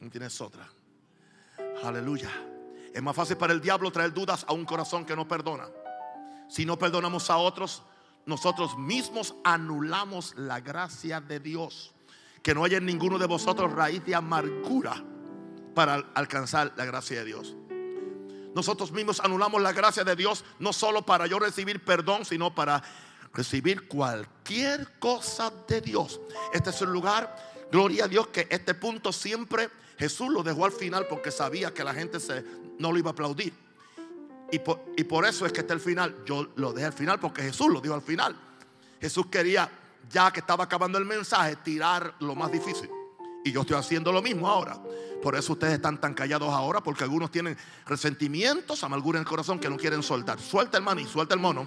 no 0.00 0.08
tienes 0.08 0.40
otra. 0.40 0.66
Aleluya. 1.82 2.30
Es 2.94 3.02
más 3.02 3.14
fácil 3.14 3.36
para 3.36 3.52
el 3.52 3.60
diablo 3.60 3.90
traer 3.90 4.14
dudas 4.14 4.46
a 4.48 4.54
un 4.54 4.64
corazón 4.64 5.04
que 5.04 5.14
no 5.14 5.28
perdona. 5.28 5.68
Si 6.48 6.64
no 6.64 6.78
perdonamos 6.78 7.30
a 7.30 7.36
otros, 7.38 7.82
nosotros 8.24 8.76
mismos 8.76 9.34
anulamos 9.44 10.34
la 10.36 10.60
gracia 10.60 11.20
de 11.20 11.40
Dios. 11.40 11.94
Que 12.42 12.54
no 12.54 12.64
haya 12.64 12.78
en 12.78 12.86
ninguno 12.86 13.18
de 13.18 13.26
vosotros 13.26 13.72
raíz 13.72 14.04
de 14.04 14.14
amargura 14.14 15.02
para 15.74 15.94
alcanzar 16.14 16.72
la 16.76 16.84
gracia 16.84 17.18
de 17.18 17.24
Dios. 17.24 17.56
Nosotros 18.54 18.90
mismos 18.92 19.20
anulamos 19.20 19.60
la 19.60 19.72
gracia 19.72 20.02
de 20.02 20.16
Dios 20.16 20.44
no 20.58 20.72
solo 20.72 21.02
para 21.02 21.26
yo 21.26 21.38
recibir 21.38 21.84
perdón, 21.84 22.24
sino 22.24 22.54
para 22.54 22.82
recibir 23.34 23.86
cualquier 23.86 24.98
cosa 24.98 25.52
de 25.68 25.82
Dios. 25.82 26.20
Este 26.54 26.70
es 26.70 26.80
el 26.80 26.90
lugar, 26.90 27.36
gloria 27.70 28.04
a 28.04 28.08
Dios, 28.08 28.28
que 28.28 28.46
este 28.48 28.72
punto 28.72 29.12
siempre 29.12 29.68
Jesús 29.98 30.30
lo 30.30 30.42
dejó 30.42 30.64
al 30.64 30.72
final 30.72 31.06
porque 31.06 31.30
sabía 31.30 31.74
que 31.74 31.84
la 31.84 31.92
gente 31.92 32.18
se, 32.18 32.42
no 32.78 32.92
lo 32.92 32.98
iba 32.98 33.10
a 33.10 33.12
aplaudir. 33.12 33.52
Y 34.50 34.58
por, 35.04 35.26
eso 35.26 35.44
es 35.44 35.52
que 35.52 35.60
está 35.60 35.74
el 35.74 35.80
final. 35.80 36.22
Yo 36.24 36.48
lo 36.56 36.72
dejé 36.72 36.86
al 36.86 36.92
final 36.92 37.18
porque 37.18 37.42
Jesús 37.42 37.68
lo 37.68 37.80
dijo 37.80 37.94
al 37.94 38.02
final. 38.02 38.36
Jesús 39.00 39.26
quería, 39.26 39.68
ya 40.08 40.30
que 40.30 40.40
estaba 40.40 40.64
acabando 40.64 40.98
el 40.98 41.04
mensaje, 41.04 41.56
tirar 41.56 42.14
lo 42.20 42.34
más 42.34 42.52
difícil. 42.52 42.88
Y 43.44 43.52
yo 43.52 43.62
estoy 43.62 43.76
haciendo 43.76 44.12
lo 44.12 44.22
mismo 44.22 44.48
ahora. 44.48 44.78
Por 45.22 45.34
eso 45.34 45.54
ustedes 45.54 45.74
están 45.74 46.00
tan 46.00 46.14
callados 46.14 46.52
ahora, 46.52 46.80
porque 46.80 47.04
algunos 47.04 47.30
tienen 47.30 47.56
resentimientos, 47.86 48.82
amargura 48.84 49.18
en 49.18 49.22
el 49.22 49.28
corazón 49.28 49.58
que 49.58 49.68
no 49.68 49.76
quieren 49.76 50.02
soltar. 50.02 50.40
Suelta 50.40 50.78
el 50.78 50.84
maní, 50.84 51.06
suelta 51.06 51.34
el 51.34 51.40
mono. 51.40 51.66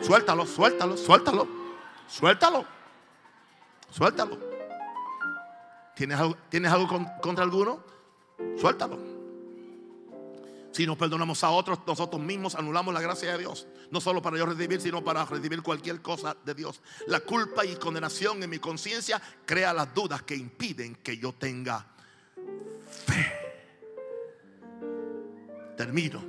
Suéltalo, 0.00 0.46
suéltalo, 0.46 0.96
suéltalo. 0.96 1.48
Suéltalo. 2.08 2.64
Suéltalo. 3.90 4.38
¿Tienes 5.94 6.20
¿tienes 6.50 6.70
algo 6.70 7.04
contra 7.20 7.42
alguno? 7.42 7.80
Suéltalo. 8.60 9.15
Si 10.76 10.86
nos 10.86 10.98
perdonamos 10.98 11.42
a 11.42 11.48
otros, 11.48 11.78
nosotros 11.86 12.20
mismos 12.20 12.54
anulamos 12.54 12.92
la 12.92 13.00
gracia 13.00 13.32
de 13.32 13.38
Dios. 13.38 13.66
No 13.90 13.98
solo 13.98 14.20
para 14.20 14.36
yo 14.36 14.44
recibir, 14.44 14.78
sino 14.78 15.02
para 15.02 15.24
recibir 15.24 15.62
cualquier 15.62 16.02
cosa 16.02 16.36
de 16.44 16.52
Dios. 16.52 16.82
La 17.06 17.20
culpa 17.20 17.64
y 17.64 17.76
condenación 17.76 18.42
en 18.42 18.50
mi 18.50 18.58
conciencia 18.58 19.18
crea 19.46 19.72
las 19.72 19.94
dudas 19.94 20.20
que 20.24 20.36
impiden 20.36 20.96
que 20.96 21.16
yo 21.16 21.32
tenga 21.32 21.86
fe. 23.06 23.32
Termino. 25.78 26.22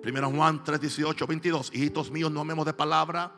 Primero 0.00 0.30
Juan 0.30 0.62
3, 0.62 0.80
18, 0.80 1.26
22. 1.26 1.70
Hijitos 1.74 2.12
míos, 2.12 2.30
no 2.30 2.42
amemos 2.42 2.66
de 2.66 2.74
palabra 2.74 3.32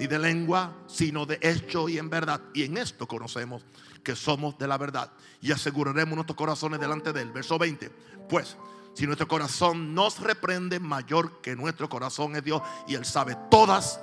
ni 0.00 0.06
de 0.06 0.18
lengua, 0.18 0.74
sino 0.86 1.26
de 1.26 1.38
hecho 1.42 1.86
y 1.86 1.98
en 1.98 2.08
verdad. 2.08 2.40
Y 2.54 2.62
en 2.62 2.78
esto 2.78 3.06
conocemos 3.06 3.62
que 4.02 4.16
somos 4.16 4.56
de 4.56 4.68
la 4.68 4.78
verdad. 4.78 5.12
Y 5.42 5.52
aseguraremos 5.52 6.14
nuestros 6.14 6.36
corazones 6.36 6.80
delante 6.80 7.12
de 7.12 7.20
él. 7.20 7.30
Verso 7.30 7.58
20. 7.58 7.90
Pues 8.26 8.56
si 8.94 9.06
nuestro 9.06 9.28
corazón 9.28 9.94
nos 9.94 10.20
reprende, 10.20 10.80
mayor 10.80 11.40
que 11.40 11.54
nuestro 11.54 11.88
corazón 11.88 12.34
es 12.36 12.44
Dios 12.44 12.62
y 12.86 12.94
Él 12.94 13.04
sabe 13.04 13.36
todas 13.50 14.00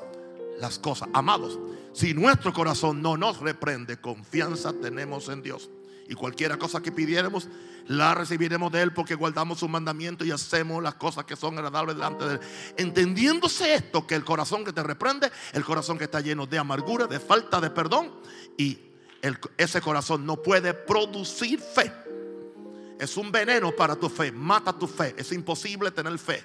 las 0.60 0.80
cosas. 0.80 1.10
Amados, 1.14 1.60
si 1.94 2.14
nuestro 2.14 2.54
corazón 2.54 3.02
no 3.02 3.18
nos 3.18 3.40
reprende, 3.40 4.00
confianza 4.00 4.74
tenemos 4.74 5.30
en 5.30 5.42
Dios. 5.42 5.70
Y 6.08 6.14
cualquier 6.14 6.58
cosa 6.58 6.82
que 6.82 6.92
pidiéramos, 6.92 7.48
la 7.88 8.14
recibiremos 8.14 8.72
de 8.72 8.82
Él 8.82 8.94
porque 8.94 9.16
guardamos 9.16 9.60
su 9.60 9.68
mandamiento 9.68 10.24
y 10.24 10.32
hacemos 10.32 10.82
las 10.82 10.96
cosas 10.96 11.26
que 11.26 11.36
son 11.36 11.58
agradables 11.58 11.96
delante 11.96 12.26
de 12.26 12.34
Él. 12.36 12.40
Entendiéndose 12.78 13.74
esto, 13.74 14.06
que 14.06 14.16
el 14.16 14.24
corazón 14.24 14.64
que 14.64 14.74
te 14.74 14.84
reprende, 14.84 15.32
el 15.54 15.64
corazón 15.64 15.98
que 15.98 16.06
está 16.06 16.22
lleno 16.22 16.46
de 16.46 16.60
amargura, 16.60 17.08
de 17.08 17.20
falta 17.20 17.60
de 17.60 17.70
perdón, 17.70 18.12
y 18.58 18.80
ese 19.58 19.82
corazón 19.82 20.26
no 20.26 20.42
puede 20.42 20.74
producir 20.74 21.60
fe. 21.60 21.92
Es 23.00 23.18
un 23.18 23.32
veneno 23.32 23.72
para 23.72 23.96
tu 23.96 24.10
fe, 24.10 24.32
mata 24.32 24.74
tu 24.74 24.88
fe. 24.88 25.16
Es 25.18 25.32
imposible 25.32 25.92
tener 25.92 26.18
fe. 26.18 26.44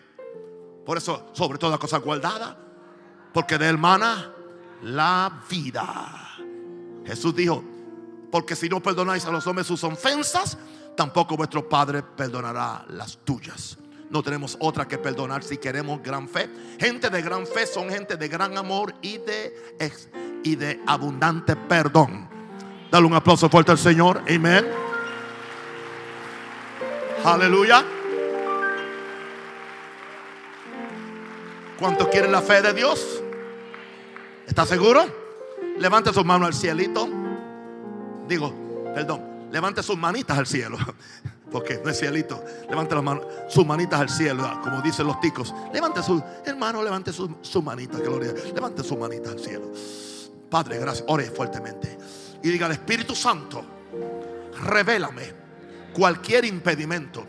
Por 0.84 0.98
eso, 0.98 1.30
sobre 1.32 1.59
toda 1.59 1.78
cosa 1.78 1.98
guardada, 1.98 2.59
porque 3.32 3.59
de 3.59 3.66
hermana 3.66 4.32
la 4.82 5.42
vida. 5.48 6.38
Jesús 7.05 7.34
dijo, 7.34 7.62
porque 8.30 8.57
si 8.57 8.68
no 8.68 8.80
perdonáis 8.80 9.24
a 9.26 9.30
los 9.30 9.46
hombres 9.46 9.66
sus 9.66 9.82
ofensas, 9.84 10.59
tampoco 10.96 11.36
vuestro 11.36 11.68
Padre 11.68 12.03
perdonará 12.03 12.84
las 12.88 13.18
tuyas. 13.24 13.78
No 14.11 14.22
tenemos 14.22 14.57
otra 14.61 14.88
que 14.88 14.98
perdonar 14.98 15.44
si 15.44 15.59
queremos 15.59 16.03
gran 16.03 16.28
fe. 16.28 16.51
Gente 16.80 17.11
de 17.11 17.22
gran 17.22 17.46
fe 17.46 17.66
son 17.66 17.88
gente 17.88 18.16
de 18.16 18.28
gran 18.28 18.59
amor 18.59 18.92
y 19.03 19.18
de, 19.18 19.55
y 20.42 20.57
de 20.57 20.80
abundante 20.86 21.55
perdón. 21.55 22.28
Dale 22.90 23.07
un 23.07 23.14
aplauso 23.14 23.48
fuerte 23.48 23.70
al 23.70 23.78
Señor. 23.78 24.22
Amén. 24.28 24.89
Aleluya. 27.24 27.84
¿Cuántos 31.78 32.08
quieren 32.08 32.32
la 32.32 32.40
fe 32.40 32.62
de 32.62 32.72
Dios? 32.72 33.22
¿Está 34.46 34.64
seguro? 34.64 35.04
Levante 35.78 36.12
sus 36.12 36.24
manos 36.24 36.48
al 36.48 36.54
cielito. 36.54 37.08
Digo, 38.26 38.54
perdón, 38.94 39.48
levante 39.50 39.82
sus 39.82 39.98
manitas 39.98 40.38
al 40.38 40.46
cielo. 40.46 40.78
Porque 41.50 41.80
no 41.84 41.90
es 41.90 41.98
cielito. 41.98 42.42
Levante 42.68 42.94
las 42.94 43.04
manos, 43.04 43.26
sus 43.48 43.66
manitas 43.66 44.00
al 44.00 44.08
cielo, 44.08 44.60
como 44.62 44.80
dicen 44.80 45.06
los 45.06 45.20
ticos. 45.20 45.52
Levante 45.74 46.02
su 46.02 46.22
hermano, 46.44 46.82
levante 46.82 47.12
sus 47.12 47.30
su 47.42 47.60
manitas, 47.60 48.00
gloria. 48.00 48.32
Levante 48.54 48.82
sus 48.82 48.98
manitas 48.98 49.32
al 49.32 49.40
cielo. 49.40 49.72
Padre, 50.48 50.78
gracias. 50.78 51.04
Ore 51.08 51.24
fuertemente. 51.24 51.98
Y 52.42 52.48
diga 52.48 52.66
al 52.66 52.72
Espíritu 52.72 53.14
Santo, 53.14 53.64
revélame 54.64 55.39
cualquier 55.93 56.45
impedimento, 56.45 57.26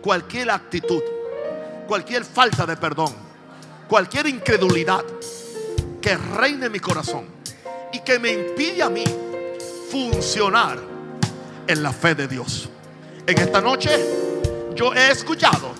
cualquier 0.00 0.50
actitud, 0.50 1.02
cualquier 1.86 2.24
falta 2.24 2.66
de 2.66 2.76
perdón, 2.76 3.14
cualquier 3.88 4.26
incredulidad 4.26 5.04
que 6.00 6.16
reine 6.16 6.66
en 6.66 6.72
mi 6.72 6.80
corazón 6.80 7.26
y 7.92 8.00
que 8.00 8.18
me 8.18 8.32
impide 8.32 8.82
a 8.82 8.88
mí 8.88 9.04
funcionar 9.90 10.78
en 11.66 11.82
la 11.82 11.92
fe 11.92 12.14
de 12.14 12.28
Dios. 12.28 12.68
En 13.26 13.38
esta 13.38 13.60
noche 13.60 13.90
yo 14.74 14.94
he 14.94 15.10
escuchado 15.10 15.74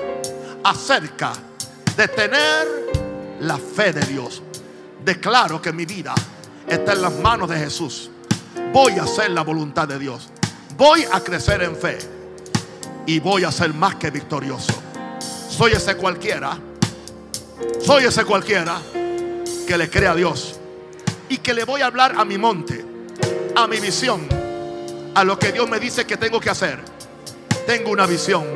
acerca 0.64 1.32
de 1.96 2.08
tener 2.08 3.38
la 3.40 3.56
fe 3.56 3.92
de 3.92 4.04
Dios. 4.06 4.42
Declaro 5.04 5.62
que 5.62 5.72
mi 5.72 5.86
vida 5.86 6.14
está 6.66 6.92
en 6.92 7.02
las 7.02 7.14
manos 7.18 7.48
de 7.48 7.58
Jesús. 7.58 8.10
Voy 8.72 8.92
a 8.98 9.04
hacer 9.04 9.30
la 9.30 9.42
voluntad 9.42 9.88
de 9.88 9.98
Dios. 9.98 10.30
Voy 10.80 11.04
a 11.12 11.20
crecer 11.20 11.62
en 11.62 11.76
fe. 11.76 11.98
Y 13.04 13.20
voy 13.20 13.44
a 13.44 13.52
ser 13.52 13.74
más 13.74 13.96
que 13.96 14.10
victorioso. 14.10 14.72
Soy 15.50 15.72
ese 15.72 15.94
cualquiera. 15.94 16.58
Soy 17.84 18.04
ese 18.04 18.24
cualquiera 18.24 18.80
que 19.66 19.76
le 19.76 19.90
cree 19.90 20.08
a 20.08 20.14
Dios 20.14 20.58
y 21.28 21.36
que 21.36 21.52
le 21.52 21.64
voy 21.64 21.82
a 21.82 21.86
hablar 21.86 22.14
a 22.16 22.24
mi 22.24 22.38
monte, 22.38 22.82
a 23.54 23.66
mi 23.66 23.78
visión, 23.78 24.26
a 25.14 25.22
lo 25.22 25.38
que 25.38 25.52
Dios 25.52 25.68
me 25.68 25.78
dice 25.78 26.06
que 26.06 26.16
tengo 26.16 26.40
que 26.40 26.48
hacer. 26.48 26.78
Tengo 27.66 27.90
una 27.90 28.06
visión 28.06 28.46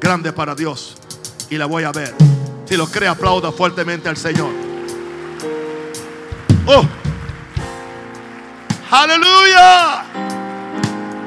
grande 0.00 0.32
para 0.32 0.54
Dios 0.54 0.96
y 1.50 1.58
la 1.58 1.66
voy 1.66 1.84
a 1.84 1.92
ver. 1.92 2.14
Si 2.64 2.78
lo 2.78 2.86
cree, 2.86 3.10
aplauda 3.10 3.52
fuertemente 3.52 4.08
al 4.08 4.16
Señor. 4.16 4.52
Oh, 6.66 6.82
aleluya. 8.90 10.29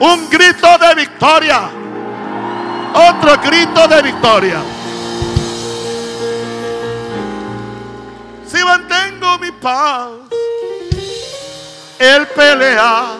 Un 0.04 0.30
grito 0.30 0.78
de 0.78 0.96
victoria. 0.96 1.70
Otro 2.94 3.38
grito 3.42 3.88
de 3.88 4.02
victoria. 4.02 4.62
si 8.54 8.64
mantengo 8.64 9.40
mi 9.40 9.52
paz, 9.52 10.10
Él 11.98 12.28
pelea 12.28 13.18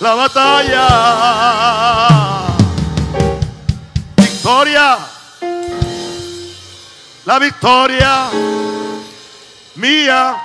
la 0.00 0.14
batalla. 0.14 0.86
Victoria, 4.16 4.98
la 7.24 7.38
victoria 7.38 8.28
mía 9.76 10.36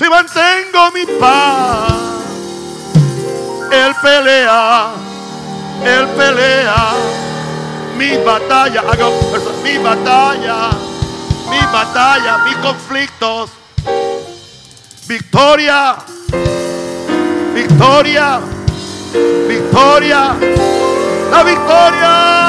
Si 0.00 0.08
mantengo 0.08 0.90
mi 0.94 1.04
paz, 1.20 1.92
Él 3.70 3.94
pelea, 4.00 4.92
Él 5.84 6.08
pelea 6.16 6.92
mi 7.98 8.16
batalla, 8.24 8.80
haga 8.80 9.10
mi 9.62 9.76
batalla, 9.76 10.70
mi 11.50 11.60
batalla, 11.70 12.38
mis 12.46 12.56
conflictos. 12.56 13.50
Victoria, 15.06 15.96
victoria, 17.52 18.40
victoria, 19.46 20.34
la 21.30 21.42
victoria 21.42 22.48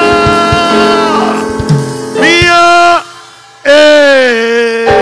mía 2.18 3.04
es. 3.66 5.01